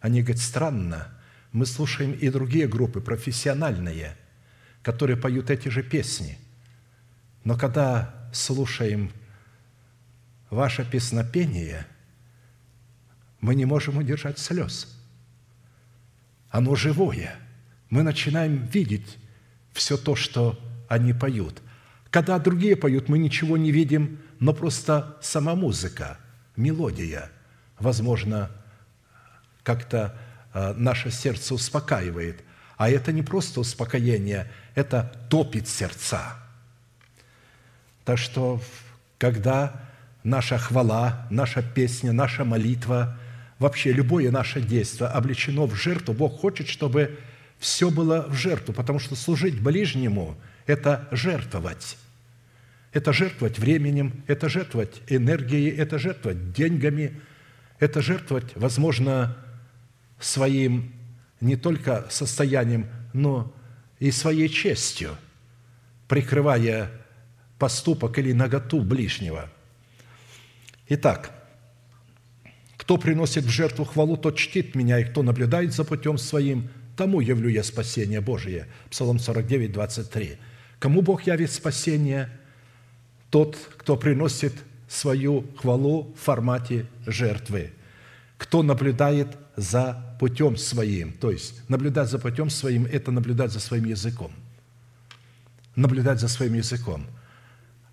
они 0.00 0.22
говорят, 0.22 0.42
странно, 0.42 1.08
мы 1.54 1.66
слушаем 1.66 2.10
и 2.10 2.28
другие 2.30 2.66
группы, 2.66 3.00
профессиональные, 3.00 4.16
которые 4.82 5.16
поют 5.16 5.50
эти 5.50 5.68
же 5.68 5.84
песни. 5.84 6.36
Но 7.44 7.56
когда 7.56 8.28
слушаем 8.32 9.12
ваше 10.50 10.84
песнопение, 10.84 11.86
мы 13.40 13.54
не 13.54 13.66
можем 13.66 13.98
удержать 13.98 14.40
слез. 14.40 15.00
Оно 16.50 16.74
живое. 16.74 17.36
Мы 17.88 18.02
начинаем 18.02 18.66
видеть 18.66 19.16
все 19.72 19.96
то, 19.96 20.16
что 20.16 20.58
они 20.88 21.12
поют. 21.12 21.62
Когда 22.10 22.40
другие 22.40 22.74
поют, 22.74 23.08
мы 23.08 23.16
ничего 23.16 23.56
не 23.56 23.70
видим, 23.70 24.18
но 24.40 24.54
просто 24.54 25.18
сама 25.22 25.54
музыка, 25.54 26.18
мелодия, 26.56 27.30
возможно, 27.78 28.50
как-то 29.62 30.18
наше 30.54 31.10
сердце 31.10 31.54
успокаивает. 31.54 32.42
А 32.76 32.88
это 32.90 33.12
не 33.12 33.22
просто 33.22 33.60
успокоение, 33.60 34.50
это 34.74 35.12
топит 35.28 35.68
сердца. 35.68 36.36
Так 38.04 38.18
что, 38.18 38.60
когда 39.18 39.80
наша 40.22 40.58
хвала, 40.58 41.26
наша 41.30 41.62
песня, 41.62 42.12
наша 42.12 42.44
молитва 42.44 43.16
вообще 43.58 43.92
любое 43.92 44.30
наше 44.30 44.60
действие 44.60 45.08
облечено 45.08 45.66
в 45.66 45.74
жертву. 45.74 46.14
Бог 46.14 46.40
хочет, 46.40 46.68
чтобы 46.68 47.18
все 47.58 47.90
было 47.90 48.26
в 48.28 48.34
жертву, 48.34 48.74
потому 48.74 48.98
что 48.98 49.14
служить 49.14 49.60
ближнему– 49.60 50.36
это 50.66 51.08
жертвовать. 51.12 51.96
Это 52.92 53.12
жертвовать 53.12 53.58
временем, 53.58 54.22
это 54.26 54.48
жертвовать 54.48 55.02
энергией, 55.08 55.70
это 55.70 55.98
жертвовать 55.98 56.52
деньгами, 56.52 57.20
это 57.78 58.02
жертвовать, 58.02 58.52
возможно, 58.54 59.36
своим 60.24 60.92
не 61.40 61.56
только 61.56 62.06
состоянием, 62.10 62.86
но 63.12 63.52
и 63.98 64.10
своей 64.10 64.48
честью, 64.48 65.16
прикрывая 66.08 66.90
поступок 67.58 68.18
или 68.18 68.32
наготу 68.32 68.80
ближнего. 68.80 69.50
Итак, 70.88 71.30
кто 72.76 72.96
приносит 72.96 73.44
в 73.44 73.50
жертву 73.50 73.84
хвалу, 73.84 74.16
тот 74.16 74.36
чтит 74.36 74.74
меня, 74.74 74.98
и 74.98 75.04
кто 75.04 75.22
наблюдает 75.22 75.72
за 75.72 75.84
путем 75.84 76.18
своим, 76.18 76.68
тому 76.96 77.20
явлю 77.20 77.48
я 77.48 77.62
спасение 77.62 78.20
Божие. 78.20 78.66
Псалом 78.90 79.18
49, 79.18 79.72
23. 79.72 80.38
Кому 80.78 81.02
Бог 81.02 81.26
явит 81.26 81.50
спасение? 81.50 82.30
Тот, 83.30 83.56
кто 83.76 83.96
приносит 83.96 84.54
свою 84.88 85.46
хвалу 85.56 86.14
в 86.14 86.24
формате 86.24 86.86
жертвы. 87.06 87.72
Кто 88.38 88.62
наблюдает 88.62 89.36
за 89.56 90.16
путем 90.18 90.56
своим. 90.56 91.12
То 91.12 91.30
есть 91.30 91.68
наблюдать 91.68 92.10
за 92.10 92.18
путем 92.18 92.50
своим– 92.50 92.86
это 92.92 93.10
наблюдать 93.10 93.52
за 93.52 93.60
своим 93.60 93.84
языком. 93.84 94.32
Наблюдать 95.76 96.20
за 96.20 96.28
своим 96.28 96.54
языком. 96.54 97.06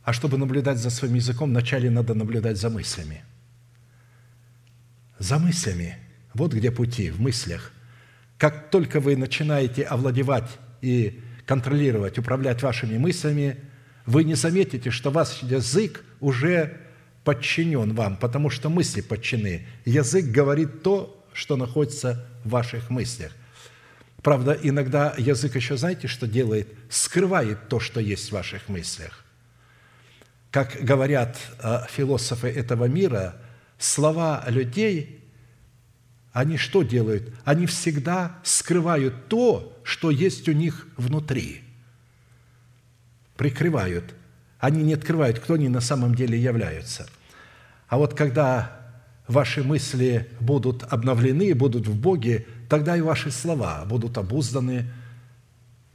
А 0.04 0.14
чтобы 0.14 0.38
наблюдать 0.38 0.78
за 0.78 0.90
своим 0.90 1.16
языком, 1.16 1.50
вначале 1.50 1.90
надо 1.90 2.14
наблюдать 2.14 2.58
за 2.58 2.70
мыслями. 2.70 3.24
За 5.20 5.38
мыслями. 5.38 5.98
Вот 6.34 6.54
где 6.54 6.72
пути, 6.72 7.12
в 7.12 7.22
мыслях. 7.22 7.72
Как 8.38 8.72
только 8.72 9.00
вы 9.00 9.16
начинаете 9.16 9.84
овладевать 9.84 10.50
и 10.82 11.22
контролировать, 11.46 12.18
управлять 12.18 12.64
вашими 12.64 12.98
мыслями, 12.98 13.58
вы 14.06 14.24
не 14.24 14.34
заметите, 14.34 14.90
что 14.90 15.12
ваш 15.12 15.44
язык 15.44 16.04
уже 16.20 16.78
подчинен 17.24 17.94
вам, 17.94 18.18
потому 18.18 18.50
что 18.50 18.70
мысли 18.70 19.02
подчинены. 19.02 19.66
Язык 19.86 20.26
говорит 20.26 20.84
то, 20.84 21.26
что 21.34 21.56
находится 21.56 22.26
в 22.44 22.50
ваших 22.50 22.90
мыслях. 22.90 23.32
Правда, 24.22 24.58
иногда 24.62 25.16
язык 25.18 25.56
еще, 25.56 25.78
знаете, 25.78 26.08
что 26.08 26.28
делает? 26.28 26.68
Скрывает 26.90 27.70
то, 27.70 27.80
что 27.80 28.00
есть 28.00 28.30
в 28.30 28.34
ваших 28.34 28.70
мыслях. 28.70 29.26
Как 30.52 30.78
говорят 30.82 31.38
э, 31.64 31.86
философы 31.90 32.50
этого 32.50 32.86
мира, 32.86 33.36
слова 33.80 34.44
людей, 34.48 35.24
они 36.34 36.58
что 36.58 36.84
делают? 36.84 37.34
Они 37.46 37.66
всегда 37.66 38.40
скрывают 38.44 39.28
то, 39.28 39.80
что 39.84 40.12
есть 40.12 40.48
у 40.48 40.52
них 40.52 40.88
внутри. 40.98 41.62
Прикрывают. 43.38 44.14
Они 44.62 44.84
не 44.84 44.94
открывают, 44.94 45.40
кто 45.40 45.56
они 45.56 45.70
на 45.70 45.82
самом 45.82 46.14
деле 46.14 46.40
являются. 46.40 47.08
А 47.88 47.98
вот 47.98 48.14
когда 48.14 48.80
ваши 49.28 49.64
мысли 49.64 50.30
будут 50.40 50.84
обновлены, 50.84 51.56
будут 51.56 51.88
в 51.88 52.00
Боге, 52.00 52.46
тогда 52.70 52.96
и 52.96 53.02
ваши 53.02 53.32
слова 53.32 53.84
будут 53.86 54.20
обузданы 54.20 54.86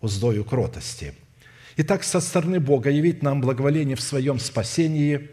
уздою 0.00 0.44
кротости. 0.44 1.14
Итак, 1.76 2.02
со 2.02 2.20
стороны 2.20 2.58
Бога 2.58 2.90
явить 2.90 3.22
нам 3.22 3.40
благоволение 3.40 3.94
в 3.94 4.00
своем 4.00 4.40
спасении 4.40 5.30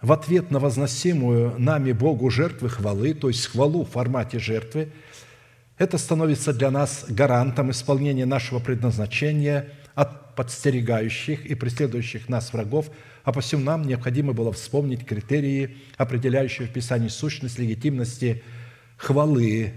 в 0.00 0.10
ответ 0.10 0.50
на 0.50 0.58
возносимую 0.58 1.58
нами 1.58 1.92
Богу 1.92 2.30
жертвы 2.30 2.70
хвалы, 2.70 3.12
то 3.12 3.28
есть 3.28 3.46
хвалу 3.46 3.84
в 3.84 3.90
формате 3.90 4.38
жертвы, 4.38 4.90
это 5.76 5.98
становится 5.98 6.54
для 6.54 6.70
нас 6.70 7.04
гарантом 7.08 7.70
исполнения 7.70 8.24
нашего 8.24 8.58
предназначения 8.58 9.68
от 9.94 10.34
подстерегающих 10.34 11.46
и 11.46 11.54
преследующих 11.54 12.28
нас 12.28 12.52
врагов– 12.52 12.90
а 13.24 13.32
посему 13.32 13.64
нам 13.64 13.82
необходимо 13.82 14.34
было 14.34 14.52
вспомнить 14.52 15.06
критерии, 15.06 15.78
определяющие 15.96 16.68
в 16.68 16.72
Писании 16.72 17.08
сущность 17.08 17.58
легитимности 17.58 18.42
хвалы, 18.98 19.72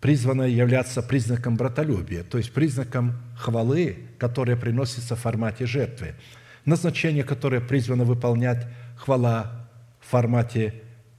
призванная 0.00 0.48
являться 0.48 1.00
признаком 1.00 1.56
братолюбия, 1.56 2.24
то 2.24 2.38
есть 2.38 2.52
признаком 2.52 3.14
хвалы, 3.38 3.98
которая 4.18 4.56
приносится 4.56 5.14
в 5.14 5.20
формате 5.20 5.64
жертвы. 5.64 6.16
Назначение, 6.64 7.22
которое 7.22 7.60
призвано 7.60 8.04
выполнять 8.04 8.66
хвала 8.96 9.68
в 10.00 10.10
формате 10.10 10.74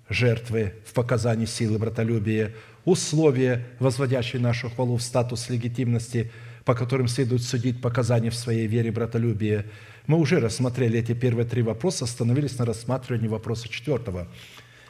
жертвы, 0.09 0.73
в 0.85 0.93
показании 0.93 1.45
силы 1.45 1.79
братолюбия, 1.79 2.53
условия, 2.83 3.65
возводящие 3.79 4.41
нашу 4.41 4.69
хвалу 4.69 4.97
в 4.97 5.01
статус 5.01 5.49
легитимности, 5.49 6.29
по 6.65 6.75
которым 6.75 7.07
следует 7.07 7.43
судить 7.43 7.81
показания 7.81 8.29
в 8.29 8.35
своей 8.35 8.67
вере 8.67 8.91
братолюбия– 8.91 9.65
мы 10.05 10.17
уже 10.17 10.39
рассмотрели 10.39 10.99
эти 10.99 11.13
первые 11.13 11.45
три 11.45 11.61
вопроса, 11.61 12.03
остановились 12.03 12.57
на 12.57 12.65
рассматривании 12.65 13.27
вопроса 13.27 13.69
четвертого. 13.69 14.27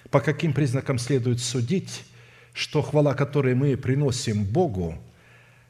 По 0.10 0.20
каким 0.22 0.54
признакам 0.54 0.98
следует 0.98 1.40
судить, 1.40 2.04
что 2.54 2.82
хвала, 2.82 3.14
которую 3.14 3.56
мы 3.56 3.78
приносим 3.78 4.44
Богу, 4.44 4.98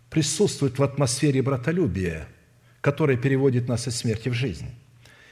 присутствует 0.10 0.80
в 0.80 0.84
атмосфере 0.84 1.42
братолюбия, 1.42 2.28
которая 2.80 3.18
переводит 3.18 3.68
нас 3.68 3.88
из 3.88 3.98
смерти 3.98 4.30
в 4.30 4.34
жизнь? 4.34 4.68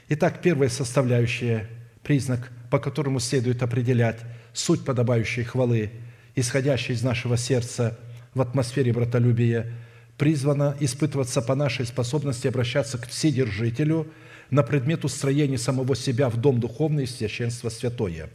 Итак, 0.09 0.41
первая 0.41 0.69
составляющая, 0.69 1.69
признак, 2.03 2.51
по 2.69 2.79
которому 2.79 3.19
следует 3.19 3.63
определять 3.63 4.19
суть 4.51 4.83
подобающей 4.83 5.43
хвалы, 5.43 5.91
исходящей 6.35 6.95
из 6.95 7.01
нашего 7.01 7.37
сердца 7.37 7.97
в 8.33 8.41
атмосфере 8.41 8.91
братолюбия– 8.91 9.71
призвана 10.21 10.77
испытываться 10.79 11.41
по 11.41 11.55
нашей 11.55 11.87
способности 11.87 12.45
обращаться 12.45 12.99
к 12.99 13.07
Вседержителю 13.07 14.07
на 14.51 14.61
предмет 14.61 15.03
устроения 15.03 15.57
самого 15.57 15.95
себя 15.95 16.29
в 16.29 16.37
дом 16.37 16.59
духовный 16.59 17.05
и 17.05 17.07
священство 17.07 17.69
святое. 17.69 18.29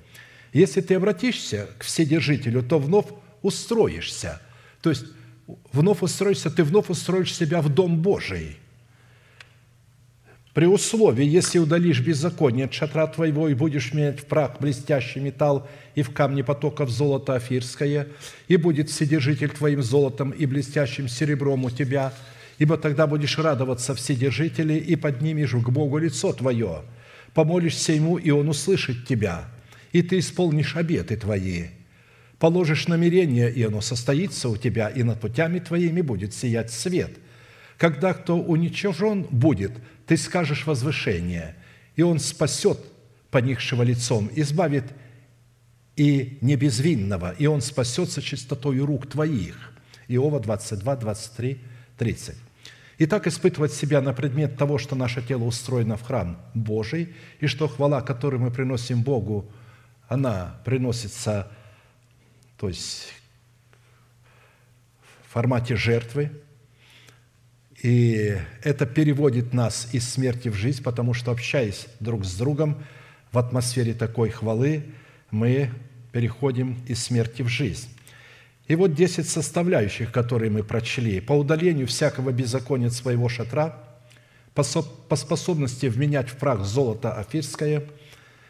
Если 0.53 0.80
ты 0.80 0.95
обратишься 0.97 1.68
к 1.78 1.84
Вседержителю, 1.84 2.64
то 2.64 2.80
вновь 2.80 3.07
устроишься. 3.41 4.43
То 4.82 4.91
есть 4.91 5.05
вновь 5.72 6.03
устроишься, 6.03 6.51
ты 6.51 6.64
вновь 6.64 6.91
устроишь 6.91 7.32
себя 7.32 7.62
в 7.62 7.68
дом 7.68 8.03
Божий– 8.03 8.59
при 10.57 10.64
условии, 10.64 11.26
если 11.26 11.59
удалишь 11.59 12.00
беззаконие 12.00 12.64
от 12.64 12.72
шатра 12.72 13.07
твоего 13.09 13.46
и 13.46 13.52
будешь 13.52 13.92
менять 13.92 14.20
в 14.20 14.24
прах 14.24 14.59
блестящий 14.59 15.20
металл 15.20 15.68
и 15.94 16.00
в 16.00 16.14
камне 16.14 16.42
потоков 16.42 16.88
золото 16.88 17.34
афирское, 17.34 18.07
и 18.48 18.57
будет 18.57 18.88
вседержитель 18.88 19.50
твоим 19.50 19.82
золотом 19.82 20.30
и 20.30 20.46
блестящим 20.46 21.09
серебром 21.09 21.66
у 21.66 21.70
тебя, 21.70 22.14
ибо 22.57 22.78
тогда 22.78 23.07
будешь 23.07 23.36
радоваться 23.36 23.94
вседержителе 23.94 24.78
и 24.78 24.96
поднимешь 24.96 25.52
к 25.52 25.68
Богу 25.68 25.98
лицо 25.98 26.32
твое, 26.32 26.84
помолишься 27.34 27.92
Ему, 27.92 28.16
и 28.16 28.30
Он 28.30 28.48
услышит 28.48 29.07
тебя, 29.07 29.50
и 29.92 30.00
ты 30.00 30.20
исполнишь 30.20 30.74
обеты 30.74 31.18
твои, 31.18 31.64
положишь 32.38 32.88
намерение, 32.88 33.52
и 33.52 33.62
оно 33.62 33.82
состоится 33.82 34.48
у 34.48 34.57
тебя, 34.57 34.88
и 34.88 35.02
над 35.02 35.20
путями 35.20 35.59
твоими 35.59 36.00
будет 36.00 36.32
сиять 36.32 36.72
свет. 36.72 37.11
Когда 37.78 38.14
кто 38.14 38.36
уничтожен 38.36 39.22
будет– 39.30 39.72
ты 40.06 40.16
скажешь 40.16 40.66
возвышение, 40.66 41.56
и 41.96 42.02
Он 42.02 42.18
спасет 42.18 42.78
поникшего 43.30 43.82
лицом, 43.82 44.30
избавит 44.34 44.84
и 45.96 46.38
небезвинного, 46.40 47.32
и 47.32 47.46
Он 47.46 47.60
спасется 47.60 48.22
чистотою 48.22 48.86
рук 48.86 49.08
твоих». 49.08 49.72
Иова 50.08 50.38
22, 50.38 50.96
23, 50.96 51.60
30. 51.98 52.36
Итак, 52.98 53.26
испытывать 53.26 53.72
себя 53.72 54.00
на 54.00 54.12
предмет 54.12 54.56
того, 54.56 54.78
что 54.78 54.94
наше 54.94 55.20
тело 55.20 55.44
устроено 55.44 55.96
в 55.96 56.02
храм 56.02 56.40
Божий, 56.54 57.14
и 57.40 57.46
что 57.48 57.66
хвала, 57.66 58.00
которую 58.00 58.40
мы 58.40 58.50
приносим 58.50 59.02
Богу, 59.02 59.50
она 60.08 60.60
приносится, 60.64 61.50
то 62.56 62.68
есть 62.68 63.12
в 65.24 65.32
формате 65.32 65.74
жертвы, 65.74 66.30
и 67.82 68.36
это 68.62 68.86
переводит 68.86 69.52
нас 69.52 69.88
из 69.92 70.08
смерти 70.08 70.48
в 70.48 70.54
жизнь, 70.54 70.82
потому 70.82 71.14
что, 71.14 71.30
общаясь 71.30 71.86
друг 72.00 72.24
с 72.24 72.34
другом 72.36 72.82
в 73.32 73.38
атмосфере 73.38 73.92
такой 73.92 74.30
хвалы, 74.30 74.84
мы 75.30 75.70
переходим 76.12 76.78
из 76.86 77.02
смерти 77.02 77.42
в 77.42 77.48
жизнь. 77.48 77.88
И 78.68 78.74
вот 78.74 78.94
десять 78.94 79.28
составляющих, 79.28 80.10
которые 80.10 80.50
мы 80.50 80.64
прочли. 80.64 81.20
По 81.20 81.34
удалению 81.34 81.86
всякого 81.86 82.32
беззакония 82.32 82.90
своего 82.90 83.28
шатра, 83.28 83.78
по 84.54 84.62
способности 85.16 85.86
вменять 85.86 86.30
в 86.30 86.36
прах 86.36 86.64
золото 86.64 87.12
афирское, 87.12 87.84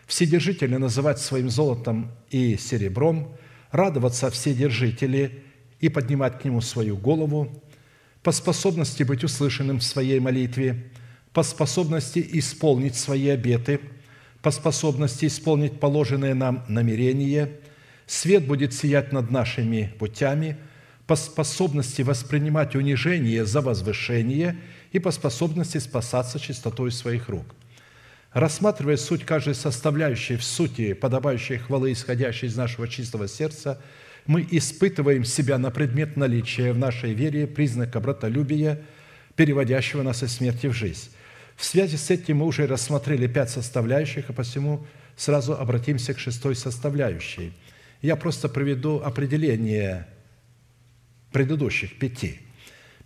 вседержители 0.06 0.76
называть 0.76 1.18
своим 1.18 1.50
золотом 1.50 2.12
и 2.30 2.56
серебром, 2.56 3.36
радоваться 3.72 4.30
вседержители 4.30 5.42
и 5.80 5.88
поднимать 5.88 6.40
к 6.40 6.44
нему 6.44 6.60
свою 6.60 6.96
голову, 6.96 7.62
по 8.26 8.32
способности 8.32 9.04
быть 9.04 9.22
услышанным 9.22 9.78
в 9.78 9.84
своей 9.84 10.18
молитве, 10.18 10.90
по 11.32 11.44
способности 11.44 12.28
исполнить 12.32 12.96
свои 12.96 13.28
обеты, 13.28 13.78
по 14.42 14.50
способности 14.50 15.26
исполнить 15.26 15.78
положенное 15.78 16.34
нам 16.34 16.64
намерение, 16.66 17.60
Свет 18.04 18.44
будет 18.44 18.74
сиять 18.74 19.12
над 19.12 19.30
нашими 19.30 19.94
путями 20.00 20.56
по 21.06 21.14
способности 21.14 22.02
воспринимать 22.02 22.74
унижение 22.74 23.46
за 23.46 23.60
возвышение 23.60 24.56
и 24.90 24.98
по 24.98 25.12
способности 25.12 25.78
спасаться 25.78 26.40
чистотой 26.40 26.90
своих 26.90 27.28
рук. 27.28 27.46
Рассматривая 28.32 28.96
суть 28.96 29.24
каждой 29.24 29.54
составляющей 29.54 30.34
в 30.34 30.42
сути 30.42 30.94
подобающей 30.94 31.58
хвалы, 31.58 31.92
исходящей 31.92 32.48
из 32.48 32.56
нашего 32.56 32.88
чистого 32.88 33.28
сердца, 33.28 33.80
мы 34.26 34.46
испытываем 34.50 35.24
себя 35.24 35.58
на 35.58 35.70
предмет 35.70 36.16
наличия 36.16 36.72
в 36.72 36.78
нашей 36.78 37.12
вере 37.14 37.46
признака 37.46 38.00
братолюбия, 38.00 38.82
переводящего 39.34 40.02
нас 40.02 40.22
из 40.22 40.32
смерти 40.32 40.66
в 40.66 40.72
жизнь. 40.72 41.10
В 41.56 41.64
связи 41.64 41.96
с 41.96 42.10
этим 42.10 42.38
мы 42.38 42.46
уже 42.46 42.66
рассмотрели 42.66 43.26
пять 43.26 43.50
составляющих, 43.50 44.28
а 44.28 44.32
посему 44.32 44.86
сразу 45.16 45.54
обратимся 45.54 46.12
к 46.14 46.18
шестой 46.18 46.54
составляющей. 46.54 47.52
Я 48.02 48.16
просто 48.16 48.48
приведу 48.48 49.00
определение 49.00 50.06
предыдущих 51.32 51.98
пяти. 51.98 52.40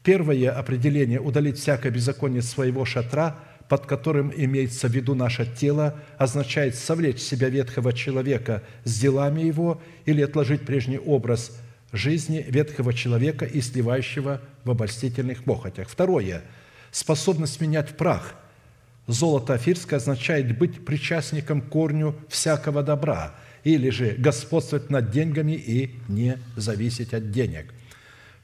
Первое 0.03 0.51
определение– 0.51 1.21
удалить 1.21 1.59
всякое 1.59 1.91
беззаконие 1.93 2.43
своего 2.43 2.85
шатра, 2.85 3.39
под 3.71 3.87
которым 3.87 4.33
имеется 4.37 4.89
в 4.89 4.93
виду 4.93 5.15
наше 5.15 5.47
тело, 5.47 5.95
означает 6.19 6.75
совлечь 6.75 7.21
себя 7.21 7.49
ветхого 7.49 7.93
человека 7.93 8.65
с 8.83 8.99
делами 8.99 9.43
его 9.43 9.81
или 10.07 10.23
отложить 10.23 10.67
прежний 10.67 10.99
образ 10.99 11.57
жизни 11.93 12.45
ветхого 12.49 12.93
человека 12.93 13.45
и 13.45 13.61
сливающего 13.61 14.41
в 14.65 14.71
обольстительных 14.73 15.45
похотях. 15.45 15.89
Второе– 15.89 16.43
способность 16.91 17.61
менять 17.61 17.91
в 17.91 17.95
прах– 17.95 18.35
Золото 19.07 19.55
афирское 19.55 19.99
означает 19.99 20.57
быть 20.57 20.85
причастником 20.85 21.61
корню 21.61 22.15
всякого 22.29 22.83
добра 22.83 23.35
или 23.65 23.91
же 23.91 24.15
господствовать 24.19 24.91
над 24.91 25.11
деньгами 25.11 25.53
и 25.53 25.97
не 26.09 26.39
зависеть 26.57 27.13
от 27.13 27.31
денег. 27.31 27.73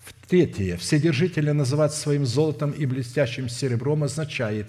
В 0.05 0.29
третье, 0.29 0.77
вседержителя 0.77 1.53
называть 1.53 1.93
своим 1.93 2.27
золотом 2.27 2.71
и 2.71 2.87
блестящим 2.87 3.49
серебром 3.49 4.03
означает 4.05 4.67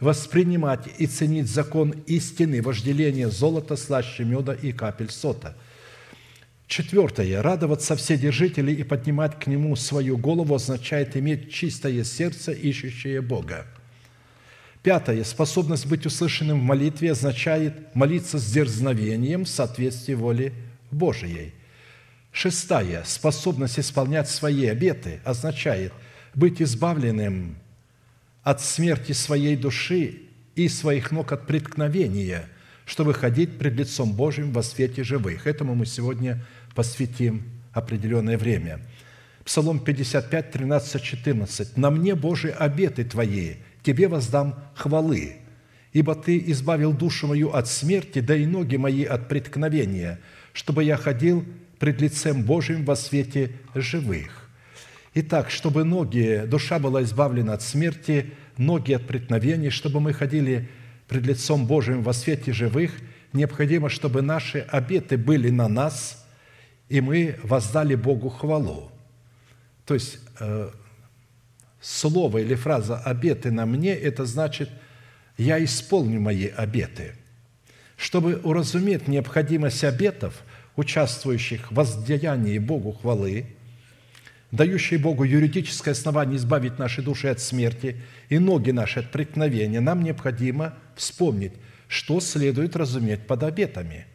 воспринимать 0.00 0.88
и 0.98 1.06
ценить 1.06 1.48
закон 1.48 1.90
истины, 2.06 2.62
вожделения 2.62 3.28
золота 3.28 3.76
слаще 3.76 4.24
меда 4.24 4.52
и 4.52 4.72
капель 4.72 5.10
сота. 5.10 5.56
Четвертое. 6.66 7.42
Радоваться 7.42 7.94
вседержителю 7.94 8.76
и 8.76 8.82
поднимать 8.82 9.38
к 9.38 9.46
нему 9.46 9.76
свою 9.76 10.18
голову 10.18 10.54
означает 10.54 11.16
иметь 11.16 11.52
чистое 11.52 12.02
сердце, 12.02 12.52
ищущее 12.52 13.20
Бога. 13.20 13.66
Пятое. 14.82 15.22
Способность 15.24 15.86
быть 15.86 16.06
услышанным 16.06 16.60
в 16.60 16.64
молитве 16.64 17.12
означает 17.12 17.94
молиться 17.94 18.38
с 18.38 18.52
дерзновением 18.52 19.44
в 19.44 19.48
соответствии 19.48 20.14
воле 20.14 20.52
Божией. 20.90 21.54
Шестая. 22.32 23.04
Способность 23.06 23.78
исполнять 23.78 24.28
свои 24.28 24.66
обеты 24.66 25.20
означает 25.24 25.92
быть 26.34 26.60
избавленным 26.60 27.56
от 28.46 28.60
смерти 28.60 29.10
своей 29.10 29.56
души 29.56 30.22
и 30.54 30.68
своих 30.68 31.10
ног 31.10 31.32
от 31.32 31.48
преткновения, 31.48 32.44
чтобы 32.84 33.12
ходить 33.12 33.58
пред 33.58 33.74
лицом 33.74 34.12
Божьим 34.12 34.52
во 34.52 34.62
свете 34.62 35.02
живых. 35.02 35.48
Этому 35.48 35.74
мы 35.74 35.84
сегодня 35.84 36.46
посвятим 36.72 37.42
определенное 37.72 38.38
время. 38.38 38.78
Псалом 39.44 39.80
55, 39.80 40.52
13, 40.52 41.02
14. 41.02 41.76
«На 41.76 41.90
мне, 41.90 42.14
Божие, 42.14 42.52
обеты 42.52 43.02
Твои, 43.02 43.54
Тебе 43.82 44.06
воздам 44.06 44.54
хвалы, 44.76 45.38
ибо 45.92 46.14
Ты 46.14 46.38
избавил 46.46 46.92
душу 46.92 47.26
мою 47.26 47.50
от 47.50 47.66
смерти, 47.66 48.20
да 48.20 48.36
и 48.36 48.46
ноги 48.46 48.76
мои 48.76 49.02
от 49.02 49.28
преткновения, 49.28 50.20
чтобы 50.52 50.84
я 50.84 50.96
ходил 50.96 51.44
пред 51.80 52.00
лицем 52.00 52.44
Божьим 52.44 52.84
во 52.84 52.94
свете 52.94 53.50
живых». 53.74 54.45
Итак, 55.18 55.50
чтобы 55.50 55.84
ноги, 55.84 56.42
душа 56.46 56.78
была 56.78 57.02
избавлена 57.02 57.54
от 57.54 57.62
смерти, 57.62 58.34
ноги 58.58 58.92
от 58.92 59.06
преткновений, 59.06 59.70
чтобы 59.70 59.98
мы 59.98 60.12
ходили 60.12 60.68
пред 61.08 61.24
лицом 61.24 61.66
Божьим 61.66 62.02
во 62.02 62.12
свете 62.12 62.52
живых, 62.52 62.92
необходимо, 63.32 63.88
чтобы 63.88 64.20
наши 64.20 64.58
обеты 64.58 65.16
были 65.16 65.48
на 65.48 65.68
нас, 65.68 66.26
и 66.90 67.00
мы 67.00 67.38
воздали 67.42 67.94
Богу 67.94 68.28
хвалу. 68.28 68.92
То 69.86 69.94
есть 69.94 70.18
э, 70.38 70.68
слово 71.80 72.36
или 72.36 72.54
фраза 72.54 72.98
«обеты 72.98 73.50
на 73.50 73.64
мне»– 73.64 73.94
это 73.94 74.26
значит 74.26 74.68
«я 75.38 75.64
исполню 75.64 76.20
мои 76.20 76.48
обеты». 76.48 77.14
Чтобы 77.96 78.34
уразуметь 78.44 79.08
необходимость 79.08 79.82
обетов, 79.82 80.42
участвующих 80.76 81.72
в 81.72 81.74
воздаянии 81.74 82.58
Богу 82.58 82.92
хвалы, 82.92 83.55
дающие 84.56 84.98
Богу 84.98 85.24
юридическое 85.24 85.92
основание 85.92 86.36
избавить 86.36 86.78
наши 86.78 87.02
души 87.02 87.28
от 87.28 87.40
смерти 87.40 88.02
и 88.28 88.38
ноги 88.38 88.70
наши 88.70 89.00
от 89.00 89.10
преткновения, 89.10 89.80
нам 89.80 90.02
необходимо 90.02 90.74
вспомнить, 90.94 91.52
что 91.88 92.20
следует 92.20 92.74
разуметь 92.74 93.26
под 93.26 93.42
обетами. 93.42 94.06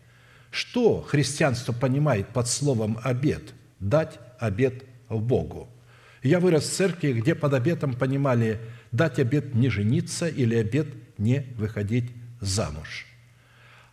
Что 0.50 1.02
христианство 1.02 1.72
понимает 1.72 2.28
под 2.28 2.48
словом 2.48 3.00
«обет»? 3.04 3.54
Дать 3.80 4.20
обет 4.40 4.84
Богу– 5.10 5.70
я 6.24 6.40
вырос 6.40 6.66
в 6.66 6.74
церкви, 6.74 7.14
где 7.14 7.34
под 7.34 7.54
обетом 7.54 7.94
понимали 7.94 8.60
дать 8.92 9.18
обет 9.20 9.56
не 9.56 9.70
жениться 9.70 10.28
или 10.28 10.56
обет 10.56 10.88
не 11.18 11.48
выходить 11.56 12.12
замуж. 12.40 13.08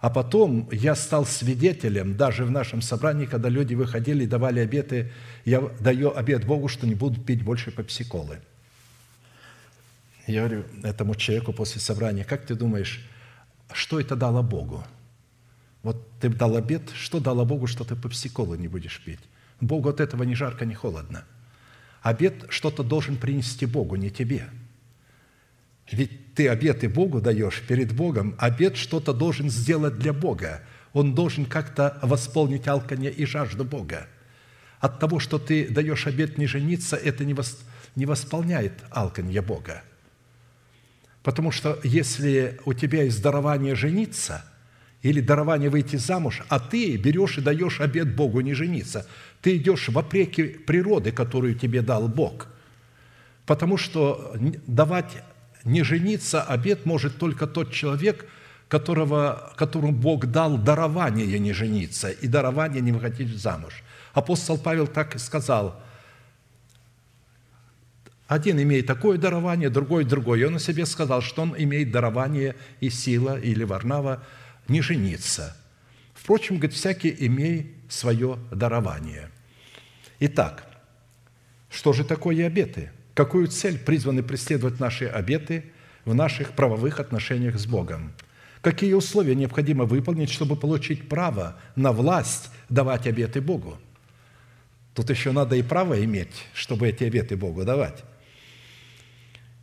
А 0.01 0.11
потом 0.11 0.69
я 0.71 0.95
стал 0.95 1.27
свидетелем, 1.27 2.17
даже 2.17 2.45
в 2.45 2.51
нашем 2.51 2.83
собрании, 2.83 3.27
когда 3.27 3.49
люди 3.49 3.75
выходили 3.75 4.25
и 4.25 4.29
давали 4.29 4.61
обеты, 4.61 5.11
я 5.45 5.61
даю 5.81 6.17
обет 6.17 6.47
Богу, 6.47 6.69
что 6.69 6.87
не 6.87 6.95
буду 6.95 7.21
пить 7.21 7.43
больше 7.43 7.73
попсиколы. 7.73 8.39
Я 10.27 10.47
говорю 10.47 10.65
этому 10.83 11.15
человеку 11.15 11.53
после 11.53 11.81
собрания, 11.81 12.25
как 12.25 12.47
ты 12.47 12.55
думаешь, 12.55 13.05
что 13.73 13.99
это 13.99 14.15
дало 14.15 14.43
Богу? 14.43 14.85
Вот 15.83 16.09
ты 16.21 16.29
дал 16.29 16.57
обет, 16.57 16.91
что 16.95 17.19
дало 17.19 17.45
Богу, 17.45 17.67
что 17.67 17.85
ты 17.85 17.97
попсиколы 17.97 18.57
не 18.57 18.69
будешь 18.69 19.03
пить? 19.05 19.21
Богу 19.61 19.89
от 19.89 20.01
этого 20.01 20.23
ни 20.23 20.35
жарко, 20.35 20.65
ни 20.65 20.75
холодно– 20.75 21.25
Обед 22.03 22.47
что-то 22.49 22.83
должен 22.83 23.17
принести 23.17 23.67
Богу, 23.67 23.97
не 23.97 24.11
тебе. 24.11 24.49
Ведь 25.91 26.28
ты 26.39 26.47
обеты 26.47 26.89
Богу 26.89 27.21
даешь 27.21 27.61
перед 27.67 27.93
Богом, 27.93 28.37
обед 28.39 28.77
что-то 28.77 29.13
должен 29.13 29.51
сделать 29.51 29.99
для 29.99 30.13
Бога. 30.13 30.63
Он 30.93 31.13
должен 31.13 31.47
как-то 31.47 31.99
восполнить 32.01 32.69
алканье 32.69 33.11
и 33.11 33.27
жажду 33.27 33.65
Бога. 33.65 34.07
От 34.79 35.01
того, 35.01 35.19
что 35.19 35.41
ты 35.41 35.67
даешь 35.67 36.07
обед 36.07 36.39
не 36.39 36.47
жениться, 36.47 36.95
это 36.95 37.25
не, 37.25 37.35
вос, 37.35 37.59
не 37.97 38.07
восполняет 38.07 38.73
алканье 38.91 39.43
Бога. 39.43 39.83
Потому 41.25 41.51
что 41.51 41.81
если 41.83 42.61
у 42.65 42.73
тебя 42.73 43.03
есть 43.03 43.21
дарование 43.21 43.75
жениться– 43.75 44.45
или 45.03 45.21
дарование 45.21 45.71
выйти 45.71 45.95
замуж, 45.95 46.43
а 46.49 46.59
ты 46.59 46.97
берешь 46.97 47.39
и 47.39 47.41
даешь 47.41 47.81
обед 47.81 48.17
Богу 48.17 48.41
не 48.41 48.53
жениться. 48.53 49.07
Ты 49.43 49.57
идешь 49.57 49.89
вопреки 49.89 50.43
природы, 50.43 51.13
которую 51.13 51.55
тебе 51.55 51.83
дал 51.83 52.09
Бог. 52.09 52.49
Потому 53.47 53.77
что 53.77 54.35
давать 54.67 55.23
не 55.65 55.83
жениться 55.83 56.43
обед 56.43 56.87
может 56.87 57.19
только 57.19 57.47
тот 57.47 57.73
человек, 57.73 58.27
которого, 58.69 59.53
которому 59.57 59.93
Бог 59.93 60.27
дал 60.27 60.59
дарование 60.59 61.39
не 61.39 61.53
жениться 61.53 62.11
и 62.11 62.27
дарование 62.29 62.83
не 62.83 62.93
выходить 62.93 63.37
замуж. 63.37 63.83
Апостол 64.13 64.59
Павел 64.59 64.87
так 64.87 65.17
и 65.17 65.19
сказал, 65.19 65.81
один 68.29 68.61
имеет 68.63 68.87
такое 68.87 69.17
дарование, 69.17 69.71
другой 69.71 70.05
другое. 70.05 70.41
И 70.41 70.45
он 70.45 70.57
о 70.57 70.61
себе 70.61 70.85
сказал, 70.85 71.23
что 71.23 71.43
он 71.43 71.55
имеет 71.57 71.91
дарование 71.91 72.57
и 72.79 72.91
сила, 72.91 73.41
или 73.41 73.65
Варнава, 73.65 74.23
не 74.69 74.83
жениться. 74.83 75.57
Впрочем, 76.13 76.57
говорит, 76.57 76.77
всякий 76.77 77.15
имей 77.21 77.75
свое 77.89 78.39
дарование. 78.51 79.31
Итак, 80.21 80.67
что 81.71 81.95
же 81.95 82.05
такое 82.05 82.47
обеты? 82.47 82.93
Какую 83.19 83.49
цель 83.49 83.81
призваны 83.81 84.23
преследовать 84.23 84.79
наши 84.79 85.07
обеты 85.07 85.65
в 86.05 86.15
наших 86.15 86.53
правовых 86.53 87.01
отношениях 87.01 87.59
с 87.59 87.67
Богом? 87.67 88.13
Какие 88.61 88.93
условия 88.93 89.35
необходимо 89.35 89.87
выполнить, 89.87 90.31
чтобы 90.31 90.55
получить 90.55 91.09
право 91.09 91.57
на 91.75 91.91
власть 91.91 92.49
давать 92.69 93.09
обеты 93.09 93.41
Богу? 93.41 93.77
Тут 94.95 95.11
еще 95.11 95.33
надо 95.33 95.57
и 95.57 95.63
право 95.63 96.01
иметь, 96.05 96.31
чтобы 96.55 96.87
эти 96.87 97.03
обеты 97.03 97.37
Богу 97.37 97.65
давать. 97.65 98.05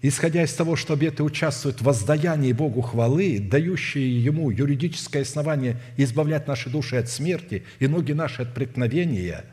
Исходя 0.01 0.43
из 0.43 0.53
того, 0.53 0.75
что 0.75 0.95
обеты 0.95 1.23
участвуют 1.23 1.79
в 1.79 1.85
воздаянии 1.85 2.51
Богу 2.51 2.81
хвалы, 2.81 3.39
дающие 3.39 4.21
Ему 4.21 4.51
юридическое 4.51 5.21
основание 5.21 5.79
избавлять 5.95 6.45
наши 6.45 6.69
души 6.69 6.97
от 6.97 7.07
смерти 7.07 7.63
и 7.79 7.87
ноги 7.87 8.11
наши 8.11 8.41
от 8.41 8.53
преткновения, 8.53 9.45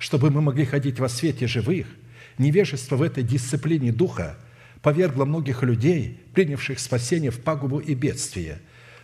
чтобы 0.00 0.32
мы 0.32 0.40
могли 0.40 0.64
ходить 0.64 0.98
во 0.98 1.08
свете 1.08 1.46
живых, 1.46 1.86
невежество 2.38 2.96
в 2.96 3.02
этой 3.02 3.22
дисциплине 3.22 3.92
духа 3.92 4.36
повергло 4.82 5.24
многих 5.24 5.62
людей, 5.62 6.20
принявших 6.34 6.78
спасение 6.78 7.30
в 7.30 7.40
пагубу 7.40 7.78
и 7.78 7.94
бедствие, 7.94 8.60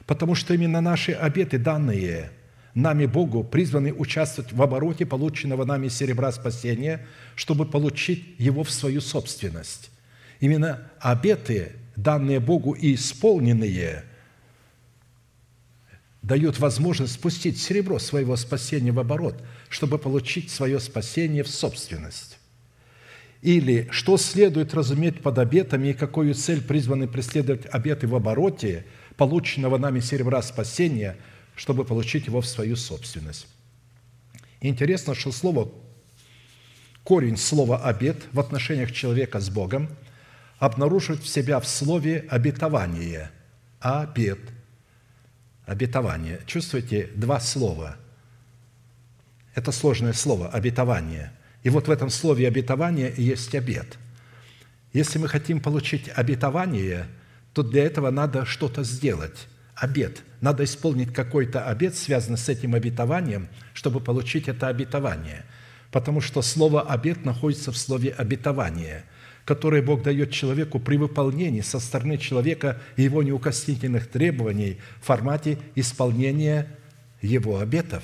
потому 0.07 0.35
что 0.35 0.55
именно 0.55 0.81
наши 0.81 1.13
обеты 1.13 1.59
данные 1.59 2.31
нами 2.75 3.07
Богу 3.07 3.45
призваны 3.45 3.93
участвовать 3.93 4.53
в 4.53 4.61
обороте 4.61 5.07
полученного 5.07 5.65
нами 5.65 5.89
серебра 5.89 6.33
спасения, 6.33 7.07
чтобы 7.37 7.67
получить 7.67 8.35
его 8.39 8.65
в 8.65 8.71
свою 8.71 9.01
собственность. 9.01 9.91
Именно 10.41 10.91
обеты, 11.01 11.73
данные 11.97 12.41
Богу 12.41 12.73
и 12.73 12.95
исполненные, 12.95 14.05
дают 16.23 16.59
возможность 16.59 17.15
спустить 17.15 17.61
серебро 17.61 17.99
своего 17.99 18.35
спасения 18.37 18.93
в 18.93 18.99
оборот, 18.99 19.43
чтобы 19.69 19.99
получить 19.99 20.51
свое 20.51 20.81
спасение 20.81 21.43
в 21.43 21.49
собственность. 21.49 22.34
Или 23.45 23.89
что 23.91 24.17
следует 24.17 24.73
разуметь 24.73 25.21
под 25.21 25.39
обетами 25.39 25.89
и 25.89 25.93
какую 25.93 26.35
цель 26.35 26.63
призваны 26.63 27.07
преследовать 27.07 27.67
обеты 27.71 28.07
в 28.07 28.15
обороте 28.15 28.87
полученного 29.19 29.77
нами 29.77 30.01
серебра 30.01 30.41
спасения, 30.41 31.19
чтобы 31.55 31.85
получить 31.85 32.27
его 32.27 32.41
в 32.41 32.47
свою 32.47 32.75
собственность. 32.75 33.47
Интересно, 34.63 35.15
что 35.15 35.31
слово, 35.31 35.71
корень 37.03 37.37
слова 37.37 37.85
«обет» 37.85 38.17
в 38.33 38.41
отношениях 38.41 38.93
человека 38.93 39.41
с 39.41 39.51
Богом 39.51 39.91
обнаруживает 40.59 41.23
в 41.23 41.29
себя 41.29 41.61
в 41.61 41.69
слове 41.69 42.25
«обетование», 42.31 43.31
«обет», 43.79 44.41
«обетование». 45.67 46.41
Чувствуете, 46.47 47.11
два 47.15 47.41
слова. 47.41 47.99
Это 49.55 49.71
сложное 49.71 50.15
слово 50.15 50.49
«обетование». 50.49 51.31
И 51.65 51.71
вот 51.71 51.89
в 51.89 51.91
этом 51.91 52.11
слове 52.11 52.47
«обетование» 52.47 53.13
есть 53.17 53.55
обет. 53.55 53.99
Если 54.93 55.19
мы 55.19 55.29
хотим 55.29 55.61
получить 55.61 56.09
обетование, 56.15 57.07
то 57.53 57.63
для 57.63 57.85
этого 57.85 58.11
надо 58.11 58.45
что-то 58.45 58.85
сделать. 58.85 59.49
Обет. 59.75 60.23
Надо 60.41 60.63
исполнить 60.63 61.13
какой-то 61.13 61.67
обет, 61.67 61.97
связанный 61.97 62.39
с 62.39 62.49
этим 62.49 62.75
обетованием, 62.75 63.49
чтобы 63.73 64.01
получить 64.01 64.47
это 64.47 64.69
обетование. 64.69 65.45
Потому 65.91 66.21
что 66.21 66.43
слово 66.43 66.83
«обет» 66.83 67.25
находится 67.25 67.73
в 67.73 67.79
слове 67.79 68.11
«обетование», 68.11 69.05
которое 69.47 69.83
Бог 69.83 70.03
дает 70.03 70.33
человеку 70.33 70.79
при 70.79 70.97
выполнении 70.97 71.61
со 71.63 71.81
стороны 71.81 72.19
человека 72.19 72.81
его 72.97 73.23
неукоснительных 73.23 74.09
требований 74.09 74.81
в 75.01 75.07
формате 75.07 75.59
исполнения 75.75 76.69
его 77.21 77.59
обетов. 77.59 78.03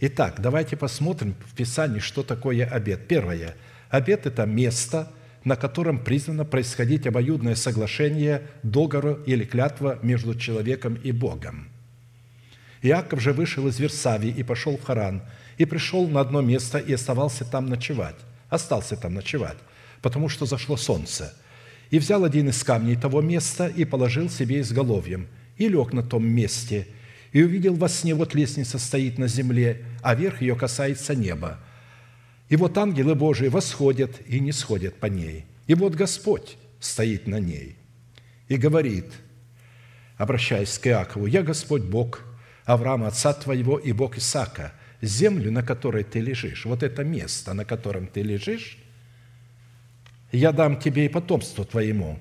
Итак, 0.00 0.36
давайте 0.38 0.76
посмотрим 0.76 1.34
в 1.44 1.56
Писании, 1.56 1.98
что 1.98 2.22
такое 2.22 2.64
обет. 2.64 3.08
Первое. 3.08 3.56
Обет– 3.90 4.26
это 4.26 4.46
место, 4.46 5.10
на 5.42 5.56
котором 5.56 5.98
призвано 5.98 6.44
происходить 6.44 7.08
обоюдное 7.08 7.56
соглашение, 7.56 8.42
договор 8.62 9.20
или 9.26 9.44
клятва 9.44 9.98
между 10.02 10.36
человеком 10.36 10.94
и 10.94 11.10
Богом. 11.10 11.68
Иаков 12.80 13.20
же 13.20 13.32
вышел 13.32 13.66
из 13.66 13.80
Версавии 13.80 14.30
и 14.30 14.44
пошел 14.44 14.76
в 14.76 14.84
Харан, 14.84 15.22
и 15.56 15.64
пришел 15.64 16.06
на 16.06 16.20
одно 16.20 16.42
место 16.42 16.78
и 16.78 16.92
оставался 16.92 17.44
там 17.44 17.66
ночевать. 17.66 18.16
Остался 18.50 18.96
там 18.96 19.14
ночевать, 19.14 19.58
потому 20.00 20.28
что 20.28 20.46
зашло 20.46 20.76
солнце. 20.76 21.34
И 21.90 21.98
взял 21.98 22.22
один 22.22 22.50
из 22.50 22.62
камней 22.62 22.94
того 22.94 23.20
места 23.20 23.66
и 23.66 23.84
положил 23.84 24.30
себе 24.30 24.60
изголовьем, 24.60 25.26
и 25.56 25.68
лег 25.68 25.92
на 25.92 26.04
том 26.04 26.24
месте– 26.24 26.86
и 27.32 27.42
увидел 27.42 27.74
во 27.74 27.88
сне, 27.88 28.14
вот 28.14 28.34
лестница 28.34 28.78
стоит 28.78 29.18
на 29.18 29.28
земле, 29.28 29.84
а 30.02 30.14
верх 30.14 30.40
ее 30.40 30.56
касается 30.56 31.14
неба. 31.14 31.58
И 32.48 32.56
вот 32.56 32.78
ангелы 32.78 33.14
Божии 33.14 33.48
восходят 33.48 34.12
и 34.26 34.40
не 34.40 34.52
сходят 34.52 34.96
по 34.96 35.06
ней. 35.06 35.44
И 35.66 35.74
вот 35.74 35.94
Господь 35.94 36.56
стоит 36.80 37.26
на 37.26 37.38
ней 37.38 37.76
и 38.48 38.56
говорит, 38.56 39.06
обращаясь 40.16 40.78
к 40.78 40.86
Иакову, 40.86 41.26
«Я 41.26 41.42
Господь 41.42 41.82
Бог 41.82 42.22
Авраама, 42.64 43.08
отца 43.08 43.34
твоего, 43.34 43.78
и 43.78 43.92
Бог 43.92 44.16
Исаака, 44.16 44.72
землю, 45.02 45.52
на 45.52 45.62
которой 45.62 46.04
ты 46.04 46.20
лежишь, 46.20 46.64
вот 46.64 46.82
это 46.82 47.04
место, 47.04 47.52
на 47.52 47.64
котором 47.64 48.06
ты 48.06 48.22
лежишь, 48.22 48.78
я 50.32 50.52
дам 50.52 50.78
тебе 50.78 51.06
и 51.06 51.08
потомству 51.08 51.64
твоему, 51.64 52.18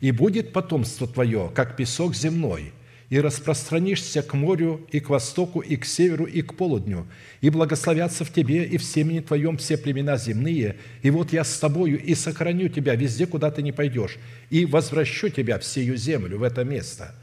и 0.00 0.10
будет 0.10 0.52
потомство 0.52 1.08
твое, 1.08 1.50
как 1.52 1.76
песок 1.76 2.14
земной– 2.14 2.72
и 3.14 3.20
распространишься 3.20 4.24
к 4.24 4.34
морю, 4.34 4.84
и 4.90 4.98
к 4.98 5.08
востоку, 5.08 5.60
и 5.60 5.76
к 5.76 5.84
северу, 5.84 6.24
и 6.24 6.42
к 6.42 6.56
полудню, 6.56 7.06
и 7.42 7.48
благословятся 7.48 8.24
в 8.24 8.32
тебе 8.32 8.64
и 8.64 8.76
в 8.76 8.82
семени 8.82 9.20
твоем 9.20 9.56
все 9.56 9.76
племена 9.76 10.16
земные, 10.16 10.78
и 11.00 11.10
вот 11.10 11.32
я 11.32 11.44
с 11.44 11.56
тобою 11.60 12.02
и 12.02 12.16
сохраню 12.16 12.68
тебя 12.68 12.96
везде, 12.96 13.28
куда 13.28 13.52
ты 13.52 13.62
не 13.62 13.70
пойдешь, 13.70 14.16
и 14.50 14.66
возвращу 14.66 15.28
тебя 15.28 15.60
в 15.60 15.64
сию 15.64 15.96
землю, 15.96 16.38
в 16.38 16.42
это 16.42 16.64
место. 16.64 17.14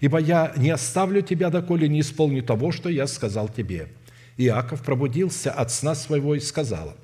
Ибо 0.00 0.18
я 0.18 0.52
не 0.56 0.70
оставлю 0.70 1.22
тебя, 1.22 1.48
доколе 1.48 1.86
не 1.86 2.00
исполню 2.00 2.42
того, 2.42 2.72
что 2.72 2.88
я 2.88 3.06
сказал 3.06 3.48
тебе». 3.48 3.86
Иаков 4.36 4.82
пробудился 4.82 5.52
от 5.52 5.70
сна 5.70 5.94
своего 5.94 6.34
и 6.34 6.40
сказал, 6.40 6.96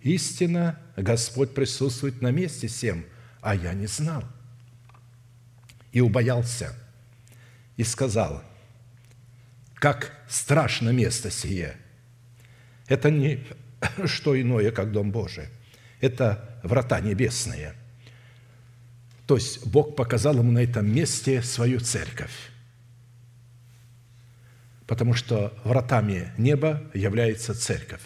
«Истина, 0.00 0.78
Господь 0.96 1.52
присутствует 1.52 2.22
на 2.22 2.30
месте 2.30 2.66
всем, 2.66 3.04
а 3.42 3.54
я 3.54 3.74
не 3.74 3.88
знал». 3.88 4.24
И 5.92 6.00
убоялся– 6.00 6.74
и 7.78 7.84
сказал, 7.84 8.42
как 9.76 10.12
страшно 10.28 10.90
место 10.90 11.30
сие. 11.30 11.76
Это 12.88 13.10
не 13.10 13.46
что 14.04 14.38
иное, 14.38 14.72
как 14.72 14.92
Дом 14.92 15.12
Божий. 15.12 15.46
Это 16.00 16.60
врата 16.62 17.00
небесные. 17.00 17.74
То 19.26 19.36
есть 19.36 19.66
Бог 19.66 19.94
показал 19.94 20.38
ему 20.38 20.50
на 20.50 20.58
этом 20.58 20.92
месте 20.92 21.40
свою 21.42 21.80
церковь. 21.80 22.50
Потому 24.86 25.14
что 25.14 25.56
вратами 25.64 26.32
неба 26.36 26.82
является 26.94 27.54
церковь. 27.54 28.02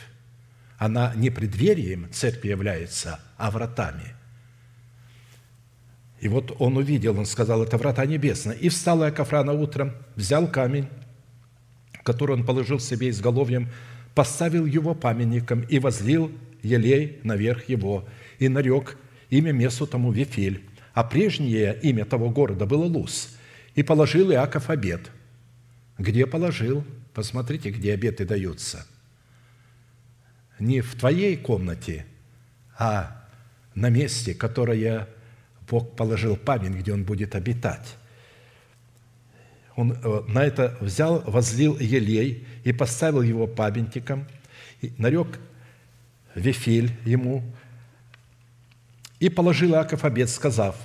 Она 0.76 1.14
не 1.14 1.30
преддверием 1.30 2.12
церкви 2.12 2.48
является, 2.48 3.20
а 3.38 3.50
вратами– 3.50 4.14
и 6.22 6.28
вот 6.28 6.54
он 6.60 6.76
увидел, 6.76 7.18
он 7.18 7.26
сказал, 7.26 7.64
это 7.64 7.76
врата 7.76 8.06
небесные. 8.06 8.56
И 8.56 8.68
встал 8.68 9.02
Иаков 9.02 9.32
рано 9.32 9.54
утром, 9.54 9.92
взял 10.14 10.46
камень, 10.46 10.86
который 12.04 12.36
он 12.36 12.46
положил 12.46 12.78
себе 12.78 13.10
изголовьем, 13.10 13.68
поставил 14.14 14.64
его 14.64 14.94
памятником 14.94 15.62
и 15.62 15.80
возлил 15.80 16.30
елей 16.62 17.18
наверх 17.24 17.68
его, 17.68 18.06
и 18.38 18.48
нарек 18.48 18.96
имя 19.30 19.50
месту 19.50 19.84
тому 19.84 20.12
Вифиль. 20.12 20.62
А 20.94 21.02
прежнее 21.02 21.76
имя 21.82 22.04
того 22.04 22.30
города 22.30 22.66
было 22.66 22.84
Луз. 22.84 23.36
И 23.74 23.82
положил 23.82 24.30
Иаков 24.30 24.70
обед. 24.70 25.10
Где 25.98 26.24
положил? 26.28 26.84
Посмотрите, 27.14 27.70
где 27.70 27.94
обеты 27.94 28.24
даются. 28.24 28.86
Не 30.60 30.82
в 30.82 30.94
твоей 30.94 31.36
комнате, 31.36 32.06
а 32.78 33.26
на 33.74 33.88
месте, 33.88 34.36
которое 34.36 35.08
Бог 35.68 35.96
положил 35.96 36.36
память, 36.36 36.72
где 36.72 36.92
он 36.92 37.04
будет 37.04 37.34
обитать. 37.34 37.96
Он 39.76 39.92
э, 39.92 40.22
на 40.28 40.44
это 40.44 40.76
взял, 40.80 41.22
возлил 41.22 41.78
елей 41.78 42.46
и 42.64 42.72
поставил 42.72 43.22
его 43.22 43.46
памятником, 43.46 44.26
и 44.80 44.92
нарек 44.98 45.38
Вифиль 46.34 46.92
ему, 47.04 47.42
и 49.20 49.28
положил 49.28 49.72
Иаков 49.72 50.04
обед, 50.04 50.28
сказав, 50.28 50.76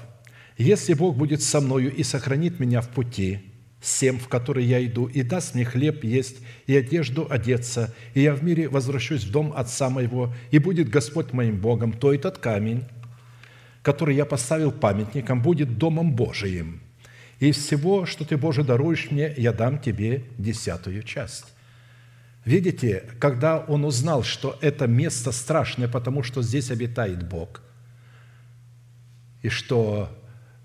«Если 0.57 0.93
Бог 0.93 1.17
будет 1.17 1.41
со 1.41 1.59
мною 1.59 1.93
и 1.93 2.03
сохранит 2.03 2.59
меня 2.59 2.81
в 2.81 2.89
пути, 2.89 3.41
всем, 3.79 4.19
в 4.19 4.27
который 4.27 4.65
я 4.65 4.83
иду, 4.85 5.05
и 5.05 5.21
даст 5.21 5.55
мне 5.55 5.65
хлеб 5.65 6.03
есть, 6.03 6.37
и 6.65 6.75
одежду 6.75 7.27
одеться, 7.29 7.93
и 8.13 8.21
я 8.21 8.33
в 8.33 8.43
мире 8.43 8.67
возвращусь 8.67 9.23
в 9.23 9.31
дом 9.31 9.53
отца 9.55 9.89
моего, 9.89 10.33
и 10.51 10.59
будет 10.59 10.89
Господь 10.89 11.33
моим 11.33 11.57
Богом, 11.57 11.93
то 11.93 12.13
этот 12.13 12.37
камень, 12.37 12.85
который 13.87 14.17
я 14.17 14.25
поставил 14.25 14.73
памятником, 14.73 15.41
будет 15.41 15.77
домом 15.77 16.11
Божиим. 16.13 16.81
И 17.39 17.53
всего, 17.53 18.05
что 18.05 18.25
ты, 18.25 18.35
Боже, 18.35 18.65
даруешь 18.65 19.11
мне, 19.11 19.33
я 19.37 19.53
дам 19.53 19.79
тебе 19.79 20.25
десятую 20.37 21.03
часть». 21.03 21.45
Видите, 22.43 23.05
когда 23.17 23.59
он 23.59 23.85
узнал, 23.85 24.23
что 24.23 24.57
это 24.59 24.87
место 24.87 25.31
страшное, 25.31 25.87
потому 25.87 26.21
что 26.21 26.41
здесь 26.41 26.69
обитает 26.69 27.29
Бог, 27.29 27.61
и 29.41 29.47
что 29.47 30.09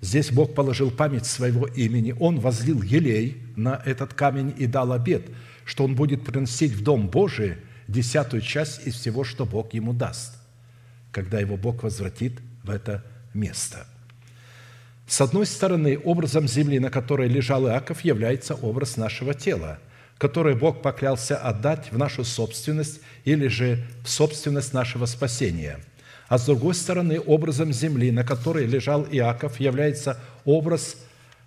здесь 0.00 0.32
Бог 0.32 0.56
положил 0.56 0.90
память 0.90 1.26
своего 1.26 1.66
имени, 1.66 2.16
он 2.18 2.40
возлил 2.40 2.82
елей 2.82 3.40
на 3.54 3.80
этот 3.86 4.14
камень 4.14 4.52
и 4.58 4.66
дал 4.66 4.92
обет, 4.92 5.26
что 5.64 5.84
он 5.84 5.94
будет 5.94 6.24
приносить 6.24 6.72
в 6.72 6.82
Дом 6.82 7.06
Божий 7.06 7.58
десятую 7.86 8.42
часть 8.42 8.84
из 8.84 8.94
всего, 8.94 9.22
что 9.22 9.46
Бог 9.46 9.74
ему 9.74 9.92
даст, 9.92 10.34
когда 11.12 11.38
его 11.38 11.56
Бог 11.56 11.84
возвратит 11.84 12.40
в 12.64 12.70
это 12.70 13.04
место. 13.34 13.86
С 15.06 15.20
одной 15.20 15.46
стороны, 15.46 15.98
образом 16.02 16.48
земли, 16.48 16.78
на 16.78 16.90
которой 16.90 17.28
лежал 17.28 17.66
Иаков, 17.66 18.02
является 18.02 18.54
образ 18.54 18.96
нашего 18.96 19.34
тела, 19.34 19.78
которое 20.16 20.54
Бог 20.54 20.82
поклялся 20.82 21.36
отдать 21.36 21.90
в 21.90 21.98
нашу 21.98 22.24
собственность 22.24 23.00
или 23.24 23.48
же 23.48 23.84
в 24.04 24.08
собственность 24.08 24.72
нашего 24.72 25.06
спасения. 25.06 25.80
А 26.28 26.38
с 26.38 26.46
другой 26.46 26.74
стороны, 26.74 27.20
образом 27.20 27.72
земли, 27.72 28.10
на 28.10 28.24
которой 28.24 28.64
лежал 28.64 29.06
Иаков, 29.10 29.60
является 29.60 30.18
образ 30.44 30.96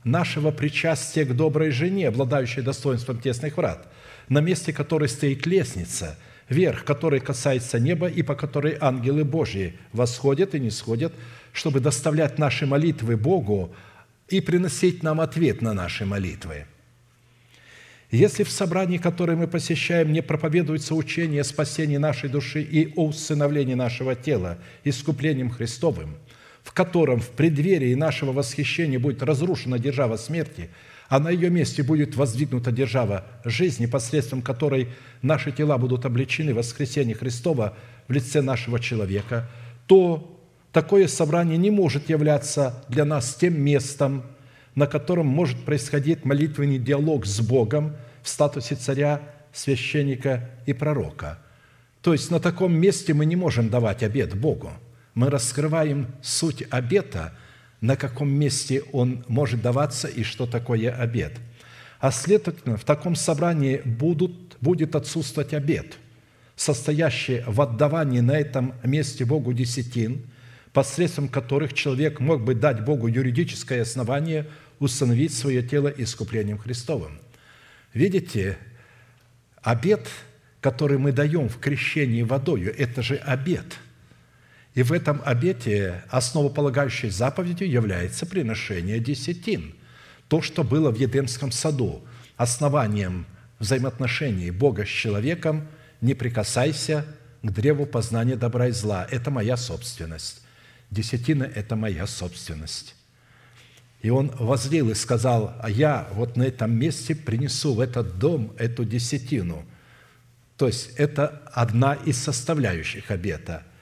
нашего 0.04 0.52
причастия 0.52 1.26
к 1.26 1.36
доброй 1.36 1.72
жене, 1.72 2.10
обладающей 2.10 2.62
достоинством 2.62 3.20
тесных 3.20 3.58
врат, 3.58 3.88
на 4.30 4.42
месте 4.42 4.74
которой 4.74 5.10
стоит 5.10 5.48
лестница, 5.48 6.18
верх 6.50 6.84
которой 6.84 7.20
касается 7.20 7.80
неба 7.80 8.08
и 8.08 8.22
по 8.22 8.36
которой 8.36 8.78
ангелы 8.80 9.24
Божьи 9.24 9.78
восходят 9.92 10.54
и 10.54 10.60
не 10.60 10.70
сходят, 10.70 11.14
чтобы 11.56 11.80
доставлять 11.80 12.38
наши 12.38 12.66
молитвы 12.66 13.18
Богу 13.18 13.74
и 14.30 14.42
приносить 14.42 15.02
нам 15.02 15.22
ответ 15.22 15.62
на 15.62 15.74
наши 15.74 16.06
молитвы. 16.06 16.66
Если 18.12 18.44
в 18.44 18.52
собрании, 18.52 18.98
которое 18.98 19.36
мы 19.36 19.48
посещаем, 19.48 20.14
не 20.14 20.22
проповедуется 20.22 20.94
учение 20.94 21.42
о 21.42 21.44
спасении 21.44 21.98
нашей 21.98 22.30
души 22.30 22.62
и 22.62 22.94
о 22.96 23.08
усыновлении 23.08 23.74
нашего 23.74 24.16
тела 24.16 24.60
искуплением 24.84 25.50
Христовым, 25.50 26.18
в 26.64 26.72
котором 26.72 27.20
в 27.20 27.30
преддверии 27.30 27.96
нашего 27.96 28.32
восхищения 28.32 29.00
будет 29.00 29.24
разрушена 29.24 29.80
держава 29.80 30.18
смерти– 30.18 30.70
а 31.08 31.20
на 31.20 31.30
ее 31.30 31.50
месте 31.50 31.84
будет 31.84 32.16
воздвигнута 32.16 32.72
держава 32.72 33.26
жизни, 33.44 33.86
посредством 33.86 34.42
которой 34.42 34.90
наши 35.22 35.52
тела 35.52 35.78
будут 35.78 36.06
обличены 36.06 36.54
в 36.54 36.58
воскресении 36.58 37.14
Христова 37.14 37.78
в 38.08 38.12
лице 38.12 38.42
нашего 38.42 38.80
человека, 38.80 39.50
то 39.88 40.35
такое 40.76 41.08
собрание 41.08 41.58
не 41.58 41.72
может 41.72 42.10
являться 42.10 42.84
для 42.90 43.06
нас 43.06 43.34
тем 43.36 43.60
местом, 43.60 44.24
на 44.76 44.88
котором 44.88 45.26
может 45.26 45.64
происходить 45.64 46.26
молитвенный 46.26 46.80
диалог 46.80 47.26
с 47.26 47.40
Богом 47.40 47.96
в 48.22 48.28
статусе 48.28 48.76
царя, 48.76 49.22
священника 49.54 50.50
и 50.66 50.74
пророка. 50.74 51.40
То 52.02 52.12
есть 52.12 52.30
на 52.30 52.42
таком 52.42 52.74
месте 52.74 53.14
мы 53.14 53.26
не 53.26 53.38
можем 53.38 53.70
давать 53.70 54.04
обед 54.04 54.38
Богу. 54.38 54.74
Мы 55.14 55.30
раскрываем 55.30 56.08
суть 56.22 56.64
обета– 56.70 57.34
на 57.82 57.96
каком 57.96 58.30
месте 58.30 58.84
он 58.92 59.24
может 59.28 59.62
даваться 59.62 60.08
и 60.08 60.24
что 60.24 60.46
такое 60.46 60.92
обед. 60.92 61.34
А 62.00 62.12
следовательно, 62.12 62.78
в 62.78 62.84
таком 62.84 63.16
собрании 63.16 63.82
будут, 63.86 64.58
будет 64.60 64.96
отсутствовать 64.96 65.54
обед, 65.54 65.98
состоящий 66.56 67.44
в 67.46 67.62
отдавании 67.62 68.22
на 68.22 68.32
этом 68.32 68.74
месте 68.84 69.26
Богу 69.26 69.54
десятин, 69.54 70.26
посредством 70.76 71.30
которых 71.30 71.74
человек 71.74 72.20
мог 72.20 72.44
бы 72.44 72.54
дать 72.54 72.84
Богу 72.84 73.08
юридическое 73.08 73.82
основание 73.82 74.46
установить 74.80 75.34
свое 75.34 75.64
тело 75.64 75.88
искуплением 75.88 76.60
Христовым. 76.60 77.20
Видите, 77.94 78.58
обед, 79.64 80.08
который 80.62 80.98
мы 81.00 81.14
даем 81.14 81.50
в 81.50 81.58
крещении 81.60 82.22
водою, 82.22 82.76
это 82.78 83.02
же 83.02 83.16
обед– 83.16 83.66
и 84.76 84.84
в 84.84 84.92
этом 84.92 85.22
обете 85.24 86.04
основополагающей 86.10 87.10
заповедью 87.10 87.70
является 87.70 88.26
приношение 88.26 89.00
десятин. 89.00 89.74
То, 90.28 90.42
что 90.42 90.66
было 90.66 90.92
в 90.92 91.00
Едемском 91.00 91.52
саду, 91.54 92.04
основанием 92.36 93.26
взаимоотношений 93.60 94.52
Бога 94.52 94.86
с 94.86 94.90
человеком, 94.90 95.66
не 96.02 96.14
прикасайся 96.14 97.06
к 97.42 97.52
древу 97.52 97.86
познания 97.86 98.36
добра 98.36 98.68
и 98.68 98.72
зла. 98.72 99.08
Это 99.10 99.32
моя 99.32 99.56
собственность. 99.56 100.45
Десятина– 100.92 101.44
это 101.56 101.76
моя 101.76 102.08
собственность. 102.08 102.96
И 104.02 104.10
он 104.10 104.30
возлил 104.40 104.90
и 104.92 104.94
сказал, 104.94 105.56
а 105.62 105.70
я 105.70 106.08
вот 106.14 106.38
на 106.38 106.44
этом 106.44 106.72
месте 106.72 107.16
принесу 107.16 107.74
в 107.74 107.80
этот 107.80 108.20
дом 108.20 108.54
эту 108.58 108.86
десятину. 108.86 109.66
То 110.58 110.68
есть 110.68 110.92
это 110.98 111.42
одна 111.54 111.94
из 111.94 112.18
составляющих 112.18 113.12
обета– 113.12 113.64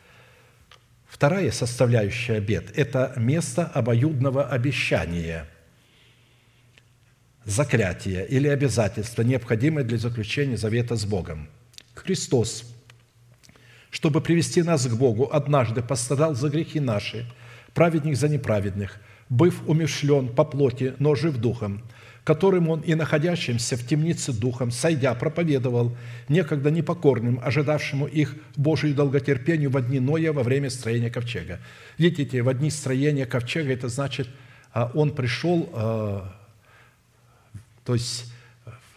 Вторая 1.14 1.52
составляющая 1.52 2.38
обет– 2.38 2.72
это 2.76 3.14
место 3.18 3.68
обоюдного 3.68 4.48
обещания, 4.48 5.48
заклятия 7.46 8.24
или 8.24 8.48
обязательства, 8.48 9.22
необходимое 9.22 9.86
для 9.86 10.00
заключения 10.00 10.58
завета 10.58 10.96
с 10.96 11.06
Богом. 11.06 11.50
Христос, 11.94 12.64
чтобы 13.94 14.20
привести 14.20 14.62
нас 14.62 14.86
к 14.86 14.94
Богу, 14.94 15.30
однажды 15.32 15.82
пострадал 15.82 16.36
за 16.36 16.50
грехи 16.50 16.82
наши, 16.82 17.26
праведник 17.74 18.18
за 18.18 18.28
неправедных, 18.28 18.98
быв 19.30 19.62
умешлен 19.66 20.28
по 20.28 20.44
плоти, 20.44 20.96
но 21.00 21.16
жив 21.16 21.38
духом– 21.38 21.82
которым 22.24 22.70
он 22.70 22.80
и 22.82 22.96
находящимся 22.96 23.76
в 23.76 23.86
темнице 23.86 24.32
духом, 24.32 24.72
сойдя, 24.72 25.14
проповедовал 25.14 25.96
некогда 26.30 26.72
непокорным, 26.72 27.40
ожидавшему 27.44 28.08
их 28.08 28.36
Божию 28.56 28.96
долготерпению 28.96 29.70
в 29.70 29.82
дни 29.82 30.00
Ноя 30.00 30.32
во 30.32 30.44
время 30.44 30.70
строения 30.70 31.10
ковчега. 31.10 31.60
Видите, 31.98 32.42
в 32.42 32.54
дни 32.54 32.70
строения 32.70 33.26
ковчега 33.26 33.74
это 33.74 33.90
значит, 33.90 34.30
а, 34.72 34.90
он 34.94 35.14
пришел, 35.14 35.70
а, 35.74 36.34
то 37.84 37.94
есть 37.94 38.33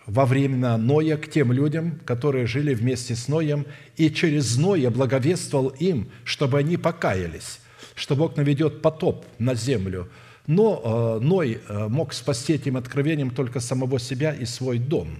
во 0.06 0.24
времена 0.24 0.76
Ноя 0.78 1.16
к 1.16 1.28
тем 1.28 1.52
людям, 1.52 2.00
которые 2.04 2.46
жили 2.46 2.74
вместе 2.74 3.14
с 3.14 3.28
Ноем, 3.28 3.66
и 3.96 4.10
через 4.10 4.56
Ноя 4.56 4.90
благовествовал 4.90 5.68
им, 5.68 6.08
чтобы 6.24 6.58
они 6.58 6.76
покаялись, 6.76 7.60
что 7.94 8.16
Бог 8.16 8.36
наведет 8.36 8.82
потоп 8.82 9.24
на 9.38 9.54
землю– 9.54 10.08
но 10.46 11.18
э, 11.18 11.24
Ной 11.24 11.60
э, 11.68 11.88
мог 11.88 12.12
спасти 12.12 12.54
этим 12.54 12.76
откровением 12.76 13.30
только 13.30 13.60
самого 13.60 13.98
себя 13.98 14.32
и 14.32 14.44
свой 14.44 14.78
дом, 14.78 15.18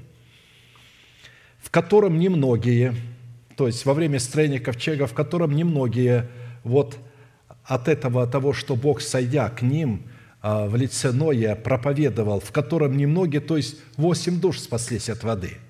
в 1.59 1.71
котором 1.71 2.19
немногие, 2.19 2.95
то 3.57 3.67
есть 3.67 3.85
во 3.85 3.95
время 3.95 4.21
строения 4.21 4.61
ковчега, 4.61 5.07
в 5.07 5.15
котором 5.15 5.55
немногие 5.55 6.29
вот 6.63 6.97
от 7.65 7.89
этого 7.89 8.27
того, 8.27 8.53
что 8.53 8.77
Бог, 8.77 9.01
сойдя 9.01 9.49
к 9.49 9.63
ним 9.63 10.05
в 10.43 10.77
лице 10.77 11.13
Ноя, 11.13 11.55
проповедовал, 11.55 12.41
в 12.41 12.53
котором 12.53 12.97
немногие, 12.97 13.41
то 13.41 13.57
есть 13.57 13.77
восемь 13.97 14.41
душ 14.41 14.61
спаслись 14.61 15.09
от 15.09 15.25
воды– 15.25 15.59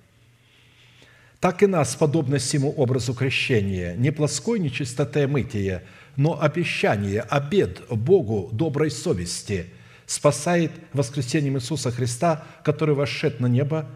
так 1.40 1.62
и 1.62 1.66
нас, 1.66 1.94
подобно 1.94 2.38
всему 2.38 2.70
образу 2.70 3.14
крещения, 3.14 3.94
не 3.94 4.10
плоской 4.10 4.58
нечистоты 4.58 5.28
мытия, 5.28 5.84
но 6.16 6.40
обещание, 6.40 7.20
обед 7.20 7.82
Богу 7.90 8.48
доброй 8.52 8.90
совести 8.90 9.66
спасает 10.06 10.72
воскресением 10.92 11.56
Иисуса 11.56 11.90
Христа, 11.90 12.44
который 12.64 12.94
вошед 12.94 13.38
на 13.38 13.46
небо, 13.46 13.86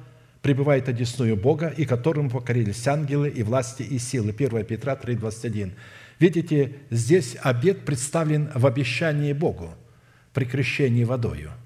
пребывает 0.43 0.89
одесную 0.89 1.37
Бога, 1.37 1.73
и 1.75 1.87
которому 1.87 2.31
покорились 2.31 2.87
ангелы 2.87 3.29
и 3.29 3.43
власти 3.43 3.83
и 3.83 3.99
силы. 3.99 4.31
1 4.31 4.65
Петра 4.65 4.97
3, 4.97 5.17
21. 5.17 5.73
Видите, 6.19 6.75
здесь 6.91 7.37
обед 7.43 7.85
представлен 7.85 8.51
в 8.55 8.67
обещании 8.67 9.33
Богу 9.33 9.75
при 10.33 10.45
крещении 10.45 11.05
водою– 11.05 11.53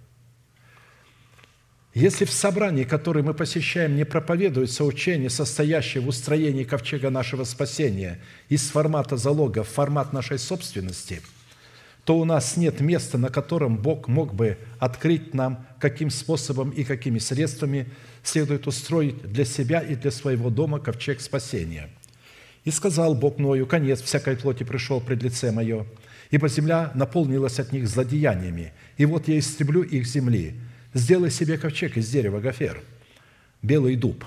если 1.95 2.25
в 2.25 2.33
собрании, 2.33 2.83
которое 2.83 3.23
мы 3.23 3.35
посещаем, 3.35 3.95
не 3.95 4.05
проповедуется 4.05 4.85
учение, 4.85 5.31
состоящее 5.31 6.03
в 6.03 6.09
устроении 6.09 6.65
ковчега 6.65 7.09
нашего 7.09 7.45
спасения 7.45 8.21
из 8.49 8.69
формата 8.69 9.17
залога 9.17 9.63
в 9.63 9.69
формат 9.69 10.13
нашей 10.13 10.41
собственности, 10.41 11.23
то 12.05 12.19
у 12.19 12.25
нас 12.25 12.57
нет 12.57 12.81
места, 12.81 13.17
на 13.17 13.29
котором 13.29 13.77
Бог 13.77 14.09
мог 14.09 14.35
бы 14.35 14.59
открыть 14.81 15.35
нам, 15.35 15.65
каким 15.79 16.11
способом 16.11 16.71
и 16.71 16.83
какими 16.83 17.21
средствами 17.21 17.89
следует 18.25 18.67
устроить 18.67 19.23
для 19.23 19.45
себя 19.45 19.79
и 19.79 19.95
для 19.95 20.11
своего 20.11 20.51
дома 20.51 20.81
ковчег 20.81 21.21
спасения. 21.21 21.91
«И 22.65 22.73
сказал 22.73 23.15
Бог 23.15 23.39
Ною, 23.39 23.67
конец 23.67 24.03
всякой 24.03 24.37
плоти 24.37 24.65
пришел 24.65 25.01
пред 25.01 25.23
лице 25.23 25.53
мое, 25.53 25.87
ибо 26.35 26.49
земля 26.49 26.91
наполнилась 26.95 27.61
от 27.61 27.71
них 27.71 27.87
злодеяниями, 27.87 28.73
и 28.97 29.05
вот 29.05 29.29
я 29.29 29.39
истреблю 29.39 29.83
их 29.83 30.05
земли, 30.05 30.55
Сделай 30.93 31.31
себе 31.31 31.59
ковчег 31.59 31.97
из 31.97 32.09
дерева 32.09 32.41
гофер, 32.41 32.81
белый 33.63 33.95
дуб. 33.95 34.25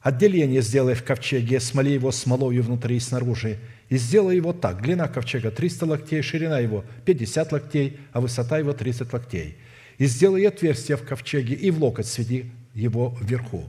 Отделение 0.00 0.62
сделай 0.62 0.94
в 0.94 1.02
ковчеге, 1.02 1.58
смоли 1.58 1.90
его 1.90 2.12
смолою 2.12 2.62
внутри 2.62 2.96
и 2.96 3.00
снаружи, 3.00 3.58
и 3.88 3.96
сделай 3.96 4.36
его 4.36 4.52
так. 4.52 4.80
Длина 4.80 5.08
ковчега 5.08 5.50
300 5.50 5.86
локтей, 5.86 6.22
ширина 6.22 6.60
его 6.60 6.84
50 7.04 7.52
локтей, 7.52 7.98
а 8.12 8.20
высота 8.20 8.58
его 8.58 8.72
30 8.72 9.12
локтей. 9.12 9.56
И 9.98 10.06
сделай 10.06 10.46
отверстие 10.46 10.96
в 10.96 11.04
ковчеге, 11.04 11.54
и 11.54 11.72
в 11.72 11.82
локоть 11.82 12.06
сведи 12.06 12.46
его 12.74 13.16
вверху. 13.20 13.64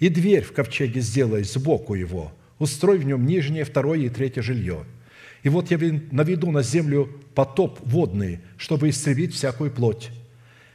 И 0.00 0.10
дверь 0.10 0.44
в 0.44 0.52
ковчеге 0.52 1.00
сделай 1.00 1.44
сбоку 1.44 1.94
его, 1.94 2.32
устрой 2.58 2.98
в 2.98 3.06
нем 3.06 3.24
нижнее, 3.24 3.64
второе 3.64 4.00
и 4.00 4.10
третье 4.10 4.42
жилье. 4.42 4.84
И 5.42 5.48
вот 5.48 5.70
я 5.70 5.78
наведу 6.10 6.50
на 6.50 6.62
землю 6.62 7.08
потоп 7.34 7.80
водный, 7.82 8.40
чтобы 8.56 8.90
истребить 8.90 9.34
всякую 9.34 9.70
плоть 9.70 10.10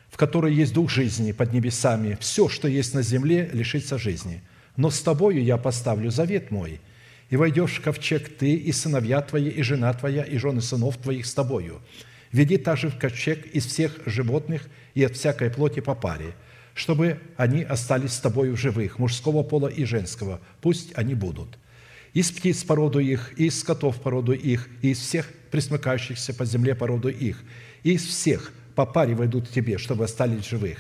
в 0.10 0.18
которой 0.18 0.54
есть 0.54 0.74
дух 0.74 0.90
жизни 0.90 1.32
под 1.32 1.54
небесами, 1.54 2.18
все, 2.20 2.50
что 2.50 2.68
есть 2.68 2.94
на 2.94 3.02
земле, 3.02 3.50
лишится 3.54 3.98
жизни. 3.98 4.42
Но 4.76 4.90
с 4.90 5.02
тобою 5.02 5.44
я 5.44 5.58
поставлю 5.58 6.10
завет 6.12 6.52
мой, 6.52 6.80
и 7.30 7.36
войдешь 7.36 7.78
в 7.78 7.82
ковчег 7.82 8.38
ты, 8.38 8.56
и 8.56 8.72
сыновья 8.72 9.22
твои, 9.22 9.50
и 9.50 9.62
жена 9.62 9.94
твоя, 9.94 10.24
и 10.24 10.38
жены 10.38 10.62
сынов 10.62 10.98
твоих 10.98 11.26
с 11.26 11.34
тобою. 11.34 11.82
Веди 12.32 12.58
также 12.58 12.90
в 12.90 12.98
ковчег 12.98 13.46
из 13.48 13.66
всех 13.66 14.00
животных 14.06 14.68
и 14.96 15.04
от 15.04 15.16
всякой 15.16 15.50
плоти 15.50 15.82
по 15.82 15.94
паре, 15.94 16.34
чтобы 16.74 17.20
они 17.36 17.64
остались 17.64 18.14
с 18.14 18.20
тобою 18.20 18.56
живых, 18.58 19.00
мужского 19.00 19.44
пола 19.44 19.68
и 19.68 19.84
женского, 19.86 20.40
пусть 20.62 20.98
они 20.98 21.16
будут. 21.16 21.58
Из 22.14 22.32
птиц 22.32 22.64
породу 22.64 23.00
их, 23.00 23.34
и 23.38 23.46
из 23.46 23.60
скотов 23.60 24.02
породу 24.02 24.34
их, 24.34 24.70
и 24.82 24.92
из 24.92 25.00
всех 25.00 25.28
присмыкающихся 25.52 26.34
по 26.34 26.46
земле 26.46 26.76
породу 26.76 27.10
их, 27.10 27.44
и 27.84 27.94
из 27.94 28.06
всех 28.06 28.52
по 28.76 28.86
паре 28.86 29.16
войдут 29.16 29.48
к 29.48 29.52
тебе, 29.52 29.78
чтобы 29.78 30.06
остались 30.06 30.48
живых. 30.48 30.78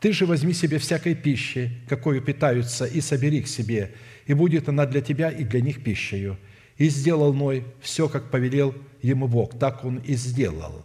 Ты 0.00 0.12
же 0.12 0.26
возьми 0.26 0.52
себе 0.52 0.78
всякой 0.78 1.14
пищи, 1.14 1.70
какую 1.88 2.20
питаются, 2.20 2.84
и 2.84 3.00
собери 3.00 3.42
к 3.42 3.48
себе, 3.48 3.94
и 4.26 4.34
будет 4.34 4.68
она 4.68 4.86
для 4.86 5.00
тебя 5.00 5.30
и 5.30 5.44
для 5.44 5.60
них 5.60 5.82
пищею. 5.82 6.38
И 6.76 6.88
сделал 6.88 7.32
Ной 7.32 7.64
все, 7.80 8.08
как 8.08 8.30
повелел 8.30 8.74
ему 9.00 9.28
Бог, 9.28 9.58
так 9.58 9.84
он 9.84 9.98
и 9.98 10.14
сделал. 10.14 10.84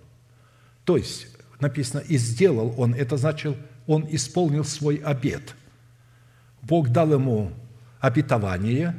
То 0.86 0.96
есть, 0.98 1.28
написано, 1.60 2.00
и 2.00 2.18
сделал 2.18 2.74
он, 2.78 2.94
это 2.94 3.18
значит, 3.18 3.58
он 3.88 4.08
исполнил 4.10 4.64
свой 4.64 4.96
обет. 4.96 5.56
Бог 6.62 6.90
дал 6.90 7.12
ему 7.14 7.52
обетование, 8.00 8.96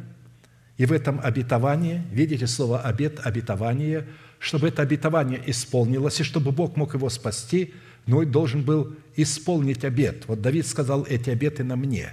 и 0.82 0.84
в 0.84 0.90
этом 0.90 1.20
обетовании, 1.22 2.02
видите 2.10 2.48
слово 2.48 2.80
«обет», 2.80 3.20
«обетование», 3.24 4.04
чтобы 4.40 4.66
это 4.66 4.82
обетование 4.82 5.40
исполнилось, 5.46 6.18
и 6.18 6.24
чтобы 6.24 6.50
Бог 6.50 6.74
мог 6.74 6.94
его 6.94 7.08
спасти, 7.08 7.72
Ной 8.06 8.26
должен 8.26 8.64
был 8.64 8.96
исполнить 9.14 9.84
обет. 9.84 10.24
Вот 10.26 10.42
Давид 10.42 10.66
сказал, 10.66 11.04
эти 11.04 11.30
обеты 11.30 11.62
на 11.62 11.76
мне. 11.76 12.08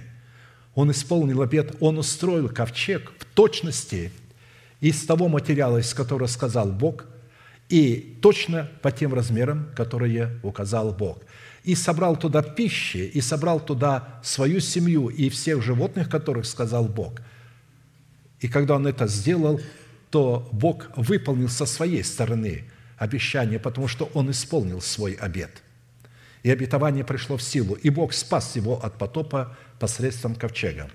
Он 0.76 0.92
исполнил 0.92 1.42
обет, 1.42 1.78
он 1.80 1.98
устроил 1.98 2.48
ковчег 2.48 3.10
в 3.18 3.24
точности 3.24 4.12
из 4.78 5.04
того 5.04 5.26
материала, 5.26 5.78
из 5.78 5.92
которого 5.92 6.28
сказал 6.28 6.70
Бог, 6.70 7.06
и 7.68 8.18
точно 8.22 8.70
по 8.82 8.92
тем 8.92 9.12
размерам, 9.12 9.66
которые 9.74 10.38
указал 10.44 10.92
Бог. 10.92 11.18
И 11.64 11.74
собрал 11.74 12.16
туда 12.16 12.40
пищи, 12.44 12.98
и 12.98 13.20
собрал 13.20 13.58
туда 13.58 14.20
свою 14.22 14.60
семью 14.60 15.08
и 15.08 15.28
всех 15.28 15.60
животных, 15.60 16.08
которых 16.08 16.46
сказал 16.46 16.84
Бог. 16.84 17.20
И 18.40 18.48
когда 18.48 18.76
он 18.76 18.86
это 18.86 19.06
сделал, 19.06 19.60
то 20.10 20.48
Бог 20.52 20.90
выполнил 20.96 21.48
со 21.48 21.66
своей 21.66 22.02
стороны 22.02 22.64
обещание, 22.96 23.58
потому 23.58 23.88
что 23.88 24.10
он 24.14 24.30
исполнил 24.30 24.80
свой 24.80 25.12
обет. 25.12 25.62
И 26.42 26.50
обетование 26.50 27.04
пришло 27.04 27.36
в 27.36 27.42
силу, 27.42 27.74
и 27.74 27.90
Бог 27.90 28.12
спас 28.12 28.56
его 28.56 28.82
от 28.82 28.98
потопа 28.98 29.56
посредством 29.78 30.34
ковчега. 30.34 30.90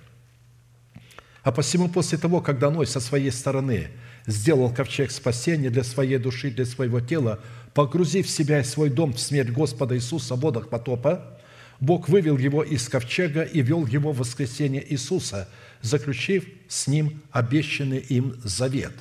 А 1.43 1.51
посему 1.51 1.87
после 1.89 2.17
того, 2.17 2.41
когда 2.41 2.71
Ной 2.71 2.87
со 2.87 2.99
своей 2.99 3.31
стороны 3.31 3.89
сделал 4.25 4.73
ковчег 4.73 5.11
спасения 5.11 5.69
для 5.69 5.83
своей 5.83 6.17
души, 6.17 6.49
для 6.49 6.65
своего 6.65 6.99
тела, 6.99 7.39
погрузив 7.75 8.27
себя 8.27 8.61
и 8.61 8.63
свой 8.63 8.89
дом 8.89 9.13
в 9.13 9.19
смерть 9.19 9.51
Господа 9.51 9.95
Иисуса 9.95 10.35
в 10.35 10.39
водах 10.39 10.69
потопа, 10.69 11.39
Бог 11.79 12.09
вывел 12.09 12.37
его 12.37 12.63
из 12.63 12.89
ковчега 12.89 13.43
и 13.43 13.61
вел 13.61 13.85
его 13.85 14.11
в 14.11 14.17
воскресение 14.17 14.83
Иисуса, 14.91 15.47
заключив 15.81 16.45
с 16.67 16.87
ним 16.87 17.21
обещанный 17.31 17.99
им 17.99 18.35
завет. 18.43 18.93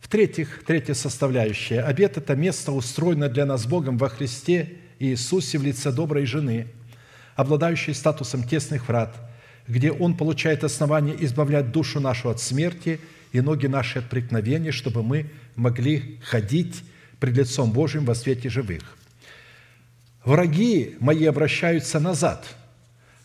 В-третьих, 0.00 0.62
третья 0.66 0.94
составляющая. 0.94 1.80
Обет– 1.80 2.16
это 2.18 2.34
место, 2.34 2.72
устроено 2.72 3.28
для 3.28 3.46
нас 3.46 3.66
Богом 3.66 3.98
во 3.98 4.08
Христе 4.08 4.78
Иисусе 4.98 5.58
в 5.58 5.62
лице 5.62 5.92
доброй 5.92 6.26
жены, 6.26 6.66
обладающей 7.36 7.94
статусом 7.94 8.42
тесных 8.42 8.88
врат– 8.88 9.14
где 9.68 9.92
Он 9.92 10.16
получает 10.16 10.64
основание 10.64 11.16
избавлять 11.24 11.70
душу 11.70 12.00
нашу 12.00 12.30
от 12.30 12.40
смерти 12.40 13.00
и 13.32 13.40
ноги 13.40 13.66
наши 13.66 14.00
от 14.00 14.08
преткновения, 14.08 14.72
чтобы 14.72 15.02
мы 15.02 15.30
могли 15.56 16.18
ходить 16.22 16.82
пред 17.20 17.36
лицом 17.36 17.72
Божьим 17.72 18.04
во 18.04 18.14
свете 18.14 18.48
живых. 18.48 18.82
Враги 20.24 20.96
мои 21.00 21.24
обращаются 21.24 22.00
назад, 22.00 22.56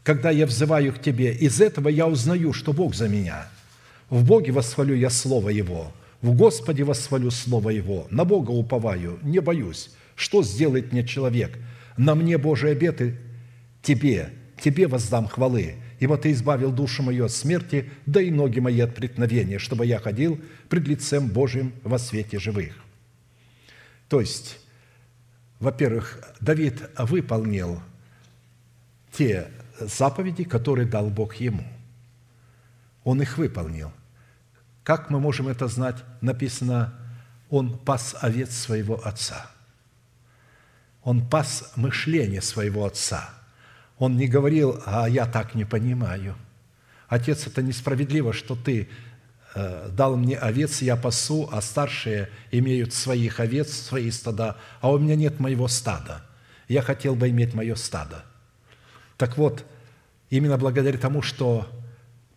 когда 0.08 0.32
я 0.32 0.46
взываю 0.46 0.94
к 0.94 1.02
Тебе. 1.02 1.34
Из 1.34 1.60
этого 1.60 1.90
я 1.90 2.08
узнаю, 2.08 2.54
что 2.54 2.72
Бог 2.72 2.96
за 2.96 3.10
меня. 3.10 3.50
В 4.10 4.24
Боге 4.24 4.54
восхвалю 4.54 4.96
я 4.96 5.10
Слово 5.10 5.50
Его, 5.50 5.92
в 6.22 6.32
Господе 6.34 6.86
восхвалю 6.86 7.30
Слово 7.30 7.72
Его, 7.72 8.08
на 8.10 8.24
Бога 8.24 8.52
уповаю, 8.52 9.20
не 9.22 9.42
боюсь. 9.42 9.90
Что 10.16 10.44
сделает 10.44 10.94
мне 10.94 11.06
человек? 11.06 11.60
На 11.98 12.16
мне 12.16 12.38
Божие 12.38 12.72
обеты 12.72 13.18
Тебе, 13.82 14.30
Тебе 14.62 14.88
воздам 14.88 15.28
хвалы 15.28 15.76
ибо 16.00 16.18
Ты 16.18 16.32
избавил 16.32 16.72
душу 16.72 17.04
мою 17.04 17.26
от 17.26 17.32
смерти, 17.32 17.90
да 18.06 18.22
и 18.22 18.32
ноги 18.32 18.60
мои 18.62 18.80
от 18.80 18.96
преткновения, 18.96 19.60
чтобы 19.60 19.86
я 19.86 20.00
ходил 20.00 20.40
пред 20.70 20.88
лицем 20.88 21.28
Божьим 21.28 21.74
во 21.84 22.00
свете 22.00 22.40
живых». 22.40 22.72
То 24.08 24.22
есть, 24.22 24.60
во-первых, 25.60 26.24
Давид 26.40 26.82
выполнил 26.98 27.82
те 29.12 29.48
заповеди, 29.80 30.44
которые 30.44 30.88
дал 30.88 31.10
Бог 31.10 31.36
ему. 31.36 31.64
Он 33.04 33.22
их 33.22 33.38
выполнил. 33.38 33.92
Как 34.84 35.10
мы 35.10 35.20
можем 35.20 35.48
это 35.48 35.68
знать? 35.68 35.98
Написано, 36.22 36.94
он 37.50 37.78
пас 37.78 38.16
овец 38.22 38.56
своего 38.56 39.06
отца. 39.06 39.50
Он 41.04 41.28
пас 41.28 41.72
мышление 41.76 42.42
своего 42.42 42.86
отца– 42.86 43.30
он 44.00 44.16
не 44.16 44.28
говорил, 44.28 44.82
а 44.86 45.08
я 45.08 45.26
так 45.26 45.56
не 45.56 45.66
понимаю. 45.66 46.36
Отец, 47.08 47.48
это 47.48 47.62
несправедливо, 47.64 48.32
что 48.32 48.56
ты 48.56 48.90
э, 49.56 49.90
дал 49.92 50.18
мне 50.18 50.38
овец, 50.38 50.82
я 50.82 50.96
пасу, 50.96 51.50
а 51.52 51.62
старшие 51.62 52.30
имеют 52.52 52.94
своих 52.94 53.40
овец, 53.40 53.72
свои 53.72 54.12
стада, 54.12 54.58
а 54.82 54.92
у 54.92 55.00
меня 55.00 55.16
нет 55.16 55.40
моего 55.40 55.68
стада. 55.68 56.22
Я 56.68 56.82
хотел 56.82 57.16
бы 57.16 57.30
иметь 57.30 57.54
мое 57.54 57.76
стадо. 57.76 58.24
Так 59.18 59.38
вот, 59.38 59.66
именно 60.30 60.58
благодаря 60.58 60.98
тому, 60.98 61.22
что 61.22 61.68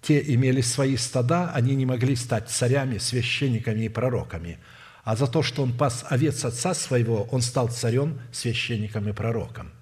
те 0.03 0.23
имели 0.35 0.63
свои 0.63 0.97
стада, 0.97 1.51
они 1.53 1.75
не 1.75 1.87
могли 1.87 2.17
стать 2.17 2.49
царями, 2.49 2.99
священниками 2.99 3.85
и 3.85 3.89
пророками. 3.89 4.59
А 5.05 5.17
за 5.17 5.27
то, 5.27 5.43
что 5.43 5.63
он 5.63 5.73
пас 5.77 6.05
овец 6.09 6.45
отца 6.45 6.75
своего, 6.75 7.25
он 7.31 7.43
стал 7.43 7.69
царем, 7.69 8.21
священником 8.33 9.09
и 9.09 9.13
пророком– 9.13 9.71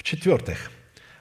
в-четвертых, 0.00 0.70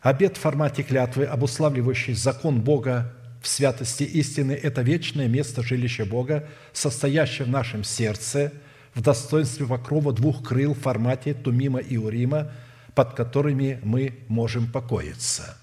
обет 0.02 0.38
в 0.38 0.40
формате 0.40 0.84
клятвы, 0.84 1.26
обуславливающий 1.26 2.14
закон 2.14 2.62
Бога 2.62 3.14
в 3.42 3.48
святости 3.50 4.04
истины– 4.04 4.54
это 4.64 4.82
вечное 4.82 5.28
место 5.28 5.62
жилища 5.64 6.06
Бога, 6.06 6.48
состоящее 6.72 7.46
в 7.46 7.50
нашем 7.50 7.84
сердце 7.84 8.54
в 8.94 9.02
достоинстве 9.02 9.66
покрова 9.66 10.14
двух 10.14 10.48
крыл 10.48 10.74
в 10.76 10.80
формате 10.80 11.34
Тумима 11.34 11.80
и 11.80 11.98
Урима, 11.98 12.54
под 12.96 13.14
которыми 13.14 13.80
мы 13.84 14.20
можем 14.28 14.72
покоиться. 14.72 15.58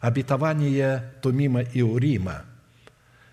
Обетование 0.00 1.12
Тумима 1.22 1.62
и 1.62 1.82
Урима 1.82 2.44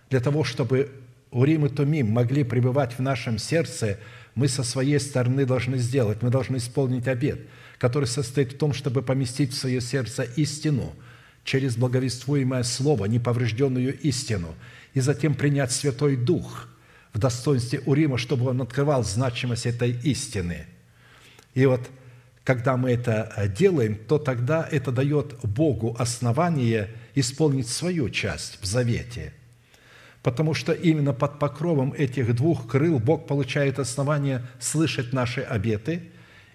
для 0.09 0.19
того, 0.19 0.43
чтобы 0.43 0.91
Урим 1.31 1.65
и 1.65 1.69
Тумим 1.69 2.11
могли 2.11 2.43
пребывать 2.43 2.93
в 2.93 2.99
нашем 2.99 3.37
сердце, 3.37 3.99
мы 4.35 4.47
со 4.47 4.63
своей 4.63 4.99
стороны 4.99 5.45
должны 5.45 5.77
сделать, 5.77 6.21
мы 6.21 6.29
должны 6.29 6.57
исполнить 6.57 7.07
обет– 7.07 7.39
который 7.83 8.05
состоит 8.05 8.53
в 8.53 8.57
том, 8.57 8.71
чтобы 8.71 9.01
поместить 9.01 9.51
в 9.51 9.57
свое 9.57 9.81
сердце 9.81 10.23
истину 10.37 10.93
через 11.43 11.75
благовествуемое 11.75 12.63
слово, 12.63 13.07
неповрежденную 13.07 13.99
истину, 13.99 14.55
и 14.93 15.01
затем 15.01 15.35
принять 15.35 15.73
Святой 15.73 16.15
Дух 16.15 16.69
в 17.11 17.19
достоинстве 17.19 17.81
Урима, 17.81 18.17
чтобы 18.17 18.49
он 18.49 18.61
открывал 18.61 19.03
значимость 19.03 19.65
этой 19.65 19.91
истины. 19.91 20.65
И 21.55 21.65
вот 21.65 21.81
когда 22.43 22.77
мы 22.77 22.91
это 22.91 23.51
делаем, 23.57 23.95
то 23.95 24.17
тогда 24.17 24.67
это 24.69 24.91
дает 24.91 25.35
Богу 25.43 25.95
основание 25.97 26.89
исполнить 27.15 27.67
свою 27.67 28.09
часть 28.09 28.59
в 28.61 28.65
завете. 28.65 29.33
Потому 30.21 30.53
что 30.53 30.71
именно 30.71 31.13
под 31.13 31.39
покровом 31.39 31.93
этих 31.93 32.35
двух 32.35 32.67
крыл 32.67 32.99
Бог 32.99 33.27
получает 33.27 33.79
основание 33.79 34.41
слышать 34.59 35.13
наши 35.13 35.41
обеты– 35.41 36.03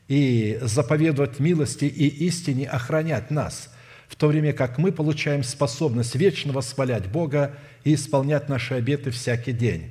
и 0.09 0.59
заповедовать 0.63 1.39
милости 1.39 1.85
и 1.85 2.07
истине 2.27 2.67
охранять 2.67 3.31
нас, 3.31 3.71
в 4.09 4.17
то 4.17 4.27
время 4.27 4.55
как 4.55 4.79
мы 4.79 4.91
получаем 4.91 5.45
способность 5.45 6.15
вечно 6.15 6.53
восхвалять 6.53 7.09
Бога 7.09 7.57
и 7.85 7.95
исполнять 7.95 8.49
наши 8.49 8.75
обеты 8.75 9.11
всякий 9.11 9.53
день. 9.53 9.91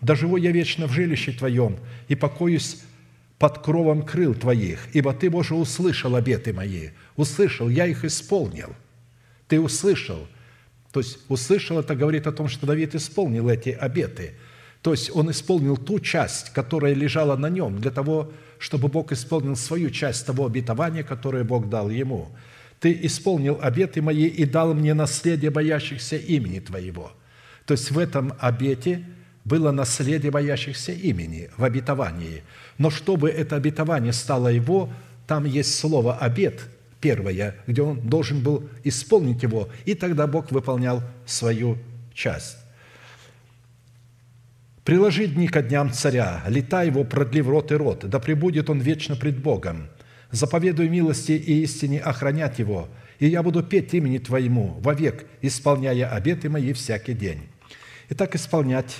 «Да 0.00 0.14
живу 0.14 0.36
я 0.36 0.52
вечно 0.52 0.86
в 0.86 0.92
жилище 0.92 1.32
Твоем 1.32 1.76
и 2.08 2.14
покоюсь 2.14 2.80
под 3.38 3.58
кровом 3.58 4.02
крыл 4.02 4.34
Твоих, 4.34 4.88
ибо 4.92 5.14
Ты, 5.14 5.30
Боже, 5.30 5.54
услышал 5.54 6.16
обеты 6.16 6.52
мои, 6.52 6.90
услышал, 7.16 7.68
я 7.68 7.86
их 7.86 8.04
исполнил». 8.04 8.74
Ты 9.48 9.60
услышал. 9.60 10.28
То 10.92 11.00
есть 11.00 11.18
услышал, 11.28 11.78
это 11.80 11.96
говорит 11.96 12.26
о 12.26 12.32
том, 12.32 12.48
что 12.48 12.66
Давид 12.66 12.94
исполнил 12.94 13.48
эти 13.48 13.70
обеты. 13.70 14.34
То 14.82 14.92
есть 14.92 15.10
он 15.14 15.30
исполнил 15.30 15.76
ту 15.76 15.98
часть, 15.98 16.50
которая 16.50 16.94
лежала 16.94 17.36
на 17.36 17.48
нем, 17.48 17.80
для 17.80 17.90
того, 17.90 18.32
чтобы 18.58 18.88
Бог 18.88 19.12
исполнил 19.12 19.56
свою 19.56 19.90
часть 19.90 20.24
того 20.24 20.46
обетования, 20.46 21.02
которое 21.02 21.44
Бог 21.44 21.68
дал 21.68 21.90
ему. 21.90 22.28
Ты 22.80 22.96
исполнил 23.02 23.58
обеты 23.60 24.00
мои 24.02 24.26
и 24.26 24.44
дал 24.44 24.72
мне 24.72 24.94
наследие 24.94 25.50
боящихся 25.50 26.16
имени 26.16 26.60
Твоего. 26.60 27.12
То 27.66 27.72
есть 27.72 27.90
в 27.90 27.98
этом 27.98 28.34
обете 28.38 29.04
было 29.48 29.72
наследие 29.72 30.30
боящихся 30.30 30.92
имени, 30.92 31.50
в 31.56 31.64
обетовании. 31.64 32.42
Но 32.76 32.90
чтобы 32.90 33.30
это 33.30 33.56
обетование 33.56 34.12
стало 34.12 34.48
его, 34.48 34.90
там 35.26 35.44
есть 35.44 35.76
слово 35.76 36.16
«обет», 36.18 36.60
первое, 37.00 37.54
где 37.66 37.82
он 37.82 38.00
должен 38.00 38.42
был 38.42 38.68
исполнить 38.84 39.42
его, 39.42 39.68
и 39.84 39.94
тогда 39.94 40.26
Бог 40.26 40.50
выполнял 40.50 41.02
свою 41.26 41.78
часть. 42.12 42.56
Приложи 44.84 45.26
дни 45.26 45.48
ко 45.48 45.62
дням 45.62 45.92
царя, 45.92 46.42
лета 46.48 46.82
его 46.82 47.04
продли 47.04 47.40
в 47.40 47.48
рот 47.48 47.72
и 47.72 47.74
рот, 47.74 48.08
да 48.08 48.18
пребудет 48.18 48.68
он 48.70 48.80
вечно 48.80 49.16
пред 49.16 49.38
Богом. 49.38 49.88
Заповедую 50.30 50.90
милости 50.90 51.32
и 51.32 51.62
истине 51.62 52.00
охранять 52.00 52.58
его, 52.58 52.88
и 53.18 53.26
я 53.28 53.42
буду 53.42 53.62
петь 53.62 53.94
имени 53.94 54.18
Твоему 54.18 54.76
вовек, 54.80 55.26
исполняя 55.40 56.10
обеты 56.10 56.48
мои 56.50 56.72
всякий 56.72 57.14
день». 57.14 57.48
Итак, 58.10 58.34
исполнять 58.34 58.96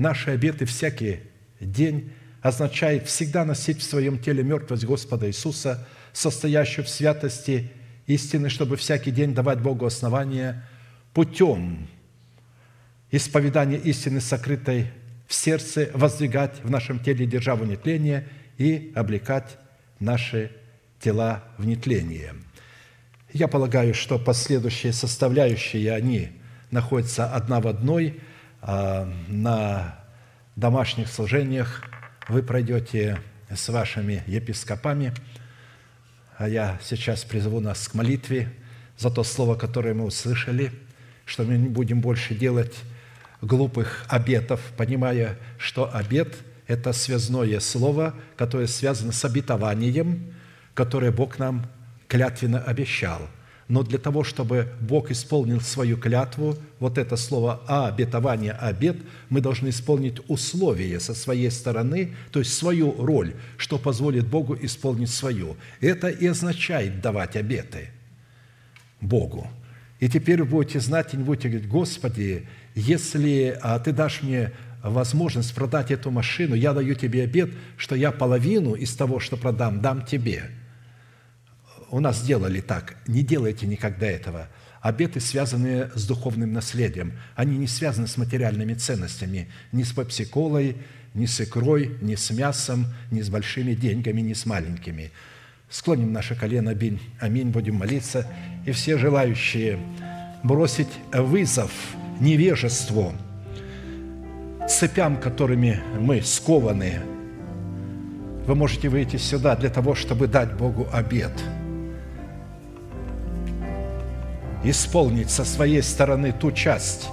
наши 0.00 0.30
обеты 0.30 0.64
всякий 0.64 1.20
день 1.60 2.12
означает 2.40 3.06
всегда 3.06 3.44
носить 3.44 3.80
в 3.80 3.82
своем 3.82 4.18
теле 4.18 4.42
мертвость 4.42 4.84
Господа 4.84 5.28
Иисуса, 5.28 5.86
состоящую 6.12 6.86
в 6.86 6.88
святости 6.88 7.70
истины, 8.06 8.48
чтобы 8.48 8.76
всякий 8.76 9.10
день 9.10 9.34
давать 9.34 9.60
Богу 9.60 9.84
основания 9.84 10.66
путем 11.12 11.86
исповедания 13.10 13.76
истины, 13.76 14.20
сокрытой 14.20 14.90
в 15.26 15.34
сердце, 15.34 15.90
воздвигать 15.92 16.64
в 16.64 16.70
нашем 16.70 16.98
теле 16.98 17.26
державу 17.26 17.64
нетления 17.66 18.26
и 18.56 18.92
облекать 18.94 19.58
наши 19.98 20.50
тела 20.98 21.44
в 21.58 21.66
нетление. 21.66 22.34
Я 23.32 23.48
полагаю, 23.48 23.94
что 23.94 24.18
последующие 24.18 24.92
составляющие, 24.92 25.92
они 25.92 26.30
находятся 26.70 27.32
одна 27.32 27.60
в 27.60 27.68
одной. 27.68 28.20
А 28.62 29.10
на 29.28 29.96
домашних 30.56 31.08
служениях 31.08 31.82
вы 32.28 32.42
пройдете 32.42 33.18
с 33.48 33.68
вашими 33.68 34.22
епископами. 34.26 35.12
А 36.36 36.48
я 36.48 36.78
сейчас 36.82 37.24
призову 37.24 37.60
нас 37.60 37.88
к 37.88 37.94
молитве 37.94 38.52
за 38.98 39.10
то 39.10 39.24
слово, 39.24 39.54
которое 39.54 39.94
мы 39.94 40.04
услышали, 40.04 40.72
что 41.24 41.44
мы 41.44 41.56
не 41.56 41.68
будем 41.68 42.00
больше 42.00 42.34
делать 42.34 42.76
глупых 43.40 44.04
обетов, 44.08 44.60
понимая, 44.76 45.38
что 45.58 45.94
обет– 45.94 46.34
это 46.66 46.92
связное 46.92 47.60
слово, 47.60 48.14
которое 48.36 48.66
связано 48.66 49.12
с 49.12 49.24
обетованием, 49.24 50.34
которое 50.74 51.10
Бог 51.10 51.38
нам 51.38 51.66
клятвенно 52.08 52.62
обещал– 52.62 53.20
но 53.70 53.84
для 53.84 53.98
того, 53.98 54.24
чтобы 54.24 54.68
Бог 54.80 55.12
исполнил 55.12 55.60
свою 55.60 55.96
клятву, 55.96 56.56
вот 56.80 56.98
это 56.98 57.16
слово 57.16 57.62
«а», 57.68 57.86
обетование, 57.86 58.50
обет, 58.50 58.96
мы 59.28 59.40
должны 59.40 59.68
исполнить 59.68 60.18
условия 60.26 60.98
со 60.98 61.14
своей 61.14 61.52
стороны, 61.52 62.16
то 62.32 62.40
есть 62.40 62.52
свою 62.52 62.92
роль, 63.00 63.32
что 63.56 63.78
позволит 63.78 64.26
Богу 64.26 64.58
исполнить 64.60 65.10
свою. 65.10 65.56
Это 65.80 66.08
и 66.08 66.26
означает 66.26 67.00
давать 67.00 67.36
обеты 67.36 67.90
Богу. 69.00 69.46
И 70.00 70.08
теперь 70.08 70.40
вы 70.42 70.46
будете 70.46 70.80
знать 70.80 71.14
и 71.14 71.16
не 71.16 71.22
будете 71.22 71.48
говорить, 71.48 71.68
Господи, 71.68 72.48
если 72.74 73.56
а, 73.62 73.78
Ты 73.78 73.92
дашь 73.92 74.22
мне 74.22 74.50
возможность 74.82 75.54
продать 75.54 75.92
эту 75.92 76.10
машину, 76.10 76.56
я 76.56 76.72
даю 76.72 76.96
Тебе 76.96 77.22
обет, 77.22 77.50
что 77.76 77.94
я 77.94 78.10
половину 78.10 78.74
из 78.74 78.96
того, 78.96 79.20
что 79.20 79.36
продам, 79.36 79.80
дам 79.80 80.04
Тебе– 80.04 80.50
у 81.90 82.00
нас 82.00 82.22
делали 82.22 82.60
так. 82.60 82.96
Не 83.06 83.22
делайте 83.22 83.66
никогда 83.66 84.06
этого. 84.06 84.48
Обеты, 84.80 85.20
связанные 85.20 85.90
с 85.94 86.06
духовным 86.06 86.52
наследием, 86.52 87.12
они 87.34 87.58
не 87.58 87.66
связаны 87.66 88.06
с 88.06 88.16
материальными 88.16 88.74
ценностями, 88.74 89.48
ни 89.72 89.82
с 89.82 89.92
пепсиколой, 89.92 90.76
ни 91.12 91.26
с 91.26 91.40
икрой, 91.40 91.98
ни 92.00 92.14
с 92.14 92.30
мясом, 92.30 92.86
ни 93.10 93.20
с 93.20 93.28
большими 93.28 93.74
деньгами, 93.74 94.20
ни 94.20 94.32
с 94.32 94.46
маленькими. 94.46 95.10
Склоним 95.68 96.12
наше 96.12 96.34
колено, 96.34 96.70
аминь, 96.70 97.00
аминь, 97.18 97.50
будем 97.50 97.74
молиться. 97.74 98.26
И 98.64 98.72
все 98.72 98.96
желающие 98.96 99.78
бросить 100.42 100.88
вызов 101.12 101.72
невежеству, 102.20 103.12
цепям, 104.68 105.20
которыми 105.20 105.80
мы 105.98 106.22
скованы, 106.22 107.00
вы 108.46 108.54
можете 108.54 108.88
выйти 108.88 109.16
сюда 109.16 109.56
для 109.56 109.68
того, 109.68 109.94
чтобы 109.94 110.26
дать 110.26 110.54
Богу 110.54 110.88
обед– 110.92 111.32
исполнить 114.64 115.30
со 115.30 115.44
своей 115.44 115.82
стороны 115.82 116.32
ту 116.32 116.52
часть, 116.52 117.08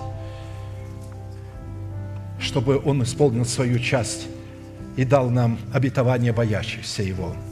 чтобы 2.40 2.82
Он 2.84 3.04
исполнил 3.04 3.46
свою 3.46 3.80
часть 3.80 4.28
и 4.96 5.06
дал 5.06 5.30
нам 5.30 5.60
обетование 5.74 6.34
боящихся 6.34 7.04
Его– 7.04 7.34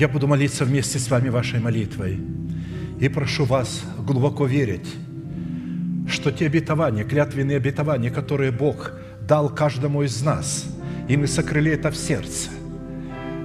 Я 0.00 0.08
буду 0.08 0.26
молиться 0.26 0.64
вместе 0.64 0.98
с 0.98 1.10
вами 1.10 1.28
вашей 1.28 1.60
молитвой. 1.60 2.18
И 3.00 3.08
прошу 3.10 3.44
вас 3.44 3.82
глубоко 3.98 4.46
верить, 4.46 4.88
что 6.08 6.30
те 6.30 6.46
обетования, 6.46 7.04
клятвенные 7.04 7.58
обетования, 7.58 8.10
которые 8.10 8.50
Бог 8.50 8.92
дал 9.28 9.50
каждому 9.50 10.02
из 10.02 10.22
нас, 10.22 10.64
и 11.06 11.18
мы 11.18 11.26
сокрыли 11.26 11.72
это 11.72 11.90
в 11.90 11.96
сердце, 11.98 12.48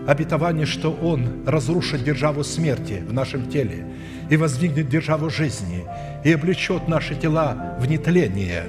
обетование, 0.07 0.65
что 0.65 0.93
Он 0.93 1.43
разрушит 1.45 2.05
державу 2.05 2.45
смерти 2.45 3.03
в 3.05 3.11
нашем 3.11 3.49
теле 3.49 3.85
и 4.29 4.37
воздвигнет 4.37 4.87
державу 4.87 5.29
жизни 5.29 5.83
и 6.23 6.31
облечет 6.31 6.87
наши 6.87 7.15
тела 7.15 7.75
в 7.81 7.85
нетление, 7.85 8.63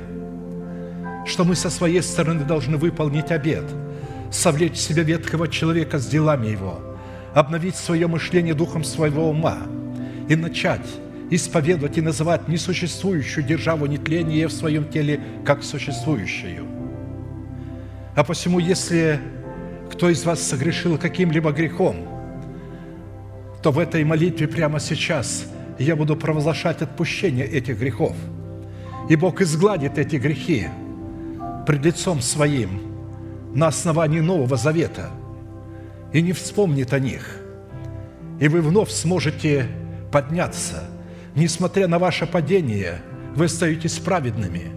что 1.24 1.44
мы 1.44 1.54
со 1.54 1.70
своей 1.70 2.02
стороны 2.02 2.44
должны 2.44 2.78
выполнить 2.78 3.30
обет, 3.30 3.66
совлечь 4.32 4.74
себя 4.74 5.04
ветхого 5.04 5.46
человека 5.46 6.00
с 6.00 6.06
делами 6.08 6.48
его– 6.48 6.80
обновить 7.36 7.76
свое 7.76 8.06
мышление 8.06 8.54
духом 8.54 8.82
своего 8.82 9.28
ума 9.28 9.58
и 10.26 10.34
начать 10.34 10.86
исповедовать 11.28 11.98
и 11.98 12.00
называть 12.00 12.48
несуществующую 12.48 13.44
державу 13.44 13.84
нетления 13.84 14.48
в 14.48 14.52
своем 14.52 14.88
теле 14.88 15.20
как 15.44 15.62
существующую. 15.62 16.66
А 18.14 18.24
посему, 18.24 18.58
если 18.58 19.20
кто 19.92 20.08
из 20.08 20.24
вас 20.24 20.40
согрешил 20.40 20.96
каким-либо 20.96 21.52
грехом, 21.52 22.08
то 23.62 23.70
в 23.70 23.78
этой 23.78 24.02
молитве 24.02 24.48
прямо 24.48 24.80
сейчас 24.80 25.44
я 25.78 25.94
буду 25.94 26.16
провозглашать 26.16 26.80
отпущение 26.80 27.44
этих 27.44 27.78
грехов. 27.78 28.16
И 29.10 29.16
Бог 29.16 29.42
изгладит 29.42 29.98
эти 29.98 30.16
грехи 30.16 30.68
пред 31.66 31.84
лицом 31.84 32.22
Своим 32.22 32.80
на 33.54 33.66
основании 33.66 34.20
Нового 34.20 34.56
Завета– 34.56 35.10
и 36.16 36.22
не 36.22 36.32
вспомнит 36.32 36.94
о 36.94 36.98
них. 36.98 37.43
И 38.40 38.48
вы 38.48 38.62
вновь 38.62 38.90
сможете 38.90 39.66
подняться. 40.10 40.84
Несмотря 41.34 41.88
на 41.88 41.98
ваше 41.98 42.26
падение, 42.26 43.02
вы 43.34 43.44
остаетесь 43.44 43.98
праведными. 43.98 44.72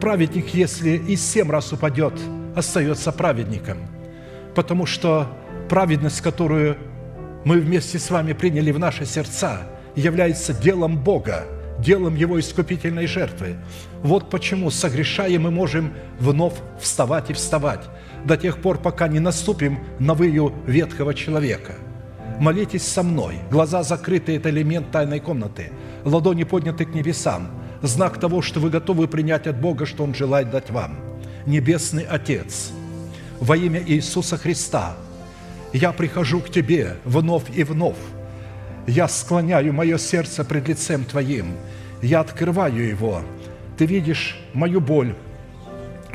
Праведник, 0.00 0.54
если 0.54 0.92
и 0.92 1.16
семь 1.16 1.50
раз 1.50 1.74
упадет, 1.74 2.14
остается 2.56 3.12
праведником. 3.12 3.76
Потому 4.54 4.86
что 4.86 5.26
праведность, 5.68 6.22
которую 6.22 6.78
мы 7.44 7.60
вместе 7.60 7.98
с 7.98 8.08
вами 8.08 8.32
приняли 8.32 8.70
в 8.70 8.78
наши 8.78 9.04
сердца, 9.04 9.68
является 9.94 10.54
делом 10.54 10.96
Бога, 10.96 11.44
делом 11.78 12.14
Его 12.14 12.40
искупительной 12.40 13.06
жертвы. 13.06 13.56
Вот 14.02 14.30
почему, 14.30 14.70
согрешая, 14.70 15.38
мы 15.38 15.50
можем 15.50 15.92
вновь 16.18 16.54
вставать 16.80 17.28
и 17.28 17.34
вставать 17.34 17.82
до 18.24 18.36
тех 18.36 18.58
пор, 18.58 18.78
пока 18.78 19.08
не 19.08 19.20
наступим 19.20 19.78
на 19.98 20.14
выю 20.14 20.52
ветхого 20.66 21.14
человека. 21.14 21.74
Молитесь 22.38 22.86
со 22.86 23.02
мной. 23.02 23.36
Глаза 23.50 23.82
закрыты– 23.82 24.36
это 24.36 24.50
элемент 24.50 24.90
тайной 24.90 25.20
комнаты. 25.20 25.72
Ладони 26.04 26.44
подняты 26.44 26.86
к 26.86 26.94
небесам. 26.94 27.50
Знак 27.82 28.18
того, 28.18 28.42
что 28.42 28.60
вы 28.60 28.70
готовы 28.70 29.08
принять 29.08 29.46
от 29.46 29.60
Бога, 29.60 29.86
что 29.86 30.04
Он 30.04 30.14
желает 30.14 30.50
дать 30.50 30.70
вам. 30.70 30.98
Небесный 31.46 32.04
Отец, 32.04 32.72
во 33.40 33.56
имя 33.56 33.82
Иисуса 33.86 34.36
Христа, 34.36 34.96
я 35.72 35.92
прихожу 35.92 36.40
к 36.40 36.50
Тебе 36.50 36.96
вновь 37.04 37.44
и 37.54 37.64
вновь. 37.64 37.96
Я 38.86 39.08
склоняю 39.08 39.72
мое 39.72 39.98
сердце 39.98 40.44
пред 40.44 40.68
лицем 40.68 41.04
Твоим. 41.04 41.54
Я 42.02 42.20
открываю 42.20 42.86
его. 42.86 43.22
Ты 43.76 43.86
видишь 43.86 44.38
мою 44.52 44.80
боль, 44.80 45.14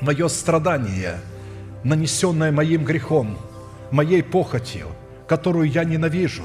мое 0.01 0.27
страдание, 0.27 1.19
нанесенное 1.85 2.51
моим 2.51 2.83
грехом, 2.83 3.37
моей 3.91 4.23
похотью, 4.23 4.87
которую 5.27 5.69
я 5.69 5.83
ненавижу, 5.83 6.43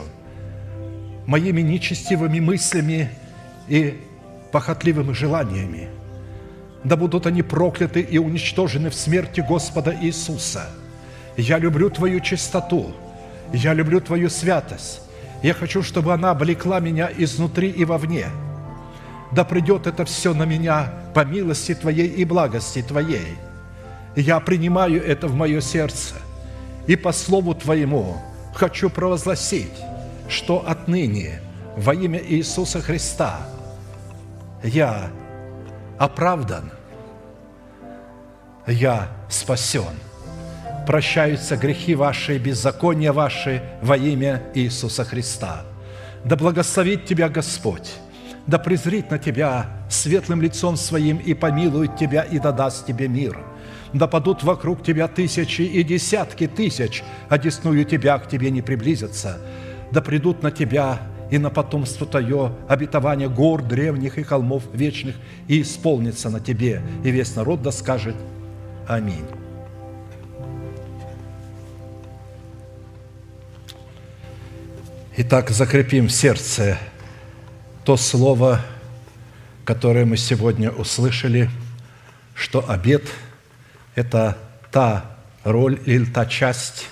моими 1.26 1.62
нечестивыми 1.62 2.40
мыслями 2.40 3.10
и 3.66 3.98
похотливыми 4.52 5.12
желаниями. 5.12 5.88
Да 6.84 6.96
будут 6.96 7.26
они 7.26 7.42
прокляты 7.42 8.00
и 8.00 8.18
уничтожены 8.18 8.90
в 8.90 8.94
смерти 8.94 9.40
Господа 9.40 9.96
Иисуса. 10.00 10.66
Я 11.36 11.58
люблю 11.58 11.90
Твою 11.90 12.20
чистоту, 12.20 12.92
я 13.52 13.72
люблю 13.72 14.00
Твою 14.00 14.28
святость. 14.28 15.00
Я 15.42 15.54
хочу, 15.54 15.82
чтобы 15.82 16.12
она 16.12 16.32
облекла 16.32 16.80
меня 16.80 17.10
изнутри 17.16 17.70
и 17.70 17.86
вовне. 17.86 18.26
Да 19.32 19.44
придет 19.44 19.86
это 19.86 20.04
все 20.04 20.34
на 20.34 20.44
меня 20.44 20.92
по 21.14 21.24
милости 21.24 21.74
Твоей 21.74 22.08
и 22.08 22.26
благости 22.26 22.82
Твоей. 22.82 23.38
Я 24.16 24.40
принимаю 24.40 25.04
это 25.04 25.28
в 25.28 25.34
мое 25.34 25.60
сердце. 25.60 26.14
И 26.86 26.96
по 26.96 27.12
Слову 27.12 27.54
Твоему 27.54 28.16
хочу 28.54 28.90
провозгласить, 28.90 29.72
что 30.28 30.64
отныне 30.66 31.40
во 31.76 31.94
имя 31.94 32.20
Иисуса 32.20 32.80
Христа– 32.80 33.40
я 34.62 35.10
оправдан, 35.98 36.70
я 38.66 39.08
спасен. 39.28 39.94
Прощаются 40.86 41.56
грехи 41.56 41.94
ваши, 41.94 42.38
беззакония 42.38 43.12
ваши 43.12 43.62
во 43.80 43.96
имя 43.96 44.42
Иисуса 44.54 45.04
Христа. 45.04 45.62
Да 46.24 46.36
благословит 46.36 47.06
тебя 47.06 47.28
Господь, 47.28 47.92
да 48.46 48.58
презрит 48.58 49.10
на 49.10 49.18
тебя 49.18 49.66
светлым 49.88 50.42
лицом 50.42 50.76
своим 50.76 51.18
и 51.18 51.32
помилует 51.34 51.96
тебя 51.96 52.22
и 52.22 52.38
дадаст 52.38 52.86
тебе 52.86 53.08
мир. 53.08 53.38
Да 53.92 54.06
падут 54.06 54.44
вокруг 54.44 54.84
тебя 54.84 55.08
тысячи 55.08 55.62
и 55.62 55.82
десятки 55.82 56.46
тысяч, 56.46 57.02
а 57.28 57.38
десную 57.38 57.84
тебя 57.84 58.18
к 58.18 58.28
тебе 58.28 58.50
не 58.50 58.62
приблизятся. 58.62 59.40
Да 59.90 60.00
придут 60.00 60.42
на 60.42 60.52
тебя 60.52 61.02
и 61.30 61.38
на 61.38 61.50
потомство 61.50 62.06
Твое 62.06 62.52
обетование 62.68 63.28
гор 63.28 63.62
древних 63.62 64.18
и 64.18 64.22
холмов 64.22 64.62
вечных, 64.72 65.16
и 65.48 65.62
исполнится 65.62 66.30
на 66.30 66.40
Тебе, 66.40 66.82
и 67.04 67.10
весь 67.10 67.34
народ 67.34 67.62
да 67.62 67.72
скажет 67.72 68.14
Аминь. 68.86 69.26
Итак, 75.16 75.50
закрепим 75.50 76.06
в 76.06 76.12
сердце 76.12 76.78
то 77.84 77.96
слово, 77.96 78.60
которое 79.64 80.04
мы 80.04 80.16
сегодня 80.16 80.70
услышали, 80.70 81.50
что 82.34 82.64
обед– 82.70 83.02
это 83.94 84.36
та 84.70 85.18
роль 85.44 85.80
или 85.86 86.04
та 86.04 86.26
часть, 86.26 86.88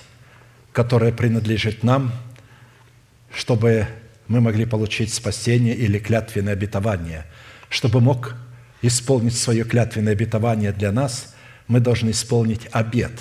которая 0.71 1.11
принадлежит 1.11 1.83
нам, 1.83 2.11
чтобы 3.33 3.87
мы 4.27 4.41
могли 4.41 4.65
получить 4.65 5.13
спасение 5.13 5.75
или 5.75 5.99
клятвенное 5.99 6.53
обетование. 6.53 7.25
Чтобы 7.69 8.01
мог 8.01 8.35
исполнить 8.81 9.37
свое 9.37 9.63
клятвенное 9.63 10.13
обетование 10.13 10.71
для 10.71 10.91
нас, 10.91 11.35
мы 11.67 11.79
должны 11.79 12.11
исполнить 12.11 12.67
обет, 12.71 13.11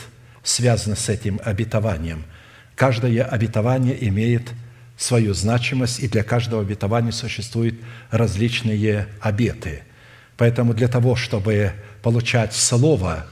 связанный 0.43 0.97
с 0.97 1.09
этим 1.09 1.41
обетованием. 1.45 2.25
Каждое 2.75 3.25
обетование 3.25 4.09
имеет 4.09 4.51
свою 4.97 5.35
значимость, 5.35 6.01
и 6.01 6.09
для 6.09 6.23
каждого 6.23 6.63
обетования 6.63 7.13
существуют 7.13 7.77
различные 8.11 9.07
обеты. 9.21 9.83
Поэтому 10.37 10.75
для 10.75 10.89
того, 10.89 11.17
чтобы 11.17 11.73
получать 12.03 12.55
Слово 12.55 13.27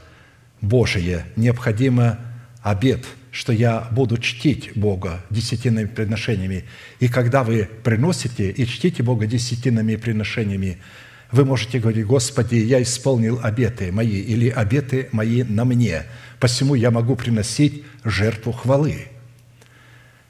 Божие, 0.61 1.25
необходимо 1.35 2.19
обет– 2.63 3.05
что 3.37 3.53
я 3.53 3.87
буду 3.91 4.17
чтить 4.17 4.71
Бога 4.75 5.23
десятинными 5.29 5.85
приношениями. 5.85 6.63
И 6.99 7.07
когда 7.07 7.43
вы 7.43 7.69
приносите 7.83 8.49
и 8.49 8.65
чтите 8.65 9.03
Бога 9.03 9.27
десятинными 9.27 9.95
приношениями, 9.95 10.79
вы 11.31 11.45
можете 11.45 11.77
говорить, 11.77 12.07
Господи, 12.07 12.55
я 12.55 12.81
исполнил 12.81 13.39
обеты 13.43 13.91
мои 13.91 14.21
или 14.21 14.49
обеты 14.49 15.09
мои 15.11 15.43
на 15.43 15.65
мне, 15.65 16.05
посему 16.39 16.73
я 16.73 16.89
могу 16.89 17.15
приносить 17.15 17.83
жертву 18.03 18.53
хвалы. 18.53 19.05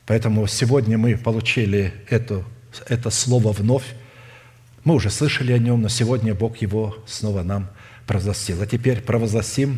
Поэтому 0.05 0.45
сегодня 0.45 0.97
мы 0.97 1.15
получили 1.15 1.93
это, 2.09 2.43
это 2.87 3.09
слово 3.09 3.53
вновь. 3.53 3.85
Мы 4.83 4.95
уже 4.95 5.09
слышали 5.11 5.53
о 5.53 5.59
нем, 5.59 5.81
но 5.81 5.87
сегодня 5.87 6.35
Бог 6.35 6.57
его 6.57 6.97
снова 7.07 7.41
нам 7.43 7.69
провозгласил. 8.05 8.61
А 8.61 8.67
теперь 8.67 8.99
провозгласим 8.99 9.77